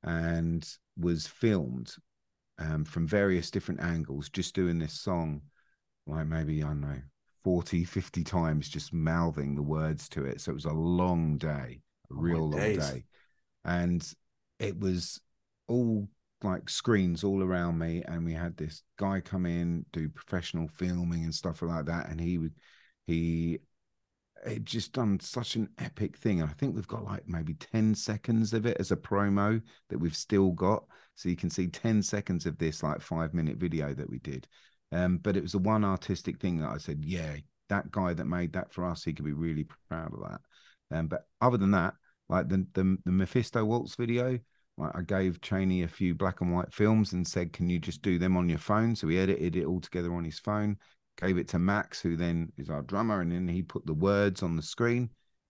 and 0.03 0.67
was 0.97 1.27
filmed 1.27 1.93
um, 2.59 2.85
from 2.85 3.07
various 3.07 3.51
different 3.51 3.81
angles, 3.81 4.29
just 4.29 4.55
doing 4.55 4.79
this 4.79 4.93
song, 4.93 5.41
like 6.07 6.27
maybe, 6.27 6.63
I 6.63 6.67
don't 6.67 6.81
know, 6.81 7.01
40, 7.43 7.83
50 7.83 8.23
times, 8.23 8.69
just 8.69 8.93
mouthing 8.93 9.55
the 9.55 9.61
words 9.61 10.09
to 10.09 10.25
it. 10.25 10.41
So 10.41 10.51
it 10.51 10.55
was 10.55 10.65
a 10.65 10.73
long 10.73 11.37
day, 11.37 11.81
a 12.11 12.13
Oh 12.13 12.15
real 12.15 12.49
long 12.49 12.73
days. 12.73 12.75
day. 12.75 13.05
And 13.63 14.07
it 14.59 14.79
was 14.79 15.19
all 15.67 16.07
like 16.43 16.69
screens 16.69 17.23
all 17.23 17.43
around 17.43 17.77
me. 17.79 18.03
And 18.07 18.25
we 18.25 18.33
had 18.33 18.57
this 18.57 18.83
guy 18.97 19.21
come 19.21 19.45
in, 19.45 19.85
do 19.91 20.09
professional 20.09 20.67
filming 20.67 21.23
and 21.23 21.33
stuff 21.35 21.61
like 21.61 21.85
that. 21.85 22.09
And 22.09 22.19
he 22.19 22.37
would, 22.37 22.53
he, 23.07 23.59
it 24.45 24.63
just 24.63 24.93
done 24.93 25.19
such 25.19 25.55
an 25.55 25.69
epic 25.77 26.17
thing. 26.17 26.41
And 26.41 26.49
I 26.49 26.53
think 26.53 26.75
we've 26.75 26.87
got 26.87 27.03
like 27.03 27.27
maybe 27.27 27.53
10 27.55 27.95
seconds 27.95 28.53
of 28.53 28.65
it 28.65 28.77
as 28.79 28.91
a 28.91 28.97
promo 28.97 29.61
that 29.89 29.97
we've 29.97 30.15
still 30.15 30.51
got. 30.51 30.85
So 31.15 31.29
you 31.29 31.35
can 31.35 31.49
see 31.49 31.67
10 31.67 32.03
seconds 32.03 32.45
of 32.45 32.57
this 32.57 32.83
like 32.83 33.01
five 33.01 33.33
minute 33.33 33.57
video 33.57 33.93
that 33.93 34.09
we 34.09 34.19
did. 34.19 34.47
Um, 34.91 35.17
but 35.17 35.35
it 35.35 35.43
was 35.43 35.53
the 35.53 35.59
one 35.59 35.83
artistic 35.83 36.39
thing 36.39 36.59
that 36.59 36.69
I 36.69 36.77
said, 36.77 37.03
yeah, 37.03 37.37
that 37.69 37.91
guy 37.91 38.13
that 38.13 38.25
made 38.25 38.53
that 38.53 38.71
for 38.71 38.85
us, 38.85 39.03
he 39.03 39.13
could 39.13 39.25
be 39.25 39.33
really 39.33 39.65
proud 39.89 40.13
of 40.13 40.19
that. 40.29 40.41
Um, 40.95 41.07
but 41.07 41.27
other 41.41 41.57
than 41.57 41.71
that, 41.71 41.95
like 42.29 42.49
the 42.49 42.65
the, 42.73 42.97
the 43.05 43.11
Mephisto 43.11 43.63
Waltz 43.65 43.95
video, 43.95 44.39
like 44.77 44.95
I 44.95 45.01
gave 45.01 45.41
Cheney 45.41 45.83
a 45.83 45.87
few 45.87 46.13
black 46.15 46.41
and 46.41 46.53
white 46.53 46.73
films 46.73 47.13
and 47.13 47.27
said, 47.27 47.53
can 47.53 47.69
you 47.69 47.79
just 47.79 48.01
do 48.01 48.19
them 48.19 48.37
on 48.37 48.49
your 48.49 48.57
phone? 48.57 48.95
So 48.95 49.07
he 49.07 49.17
edited 49.17 49.55
it 49.55 49.65
all 49.65 49.79
together 49.79 50.13
on 50.13 50.25
his 50.25 50.39
phone, 50.39 50.77
gave 51.21 51.37
it 51.37 51.47
to 51.49 51.59
Max, 51.59 52.01
who 52.01 52.15
then 52.17 52.51
is 52.57 52.69
our 52.69 52.81
drummer, 52.81 53.21
and 53.21 53.31
then 53.31 53.47
he 53.47 53.61
put 53.63 53.85
the 53.85 53.93
words 53.93 54.43
on 54.43 54.55
the 54.55 54.61
screen. 54.61 55.09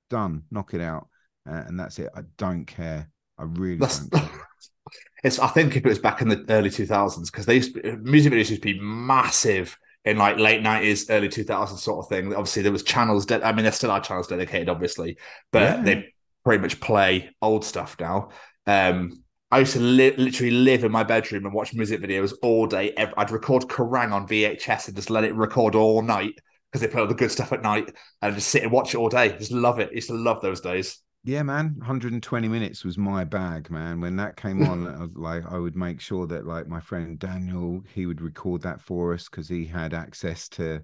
Done, 0.10 0.44
knock 0.52 0.74
it 0.74 0.82
out, 0.82 1.08
uh, 1.50 1.64
and 1.68 1.80
that's 1.80 2.00
it. 2.00 2.10
I 2.16 2.22
don't 2.38 2.66
care. 2.66 3.10
I 3.38 3.44
really 3.44 3.78
That's 3.80 4.00
don't 4.10 4.12
care. 4.14 4.48
it's. 5.24 5.40
I 5.40 5.48
think 5.48 5.76
if 5.76 5.86
it 5.86 5.90
was 5.90 6.00
back 6.00 6.22
in 6.22 6.30
the 6.30 6.46
early 6.50 6.70
2000s, 6.70 7.32
because 7.32 7.46
they 7.46 7.56
used 7.56 7.76
to, 7.76 7.98
music 7.98 8.34
videos 8.34 8.50
used 8.50 8.62
to 8.64 8.74
be 8.74 8.80
massive 8.80 9.78
in 10.04 10.18
like 10.18 10.38
late 10.38 10.62
90s, 10.62 11.08
early 11.10 11.30
2000s 11.30 11.84
sort 11.84 12.06
of 12.06 12.10
thing. 12.10 12.28
Obviously, 12.34 12.62
there 12.62 12.72
was 12.72 12.84
channels. 12.84 13.26
De- 13.26 13.46
I 13.46 13.52
mean, 13.52 13.64
there 13.64 13.72
still 13.72 13.92
are 13.92 14.02
channels 14.02 14.28
dedicated, 14.28 14.70
obviously, 14.70 15.18
but 15.52 15.62
Yeah. 15.62 15.82
they 15.84 16.14
pretty 16.44 16.62
much 16.62 16.80
play 16.80 17.32
old 17.42 17.66
stuff 17.66 17.96
now. 18.00 18.30
Um, 18.68 19.24
I 19.56 19.60
used 19.60 19.72
to 19.72 19.80
li- 19.80 20.18
literally 20.18 20.52
live 20.52 20.84
in 20.84 20.92
my 20.92 21.04
bedroom 21.04 21.46
and 21.46 21.54
watch 21.54 21.74
music 21.74 22.02
videos 22.02 22.34
all 22.42 22.68
day. 22.68 22.94
I'd 22.98 23.32
record 23.32 23.64
Kerrang 23.70 24.12
on 24.12 24.28
VHS 24.28 24.88
and 24.88 24.98
just 24.98 25.10
let 25.10 25.24
it 25.24 25.34
record 25.34 25.76
all 25.76 26.02
night 26.02 26.34
because 26.70 26.82
they 26.82 26.90
play 26.90 27.00
all 27.00 27.08
the 27.08 27.14
good 27.14 27.32
stuff 27.32 27.54
at 27.54 27.62
night 27.62 27.90
and 28.22 28.36
just 28.36 28.50
sit 28.50 28.64
and 28.64 28.72
watch 28.74 28.94
it 28.94 28.98
all 28.98 29.08
day. 29.08 29.30
Just 29.38 29.54
love 29.54 29.80
it. 29.80 29.94
Used 29.94 30.10
to 30.10 30.14
love 30.14 30.42
those 30.42 30.60
days. 30.60 31.02
Yeah, 31.24 31.42
man, 31.44 31.76
120 31.78 32.50
minutes 32.50 32.84
was 32.84 32.98
my 32.98 33.24
bag, 33.24 33.72
man. 33.72 34.02
When 34.02 34.18
that 34.18 34.36
came 34.36 34.62
on, 34.62 34.88
I 34.94 35.00
was 35.00 35.12
like 35.16 35.50
I 35.50 35.58
would 35.58 35.78
make 35.78 36.02
sure 36.02 36.28
that 36.28 36.46
like 36.46 36.68
my 36.68 36.82
friend 36.82 37.18
Daniel, 37.18 37.82
he 37.94 38.08
would 38.08 38.20
record 38.20 38.62
that 38.64 38.82
for 38.82 39.14
us 39.14 39.30
because 39.30 39.48
he 39.48 39.66
had 39.66 39.94
access 39.94 40.50
to. 40.50 40.84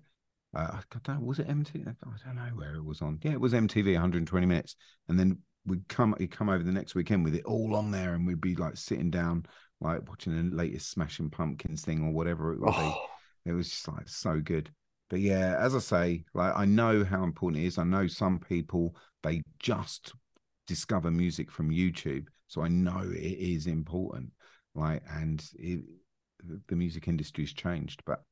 Uh, 0.55 0.79
don't 1.03 1.25
was 1.25 1.39
it 1.39 1.49
MTV? 1.49 1.89
I 1.89 1.93
don't 2.25 2.35
know 2.37 2.55
where 2.55 2.75
it 2.75 2.85
was 2.85 3.01
on. 3.01 3.19
Yeah, 3.21 3.33
it 3.33 3.41
was 3.41 3.51
MTV, 3.51 3.95
120 3.95 4.45
minutes, 4.45 4.77
and 5.09 5.19
then 5.19 5.39
we'd 5.65 5.87
come, 5.87 6.15
he'd 6.17 6.31
come 6.31 6.49
over 6.49 6.63
the 6.63 6.71
next 6.71 6.95
weekend 6.95 7.23
with 7.23 7.35
it 7.35 7.45
all 7.45 7.75
on 7.75 7.91
there, 7.91 8.13
and 8.13 8.25
we'd 8.25 8.41
be 8.41 8.55
like 8.55 8.77
sitting 8.77 9.11
down, 9.11 9.45
like 9.79 10.07
watching 10.07 10.35
the 10.35 10.55
latest 10.55 10.89
Smashing 10.91 11.29
Pumpkins 11.29 11.83
thing 11.83 12.03
or 12.03 12.11
whatever 12.11 12.53
it 12.53 12.59
would 12.59 12.73
be. 12.73 12.79
Oh, 12.79 13.05
It 13.45 13.53
was 13.53 13.69
just 13.69 13.87
like 13.87 14.07
so 14.07 14.39
good. 14.39 14.71
But 15.09 15.19
yeah, 15.19 15.57
as 15.59 15.75
I 15.75 15.79
say, 15.79 16.23
like 16.33 16.53
I 16.55 16.65
know 16.65 17.03
how 17.03 17.23
important 17.23 17.63
it 17.63 17.67
is. 17.67 17.77
I 17.77 17.83
know 17.83 18.07
some 18.07 18.39
people 18.39 18.95
they 19.23 19.41
just 19.59 20.13
discover 20.67 21.11
music 21.11 21.51
from 21.51 21.69
YouTube, 21.69 22.27
so 22.47 22.61
I 22.61 22.67
know 22.69 23.01
it 23.11 23.17
is 23.17 23.67
important. 23.67 24.31
Like, 24.73 25.03
and 25.09 25.43
it, 25.55 25.81
the 26.67 26.75
music 26.75 27.07
industry's 27.07 27.53
changed, 27.53 28.01
but 28.05 28.23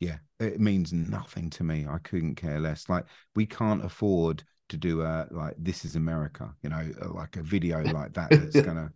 yeah, 0.00 0.18
it 0.40 0.60
means 0.60 0.92
nothing 0.92 1.50
to 1.50 1.64
me. 1.64 1.86
I 1.88 1.98
couldn't 1.98 2.34
care 2.34 2.60
less. 2.60 2.88
Like, 2.88 3.06
we 3.36 3.46
can't 3.46 3.84
afford 3.84 4.42
to 4.68 4.76
do 4.76 5.02
a 5.02 5.26
like 5.30 5.54
this 5.58 5.84
is 5.84 5.96
America, 5.96 6.54
you 6.62 6.70
know, 6.70 6.90
like 7.12 7.36
a 7.36 7.42
video 7.42 7.82
like 7.92 8.14
that 8.14 8.30
that's 8.30 8.60
gonna 8.60 8.90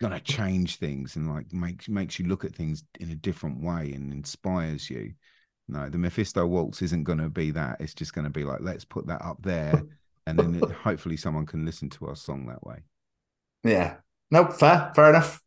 gonna 0.00 0.20
change 0.20 0.76
things 0.76 1.16
and 1.16 1.32
like 1.32 1.52
makes 1.52 1.88
makes 1.88 2.18
you 2.18 2.26
look 2.26 2.44
at 2.44 2.54
things 2.54 2.84
in 3.00 3.10
a 3.10 3.14
different 3.14 3.62
way 3.62 3.92
and 3.92 4.12
inspires 4.12 4.90
you. 4.90 5.12
No, 5.68 5.88
the 5.88 5.98
Mephisto 5.98 6.44
waltz 6.46 6.82
isn't 6.82 7.04
to 7.18 7.30
be 7.30 7.50
that. 7.52 7.80
It's 7.80 7.94
just 7.94 8.12
to 8.24 8.30
be 8.30 8.44
like, 8.44 8.60
let's 8.60 8.84
put 8.84 9.06
that 9.06 9.22
up 9.22 9.38
there, 9.42 9.82
and 10.26 10.38
then 10.38 10.54
it, 10.56 10.70
hopefully 10.70 11.16
someone 11.16 11.46
can 11.46 11.64
listen 11.64 11.88
to 11.90 12.08
our 12.08 12.16
song 12.16 12.46
that 12.46 12.62
way. 12.66 12.80
Yeah. 13.62 13.96
No, 14.30 14.46
fair, 14.46 14.92
fair 14.94 15.10
enough. 15.10 15.40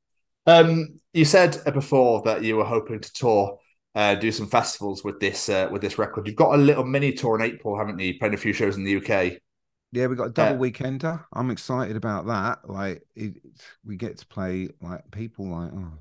Um, 0.48 1.00
you 1.14 1.26
said 1.26 1.62
uh, 1.66 1.72
before 1.72 2.22
that 2.24 2.44
you 2.44 2.56
were 2.56 2.64
hoping 2.64 3.00
to 3.00 3.14
tour, 3.14 3.60
uh, 3.96 4.16
do 4.16 4.32
some 4.32 4.48
festivals 4.48 5.04
with 5.04 5.20
this 5.20 5.50
uh, 5.50 5.68
with 5.72 5.82
this 5.82 5.98
record. 5.98 6.26
You've 6.28 6.36
got 6.36 6.56
a 6.56 6.62
little 6.62 6.84
mini 6.84 7.12
tour 7.14 7.36
in 7.36 7.42
April, 7.42 7.78
haven't 7.78 8.00
you? 8.00 8.18
Playing 8.18 8.34
a 8.34 8.38
few 8.38 8.54
shows 8.54 8.78
in 8.78 8.84
the 8.84 8.98
UK. 8.98 9.40
Yeah, 9.92 10.08
we 10.08 10.16
got 10.16 10.28
a 10.28 10.32
double 10.32 10.56
uh, 10.56 10.70
weekender. 10.70 11.24
I'm 11.34 11.50
excited 11.50 11.96
about 11.96 12.28
that. 12.28 12.70
Like, 12.70 13.04
it, 13.16 13.36
we 13.86 13.96
get 13.96 14.18
to 14.18 14.28
play 14.28 14.70
like 14.82 15.10
people 15.12 15.48
like 15.48 15.72
oh, 15.74 15.94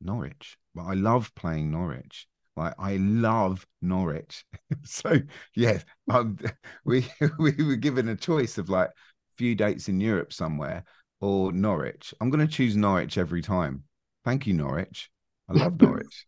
Norwich, 0.00 0.58
but 0.74 0.82
I 0.82 0.94
love 0.94 1.32
playing 1.34 1.70
Norwich. 1.70 2.26
Like, 2.56 2.74
I 2.78 2.96
love 2.96 3.66
Norwich. 3.80 4.44
so 4.84 5.20
yes, 5.54 5.84
um, 6.10 6.38
we 6.84 7.06
we 7.38 7.52
were 7.52 7.76
given 7.76 8.08
a 8.08 8.16
choice 8.16 8.58
of 8.58 8.68
like 8.68 8.88
a 8.88 9.36
few 9.36 9.54
dates 9.54 9.88
in 9.88 10.00
Europe 10.00 10.32
somewhere 10.32 10.84
or 11.20 11.52
Norwich. 11.52 12.12
I'm 12.20 12.30
going 12.30 12.46
to 12.46 12.52
choose 12.52 12.76
Norwich 12.76 13.16
every 13.16 13.42
time. 13.42 13.84
Thank 14.24 14.46
you, 14.46 14.54
Norwich. 14.54 15.10
I 15.48 15.54
love 15.54 15.80
Norwich. 15.80 16.26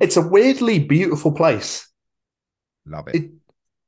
It's 0.00 0.16
a 0.16 0.26
weirdly 0.26 0.78
beautiful 0.78 1.32
place. 1.32 1.88
Love 2.86 3.08
it. 3.08 3.14
it 3.16 3.30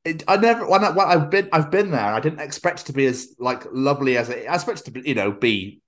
it, 0.04 0.22
I 0.28 0.36
never 0.36 0.66
when, 0.68 0.84
I, 0.84 0.90
when 0.90 1.06
I've 1.06 1.30
been 1.30 1.48
I've 1.52 1.70
been 1.70 1.90
there. 1.90 2.00
I 2.00 2.20
didn't 2.20 2.40
expect 2.40 2.82
it 2.82 2.86
to 2.86 2.92
be 2.92 3.06
as 3.06 3.34
like 3.38 3.64
lovely 3.72 4.16
as 4.16 4.28
it. 4.28 4.46
I 4.48 4.54
expected 4.54 4.84
to 4.86 4.90
be, 4.90 5.08
you 5.08 5.14
know, 5.14 5.32
be 5.32 5.80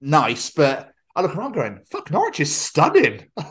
nice, 0.00 0.50
but 0.50 0.90
I 1.14 1.22
look 1.22 1.36
around 1.36 1.52
going, 1.52 1.80
"Fuck, 1.90 2.10
Norwich 2.10 2.40
is 2.40 2.54
stunning." 2.54 3.26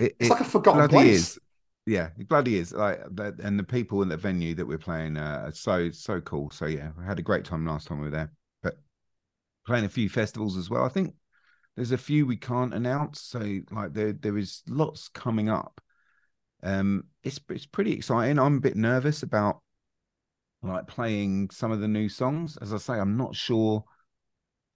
It, 0.00 0.16
it's 0.18 0.28
it 0.28 0.30
like 0.30 0.40
a 0.40 0.44
forgotten 0.44 0.88
place. 0.88 1.30
Is. 1.30 1.38
Yeah, 1.86 2.10
it 2.18 2.28
bloody 2.28 2.56
is. 2.58 2.72
Like, 2.72 3.00
and 3.16 3.58
the 3.58 3.64
people 3.64 4.02
in 4.02 4.08
the 4.08 4.16
venue 4.16 4.54
that 4.56 4.66
we're 4.66 4.76
playing 4.76 5.16
uh, 5.16 5.44
are 5.46 5.52
so 5.52 5.90
so 5.92 6.20
cool. 6.20 6.50
So 6.50 6.66
yeah, 6.66 6.90
we 6.98 7.04
had 7.04 7.18
a 7.20 7.22
great 7.22 7.44
time 7.44 7.64
last 7.64 7.86
time 7.86 7.98
we 7.98 8.06
were 8.06 8.10
there. 8.10 8.32
But 8.62 8.78
playing 9.66 9.84
a 9.84 9.88
few 9.88 10.08
festivals 10.08 10.56
as 10.56 10.68
well. 10.68 10.84
I 10.84 10.88
think 10.88 11.14
there's 11.76 11.92
a 11.92 11.98
few 11.98 12.26
we 12.26 12.36
can't 12.36 12.74
announce. 12.74 13.20
So 13.20 13.60
like 13.70 13.92
there 13.92 14.12
there 14.12 14.36
is 14.36 14.62
lots 14.68 15.08
coming 15.08 15.48
up 15.48 15.80
um, 16.62 17.04
it's 17.22 17.40
it's 17.48 17.66
pretty 17.66 17.92
exciting. 17.92 18.38
I'm 18.38 18.56
a 18.56 18.60
bit 18.60 18.76
nervous 18.76 19.22
about 19.22 19.60
like 20.62 20.86
playing 20.86 21.50
some 21.50 21.70
of 21.70 21.80
the 21.80 21.88
new 21.88 22.08
songs. 22.08 22.56
As 22.60 22.72
I 22.72 22.78
say, 22.78 22.94
I'm 22.94 23.16
not 23.16 23.34
sure 23.34 23.84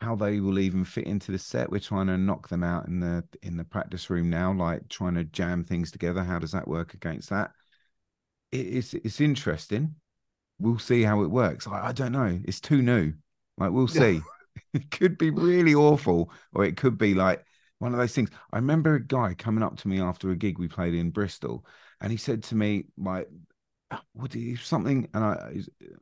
how 0.01 0.17
they 0.17 0.41
will 0.41 0.59
even 0.59 0.85
fit 0.85 1.07
into 1.07 1.33
the 1.33 1.39
set. 1.39 1.71
We're 1.71 1.81
trying 1.81 2.09
to 2.09 2.19
knock 2.19 2.49
them 2.49 2.63
out 2.63 2.87
in 2.87 3.01
the 3.01 3.25
in 3.43 3.57
the 3.57 3.65
practice 3.65 4.11
room 4.11 4.31
now, 4.31 4.53
like 4.53 4.89
trying 4.89 5.15
to 5.15 5.25
jam 5.25 5.65
things 5.65 5.91
together. 5.91 6.23
How 6.23 6.39
does 6.39 6.53
that 6.53 6.69
work 6.69 6.95
against 6.95 7.31
that? 7.31 7.51
It, 8.51 8.59
it's 8.59 8.95
it's 8.95 9.21
interesting. 9.21 9.97
We'll 10.59 10.79
see 10.79 11.03
how 11.03 11.23
it 11.23 11.31
works. 11.31 11.67
I, 11.67 11.89
I 11.89 11.93
don't 11.93 12.13
know. 12.13 12.39
It's 12.45 12.61
too 12.61 12.83
new. 12.83 13.15
Like 13.59 13.73
we'll 13.73 13.89
see. 13.89 14.21
it 14.75 14.91
could 14.91 15.19
be 15.19 15.31
really 15.31 15.75
awful, 15.75 16.31
or 16.55 16.65
it 16.65 16.77
could 16.77 16.99
be 16.99 17.15
like 17.15 17.45
one 17.83 17.93
of 17.93 17.99
those 17.99 18.15
things. 18.15 18.31
I 18.53 18.57
remember 18.57 18.95
a 18.95 19.05
guy 19.05 19.35
coming 19.35 19.65
up 19.65 19.77
to 19.79 19.89
me 19.89 20.01
after 20.01 20.31
a 20.31 20.37
gig 20.37 20.57
we 20.57 20.69
played 20.69 20.95
in 20.95 21.11
Bristol, 21.11 21.67
and 22.01 22.13
he 22.13 22.17
said 22.17 22.45
to 22.45 22.55
me, 22.55 22.85
"My, 22.97 23.27
what 24.13 24.33
you 24.37 24.57
something?" 24.57 25.09
And 25.13 25.25
I, 25.25 25.57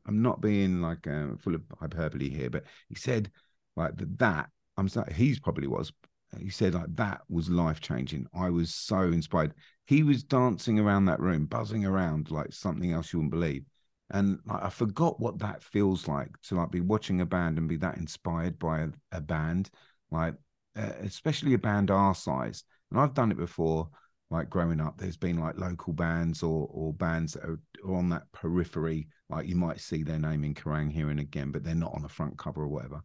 I'm 0.06 0.20
not 0.20 0.42
being 0.42 0.82
like 0.82 1.06
uh, 1.06 1.28
full 1.38 1.54
of 1.54 1.62
hyperbole 1.80 2.28
here, 2.28 2.50
but 2.50 2.64
he 2.90 2.96
said 2.96 3.30
like 3.76 3.92
that. 4.18 4.50
I'm 4.76 4.90
sorry, 4.90 5.14
he's 5.14 5.40
probably 5.40 5.68
was. 5.68 5.90
He 6.38 6.50
said 6.50 6.74
like 6.74 6.94
that 6.96 7.22
was 7.30 7.48
life 7.48 7.80
changing. 7.80 8.26
I 8.34 8.50
was 8.50 8.74
so 8.74 9.00
inspired. 9.00 9.54
He 9.86 10.02
was 10.02 10.22
dancing 10.22 10.78
around 10.78 11.06
that 11.06 11.18
room, 11.18 11.46
buzzing 11.46 11.86
around 11.86 12.30
like 12.30 12.52
something 12.52 12.92
else 12.92 13.10
you 13.10 13.20
wouldn't 13.20 13.32
believe. 13.32 13.64
And 14.10 14.38
like, 14.44 14.64
I 14.64 14.68
forgot 14.68 15.18
what 15.18 15.38
that 15.38 15.64
feels 15.64 16.06
like 16.06 16.30
to 16.42 16.56
like 16.56 16.70
be 16.70 16.82
watching 16.82 17.22
a 17.22 17.26
band 17.26 17.56
and 17.56 17.68
be 17.68 17.76
that 17.76 17.96
inspired 17.96 18.58
by 18.58 18.80
a, 18.80 18.88
a 19.12 19.20
band. 19.22 19.70
Like 20.10 20.34
uh, 20.76 20.92
especially 21.02 21.54
a 21.54 21.58
band 21.58 21.90
our 21.90 22.14
size. 22.14 22.64
And 22.90 23.00
I've 23.00 23.14
done 23.14 23.30
it 23.30 23.36
before, 23.36 23.88
like 24.30 24.50
growing 24.50 24.80
up. 24.80 24.96
There's 24.96 25.16
been 25.16 25.38
like 25.38 25.58
local 25.58 25.92
bands 25.92 26.42
or 26.42 26.68
or 26.70 26.92
bands 26.92 27.34
that 27.34 27.44
are 27.44 27.60
on 27.86 28.08
that 28.10 28.30
periphery. 28.32 29.08
Like 29.28 29.46
you 29.46 29.56
might 29.56 29.80
see 29.80 30.02
their 30.02 30.18
name 30.18 30.44
in 30.44 30.54
Kerrang 30.54 30.90
here 30.90 31.10
and 31.10 31.20
again, 31.20 31.50
but 31.50 31.64
they're 31.64 31.74
not 31.74 31.94
on 31.94 32.02
the 32.02 32.08
front 32.08 32.38
cover 32.38 32.62
or 32.62 32.68
whatever. 32.68 33.02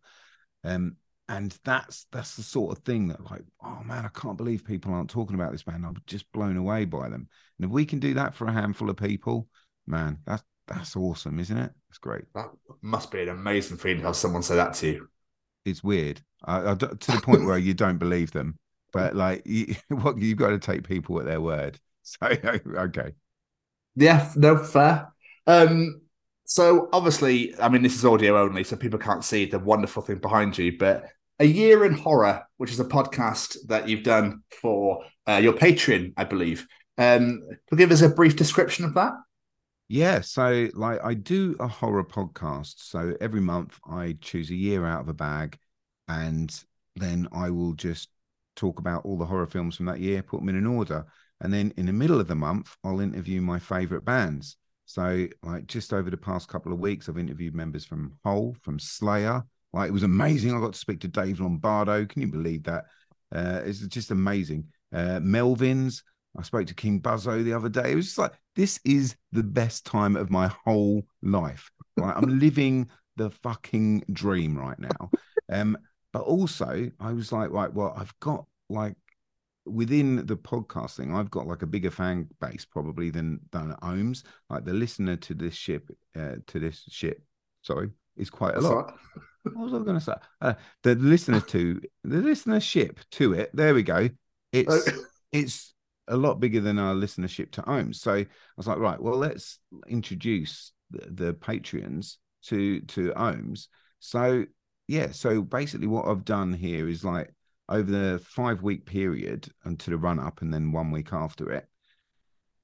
Um, 0.63 0.97
and 1.27 1.57
that's 1.63 2.05
that's 2.11 2.35
the 2.35 2.43
sort 2.43 2.77
of 2.77 2.83
thing 2.83 3.07
that 3.07 3.29
like, 3.31 3.43
oh 3.63 3.81
man, 3.83 4.05
I 4.05 4.19
can't 4.19 4.37
believe 4.37 4.63
people 4.63 4.93
aren't 4.93 5.09
talking 5.09 5.35
about 5.35 5.51
this 5.51 5.63
band. 5.63 5.85
I'm 5.85 5.95
just 6.05 6.31
blown 6.31 6.57
away 6.57 6.85
by 6.85 7.09
them. 7.09 7.27
And 7.57 7.65
if 7.65 7.71
we 7.71 7.85
can 7.85 7.99
do 7.99 8.13
that 8.15 8.35
for 8.35 8.45
a 8.45 8.53
handful 8.53 8.89
of 8.89 8.97
people, 8.97 9.47
man, 9.87 10.19
that's 10.25 10.43
that's 10.67 10.95
awesome, 10.95 11.39
isn't 11.39 11.57
it? 11.57 11.71
It's 11.89 11.99
great. 11.99 12.25
That 12.33 12.49
must 12.81 13.11
be 13.11 13.21
an 13.21 13.29
amazing 13.29 13.77
feeling 13.77 13.99
to 13.99 14.07
have 14.07 14.15
someone 14.15 14.43
say 14.43 14.55
that 14.55 14.73
to 14.75 14.87
you 14.87 15.09
it's 15.65 15.83
weird 15.83 16.21
uh, 16.45 16.75
to 16.75 17.11
the 17.11 17.21
point 17.21 17.45
where 17.45 17.57
you 17.67 17.73
don't 17.73 17.97
believe 17.97 18.31
them. 18.31 18.57
But 18.93 19.15
like, 19.15 19.41
you, 19.45 19.75
what 19.89 20.17
you've 20.17 20.37
got 20.37 20.49
to 20.49 20.59
take 20.59 20.87
people 20.87 21.19
at 21.19 21.25
their 21.25 21.41
word. 21.41 21.79
So 22.07 22.27
okay, 22.27 23.13
yeah, 23.95 24.31
no 24.35 24.57
fair. 24.57 25.11
Um, 25.47 26.01
so 26.45 26.87
obviously, 26.93 27.59
I 27.59 27.67
mean, 27.67 27.81
this 27.81 27.95
is 27.95 28.05
audio 28.05 28.39
only, 28.39 28.63
so 28.63 28.75
people 28.75 28.99
can't 28.99 29.23
see 29.23 29.45
the 29.45 29.57
wonderful 29.57 30.03
thing 30.03 30.19
behind 30.19 30.55
you. 30.55 30.77
But 30.77 31.05
a 31.39 31.45
year 31.45 31.83
in 31.83 31.93
horror, 31.93 32.45
which 32.57 32.71
is 32.71 32.79
a 32.79 32.85
podcast 32.85 33.57
that 33.69 33.89
you've 33.89 34.03
done 34.03 34.43
for 34.61 35.03
uh, 35.27 35.39
your 35.41 35.53
Patreon, 35.53 36.13
I 36.15 36.25
believe. 36.25 36.67
Um, 36.99 37.41
could 37.69 37.79
give 37.79 37.91
us 37.91 38.03
a 38.03 38.09
brief 38.09 38.35
description 38.35 38.85
of 38.85 38.93
that? 38.93 39.13
Yeah, 39.87 40.21
so 40.21 40.69
like 40.73 40.99
I 41.03 41.13
do 41.13 41.55
a 41.59 41.67
horror 41.67 42.03
podcast. 42.03 42.75
So 42.77 43.15
every 43.21 43.41
month 43.41 43.79
I 43.87 44.17
choose 44.19 44.49
a 44.49 44.55
year 44.55 44.85
out 44.85 45.01
of 45.01 45.09
a 45.09 45.13
bag 45.13 45.57
and 46.07 46.53
then 46.95 47.27
I 47.31 47.49
will 47.49 47.73
just 47.73 48.09
talk 48.55 48.79
about 48.79 49.05
all 49.05 49.17
the 49.17 49.25
horror 49.25 49.45
films 49.45 49.75
from 49.75 49.85
that 49.85 49.99
year, 49.99 50.23
put 50.23 50.39
them 50.39 50.49
in 50.49 50.55
an 50.55 50.65
order. 50.65 51.05
And 51.41 51.53
then 51.53 51.73
in 51.77 51.85
the 51.85 51.93
middle 51.93 52.19
of 52.19 52.27
the 52.27 52.35
month, 52.35 52.75
I'll 52.83 53.01
interview 53.01 53.41
my 53.41 53.59
favorite 53.59 54.05
bands. 54.05 54.57
So, 54.85 55.27
like, 55.43 55.67
just 55.67 55.93
over 55.93 56.09
the 56.09 56.17
past 56.17 56.47
couple 56.47 56.71
of 56.71 56.79
weeks, 56.79 57.09
I've 57.09 57.17
interviewed 57.17 57.55
members 57.55 57.85
from 57.85 58.17
Hole, 58.23 58.55
from 58.61 58.79
Slayer. 58.79 59.43
Like, 59.73 59.89
it 59.89 59.93
was 59.93 60.03
amazing. 60.03 60.55
I 60.55 60.61
got 60.61 60.73
to 60.73 60.79
speak 60.79 61.01
to 61.01 61.07
Dave 61.07 61.39
Lombardo. 61.39 62.05
Can 62.05 62.21
you 62.21 62.27
believe 62.31 62.63
that? 62.63 62.85
Uh, 63.33 63.61
it's 63.65 63.79
just 63.87 64.11
amazing. 64.11 64.67
Uh, 64.93 65.19
Melvins, 65.19 66.03
I 66.37 66.43
spoke 66.43 66.67
to 66.67 66.73
King 66.73 67.01
Buzzo 67.01 67.43
the 67.43 67.53
other 67.53 67.69
day. 67.69 67.91
It 67.91 67.95
was 67.95 68.05
just 68.05 68.17
like, 68.17 68.33
this 68.55 68.79
is 68.83 69.15
the 69.31 69.43
best 69.43 69.85
time 69.85 70.15
of 70.15 70.29
my 70.29 70.47
whole 70.65 71.05
life. 71.21 71.71
Like, 71.97 72.15
I'm 72.15 72.39
living 72.39 72.89
the 73.15 73.29
fucking 73.29 74.03
dream 74.11 74.57
right 74.57 74.79
now. 74.79 75.11
Um, 75.51 75.77
but 76.11 76.23
also, 76.23 76.89
I 76.99 77.13
was 77.13 77.31
like, 77.31 77.51
right, 77.51 77.73
well, 77.73 77.93
I've 77.97 78.17
got 78.19 78.45
like 78.69 78.95
within 79.65 80.25
the 80.25 80.37
podcasting, 80.37 81.13
I've 81.13 81.31
got 81.31 81.47
like 81.47 81.61
a 81.61 81.67
bigger 81.67 81.91
fan 81.91 82.27
base 82.39 82.65
probably 82.65 83.09
than 83.09 83.39
than 83.51 83.75
OHHMS. 83.81 84.23
Like 84.49 84.65
the 84.65 84.73
listener 84.73 85.15
to 85.17 85.33
this 85.33 85.55
ship, 85.55 85.89
uh, 86.15 86.35
to 86.47 86.59
this 86.59 86.83
ship, 86.89 87.21
sorry, 87.61 87.91
is 88.17 88.29
quite 88.29 88.55
a 88.55 88.61
lot. 88.61 88.95
What 89.43 89.57
was 89.57 89.73
I 89.73 89.79
going 89.79 89.99
to 89.99 90.03
say? 90.03 90.13
Uh, 90.41 90.53
the 90.83 90.95
listener 90.95 91.39
to 91.39 91.81
the 92.03 92.17
listenership 92.17 92.97
to 93.11 93.33
it. 93.33 93.51
There 93.53 93.73
we 93.73 93.83
go. 93.83 94.09
It's 94.51 94.89
it's 95.31 95.74
a 96.07 96.17
lot 96.17 96.39
bigger 96.39 96.61
than 96.61 96.79
our 96.79 96.93
listenership 96.93 97.51
to 97.51 97.61
OHHMS. 97.63 97.95
So 97.95 98.13
I 98.13 98.27
was 98.57 98.67
like, 98.67 98.77
right, 98.77 99.01
well, 99.01 99.17
let's 99.17 99.59
introduce 99.87 100.73
the, 100.91 101.07
the 101.11 101.33
Patreons 101.33 102.17
to 102.43 102.81
to 102.81 103.11
OHHMS. 103.11 103.67
So 103.99 104.45
yeah, 104.87 105.11
so 105.11 105.41
basically 105.41 105.87
what 105.87 106.07
I've 106.07 106.25
done 106.25 106.53
here 106.53 106.87
is 106.87 107.03
like 107.03 107.33
over 107.67 107.89
the 107.89 108.21
five 108.23 108.61
week 108.61 108.85
period 108.85 109.47
until 109.63 109.93
the 109.93 109.97
run 109.97 110.19
up 110.19 110.41
and 110.41 110.53
then 110.53 110.71
one 110.71 110.91
week 110.91 111.11
after 111.11 111.51
it, 111.51 111.67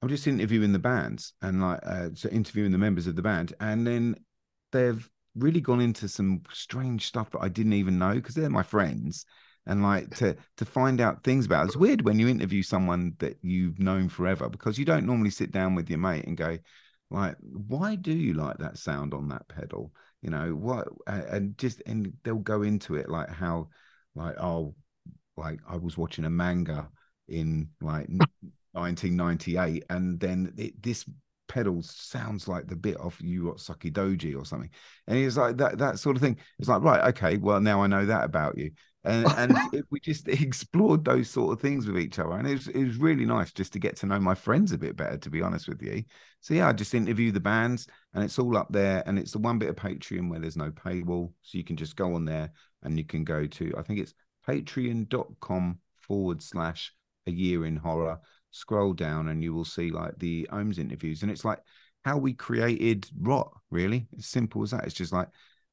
I'm 0.00 0.08
just 0.08 0.26
interviewing 0.26 0.72
the 0.72 0.78
bands 0.78 1.34
and 1.42 1.60
like 1.60 1.80
uh, 1.84 2.10
so 2.14 2.28
interviewing 2.28 2.72
the 2.72 2.78
members 2.78 3.06
of 3.06 3.16
the 3.16 3.22
band, 3.22 3.54
and 3.60 3.86
then 3.86 4.16
they've 4.70 5.08
really 5.34 5.60
gone 5.60 5.80
into 5.80 6.08
some 6.08 6.42
strange 6.52 7.06
stuff 7.06 7.30
that 7.30 7.40
I 7.40 7.48
didn't 7.48 7.72
even 7.74 7.98
know 7.98 8.14
because 8.14 8.34
they're 8.34 8.50
my 8.50 8.62
friends, 8.62 9.24
and 9.66 9.82
like 9.82 10.14
to 10.16 10.36
to 10.56 10.64
find 10.64 11.00
out 11.00 11.22
things 11.22 11.46
about. 11.46 11.66
It's 11.66 11.76
weird 11.76 12.02
when 12.02 12.18
you 12.18 12.28
interview 12.28 12.62
someone 12.62 13.14
that 13.18 13.38
you've 13.42 13.78
known 13.78 14.08
forever 14.08 14.48
because 14.48 14.78
you 14.78 14.84
don't 14.84 15.06
normally 15.06 15.30
sit 15.30 15.52
down 15.52 15.74
with 15.74 15.88
your 15.88 15.98
mate 15.98 16.24
and 16.24 16.36
go, 16.36 16.58
like, 17.10 17.36
why 17.40 17.94
do 17.94 18.12
you 18.12 18.34
like 18.34 18.58
that 18.58 18.78
sound 18.78 19.14
on 19.14 19.28
that 19.28 19.48
pedal? 19.48 19.92
You 20.20 20.30
know 20.30 20.50
what? 20.50 20.88
And 21.06 21.56
just 21.58 21.82
and 21.86 22.12
they'll 22.24 22.36
go 22.36 22.62
into 22.62 22.96
it 22.96 23.08
like 23.08 23.30
how, 23.30 23.68
like 24.14 24.36
oh, 24.40 24.74
like 25.36 25.60
I 25.68 25.76
was 25.76 25.96
watching 25.96 26.24
a 26.24 26.30
manga 26.30 26.88
in 27.28 27.68
like 27.80 28.08
1998, 28.72 29.84
and 29.90 30.18
then 30.18 30.52
it, 30.56 30.82
this 30.82 31.04
pedal 31.48 31.82
sounds 31.82 32.48
like 32.48 32.66
the 32.66 32.76
bit 32.76 32.98
off 32.98 33.18
Urotsuki 33.18 33.92
Doji 33.92 34.38
or 34.38 34.44
something. 34.44 34.70
And 35.06 35.18
it's 35.18 35.36
like 35.36 35.58
that 35.58 35.78
that 35.78 35.98
sort 35.98 36.16
of 36.16 36.22
thing. 36.22 36.38
It's 36.58 36.68
like, 36.68 36.82
right, 36.82 37.08
okay, 37.10 37.36
well 37.36 37.60
now 37.60 37.82
I 37.82 37.86
know 37.86 38.06
that 38.06 38.24
about 38.24 38.56
you. 38.56 38.70
And 39.04 39.26
and 39.36 39.74
it, 39.74 39.84
we 39.90 40.00
just 40.00 40.28
explored 40.28 41.04
those 41.04 41.28
sort 41.28 41.52
of 41.52 41.60
things 41.60 41.86
with 41.86 41.98
each 41.98 42.18
other. 42.18 42.32
And 42.32 42.46
it 42.46 42.54
was 42.54 42.68
it 42.68 42.84
was 42.84 42.96
really 42.96 43.24
nice 43.24 43.52
just 43.52 43.72
to 43.74 43.78
get 43.78 43.96
to 43.96 44.06
know 44.06 44.20
my 44.20 44.34
friends 44.34 44.72
a 44.72 44.78
bit 44.78 44.96
better, 44.96 45.18
to 45.18 45.30
be 45.30 45.42
honest 45.42 45.68
with 45.68 45.82
you. 45.82 46.04
So 46.40 46.54
yeah, 46.54 46.68
I 46.68 46.72
just 46.72 46.94
interview 46.94 47.32
the 47.32 47.40
bands 47.40 47.86
and 48.14 48.24
it's 48.24 48.38
all 48.38 48.56
up 48.56 48.68
there. 48.70 49.02
And 49.06 49.18
it's 49.18 49.32
the 49.32 49.38
one 49.38 49.58
bit 49.58 49.70
of 49.70 49.76
Patreon 49.76 50.28
where 50.28 50.40
there's 50.40 50.56
no 50.56 50.70
paywall. 50.70 51.32
So 51.42 51.58
you 51.58 51.64
can 51.64 51.76
just 51.76 51.96
go 51.96 52.14
on 52.14 52.24
there 52.24 52.52
and 52.82 52.98
you 52.98 53.04
can 53.04 53.24
go 53.24 53.46
to 53.46 53.74
I 53.76 53.82
think 53.82 54.00
it's 54.00 54.14
patreon.com 54.48 55.78
forward 56.00 56.42
slash 56.42 56.92
a 57.26 57.30
year 57.30 57.64
in 57.64 57.76
horror 57.76 58.18
scroll 58.50 58.92
down 58.92 59.28
and 59.28 59.42
you 59.42 59.54
will 59.54 59.64
see 59.64 59.90
like 59.90 60.18
the 60.18 60.48
OHHMS 60.52 60.78
interviews. 60.78 61.22
And 61.22 61.30
it's 61.30 61.44
like 61.44 61.60
how 62.04 62.18
we 62.18 62.34
created 62.34 63.08
rot 63.18 63.52
Really, 63.70 64.06
it's 64.12 64.28
simple 64.28 64.62
as 64.62 64.72
that. 64.72 64.84
It's 64.84 64.94
just 64.94 65.14
like 65.14 65.28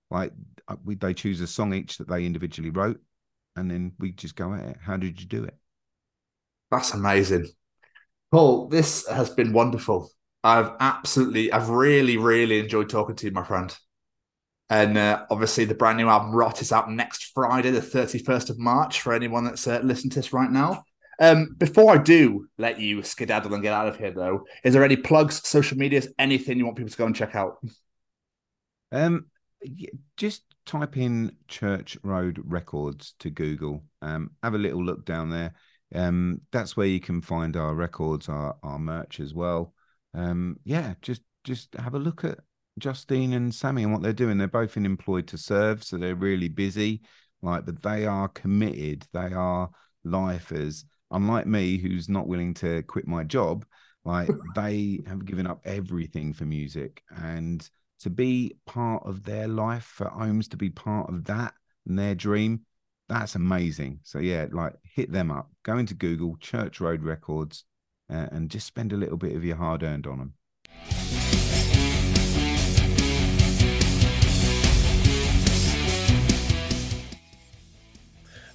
like 0.09 0.31
uh, 0.69 0.77
we 0.85 0.95
they 0.95 1.13
choose 1.13 1.41
a 1.41 1.47
song 1.47 1.73
each 1.73 1.97
that 1.97 2.07
they 2.07 2.25
individually 2.25 2.69
wrote, 2.69 2.99
and 3.55 3.69
then 3.69 3.93
we 3.99 4.11
just 4.11 4.35
go 4.35 4.53
at 4.53 4.65
it. 4.65 4.77
How 4.81 4.97
did 4.97 5.19
you 5.19 5.27
do 5.27 5.43
it? 5.43 5.55
That's 6.71 6.93
amazing. 6.93 7.47
Paul, 8.31 8.67
this 8.67 9.07
has 9.07 9.29
been 9.29 9.53
wonderful. 9.53 10.11
I've 10.43 10.71
absolutely, 10.79 11.51
I've 11.51 11.69
really, 11.69 12.17
really 12.17 12.59
enjoyed 12.59 12.89
talking 12.89 13.15
to 13.15 13.25
you, 13.25 13.31
my 13.31 13.43
friend. 13.43 13.75
And 14.69 14.97
uh, 14.97 15.25
obviously, 15.31 15.65
the 15.65 15.73
brand 15.73 15.97
new 15.97 16.07
album 16.07 16.31
Rot 16.31 16.61
is 16.61 16.71
out 16.71 16.91
next 16.91 17.31
Friday, 17.33 17.71
the 17.71 17.81
31st 17.81 18.51
of 18.51 18.59
March, 18.59 19.01
for 19.01 19.13
anyone 19.13 19.43
that's 19.43 19.67
uh, 19.67 19.81
listening 19.83 20.11
to 20.11 20.19
this 20.19 20.31
right 20.31 20.49
now. 20.49 20.83
Um, 21.19 21.55
before 21.57 21.91
I 21.93 21.97
do 21.97 22.47
let 22.57 22.79
you 22.79 23.03
skedaddle 23.03 23.53
and 23.53 23.63
get 23.63 23.73
out 23.73 23.87
of 23.87 23.97
here, 23.97 24.11
though, 24.11 24.45
is 24.63 24.73
there 24.73 24.83
any 24.83 24.95
plugs, 24.95 25.45
social 25.47 25.77
medias, 25.77 26.07
anything 26.17 26.57
you 26.57 26.65
want 26.65 26.77
people 26.77 26.91
to 26.91 26.97
go 26.97 27.05
and 27.05 27.15
check 27.15 27.35
out? 27.35 27.57
Um, 28.91 29.25
just 30.15 30.43
type 30.69 30.97
in 30.97 31.35
Church 31.47 31.97
Road 32.03 32.39
Records 32.45 33.15
to 33.19 33.31
Google. 33.31 33.83
Um, 34.03 34.31
have 34.43 34.53
a 34.53 34.59
little 34.59 34.83
look 34.83 35.03
down 35.03 35.31
there. 35.31 35.53
Um, 35.95 36.41
that's 36.51 36.77
where 36.77 36.85
you 36.85 36.99
can 36.99 37.21
find 37.21 37.57
our 37.57 37.73
records, 37.73 38.29
our 38.29 38.55
our 38.61 38.77
merch 38.77 39.19
as 39.19 39.33
well. 39.33 39.73
Um, 40.13 40.57
yeah, 40.63 40.93
just 41.01 41.23
just 41.43 41.73
have 41.73 41.95
a 41.95 41.99
look 41.99 42.23
at 42.23 42.39
Justine 42.77 43.33
and 43.33 43.53
Sammy 43.53 43.81
and 43.81 43.91
what 43.91 44.03
they're 44.03 44.13
doing. 44.13 44.37
They're 44.37 44.47
both 44.47 44.77
in 44.77 44.85
employed 44.85 45.27
to 45.29 45.39
serve, 45.39 45.83
so 45.83 45.97
they're 45.97 46.13
really 46.13 46.49
busy. 46.49 47.01
Like, 47.41 47.65
but 47.65 47.81
they 47.81 48.05
are 48.05 48.27
committed. 48.27 49.07
They 49.11 49.33
are 49.33 49.71
lifers. 50.03 50.85
Unlike 51.09 51.47
me, 51.47 51.77
who's 51.77 52.07
not 52.09 52.27
willing 52.27 52.53
to 52.55 52.83
quit 52.83 53.07
my 53.07 53.23
job, 53.23 53.65
like 54.05 54.29
they 54.55 55.01
have 55.07 55.25
given 55.25 55.47
up 55.47 55.61
everything 55.65 56.33
for 56.33 56.45
music 56.45 57.01
and 57.09 57.67
to 57.99 58.09
be 58.09 58.55
part 58.65 59.03
of 59.05 59.23
their 59.23 59.47
life 59.47 59.83
for 59.83 60.07
OHHMS 60.07 60.49
to 60.49 60.57
be 60.57 60.69
part 60.69 61.09
of 61.09 61.25
that 61.25 61.53
and 61.85 61.97
their 61.97 62.15
dream 62.15 62.61
that's 63.09 63.33
amazing. 63.33 63.99
So 64.03 64.19
yeah, 64.19 64.45
like 64.51 64.75
hit 64.83 65.11
them 65.11 65.31
up. 65.31 65.49
Go 65.63 65.77
into 65.77 65.95
Google 65.95 66.37
Church 66.37 66.79
Road 66.79 67.03
Records 67.03 67.65
uh, 68.09 68.27
and 68.31 68.49
just 68.49 68.67
spend 68.67 68.93
a 68.93 68.97
little 68.97 69.17
bit 69.17 69.35
of 69.35 69.43
your 69.43 69.57
hard 69.57 69.83
earned 69.83 70.05
on 70.05 70.19
them. 70.19 70.33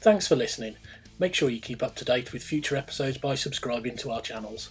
Thanks 0.00 0.28
for 0.28 0.36
listening. 0.36 0.76
Make 1.18 1.34
sure 1.34 1.50
you 1.50 1.60
keep 1.60 1.82
up 1.82 1.96
to 1.96 2.04
date 2.04 2.32
with 2.32 2.42
future 2.42 2.76
episodes 2.76 3.18
by 3.18 3.34
subscribing 3.34 3.96
to 3.98 4.10
our 4.12 4.20
channels. 4.20 4.70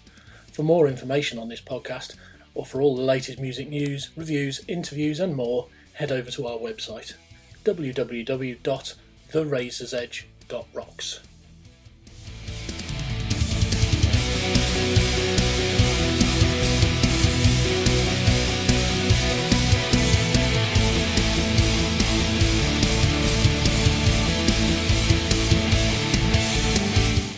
For 0.51 0.63
more 0.63 0.87
information 0.87 1.39
on 1.39 1.49
this 1.49 1.61
podcast, 1.61 2.15
or 2.55 2.65
for 2.65 2.81
all 2.81 2.95
the 2.95 3.01
latest 3.01 3.39
music 3.39 3.69
news, 3.69 4.09
reviews, 4.15 4.61
interviews, 4.67 5.19
and 5.19 5.35
more, 5.35 5.67
head 5.93 6.11
over 6.11 6.31
to 6.31 6.47
our 6.47 6.57
website 6.57 7.13
www 7.63 8.95
therazorsedge.rocks. 9.33 11.19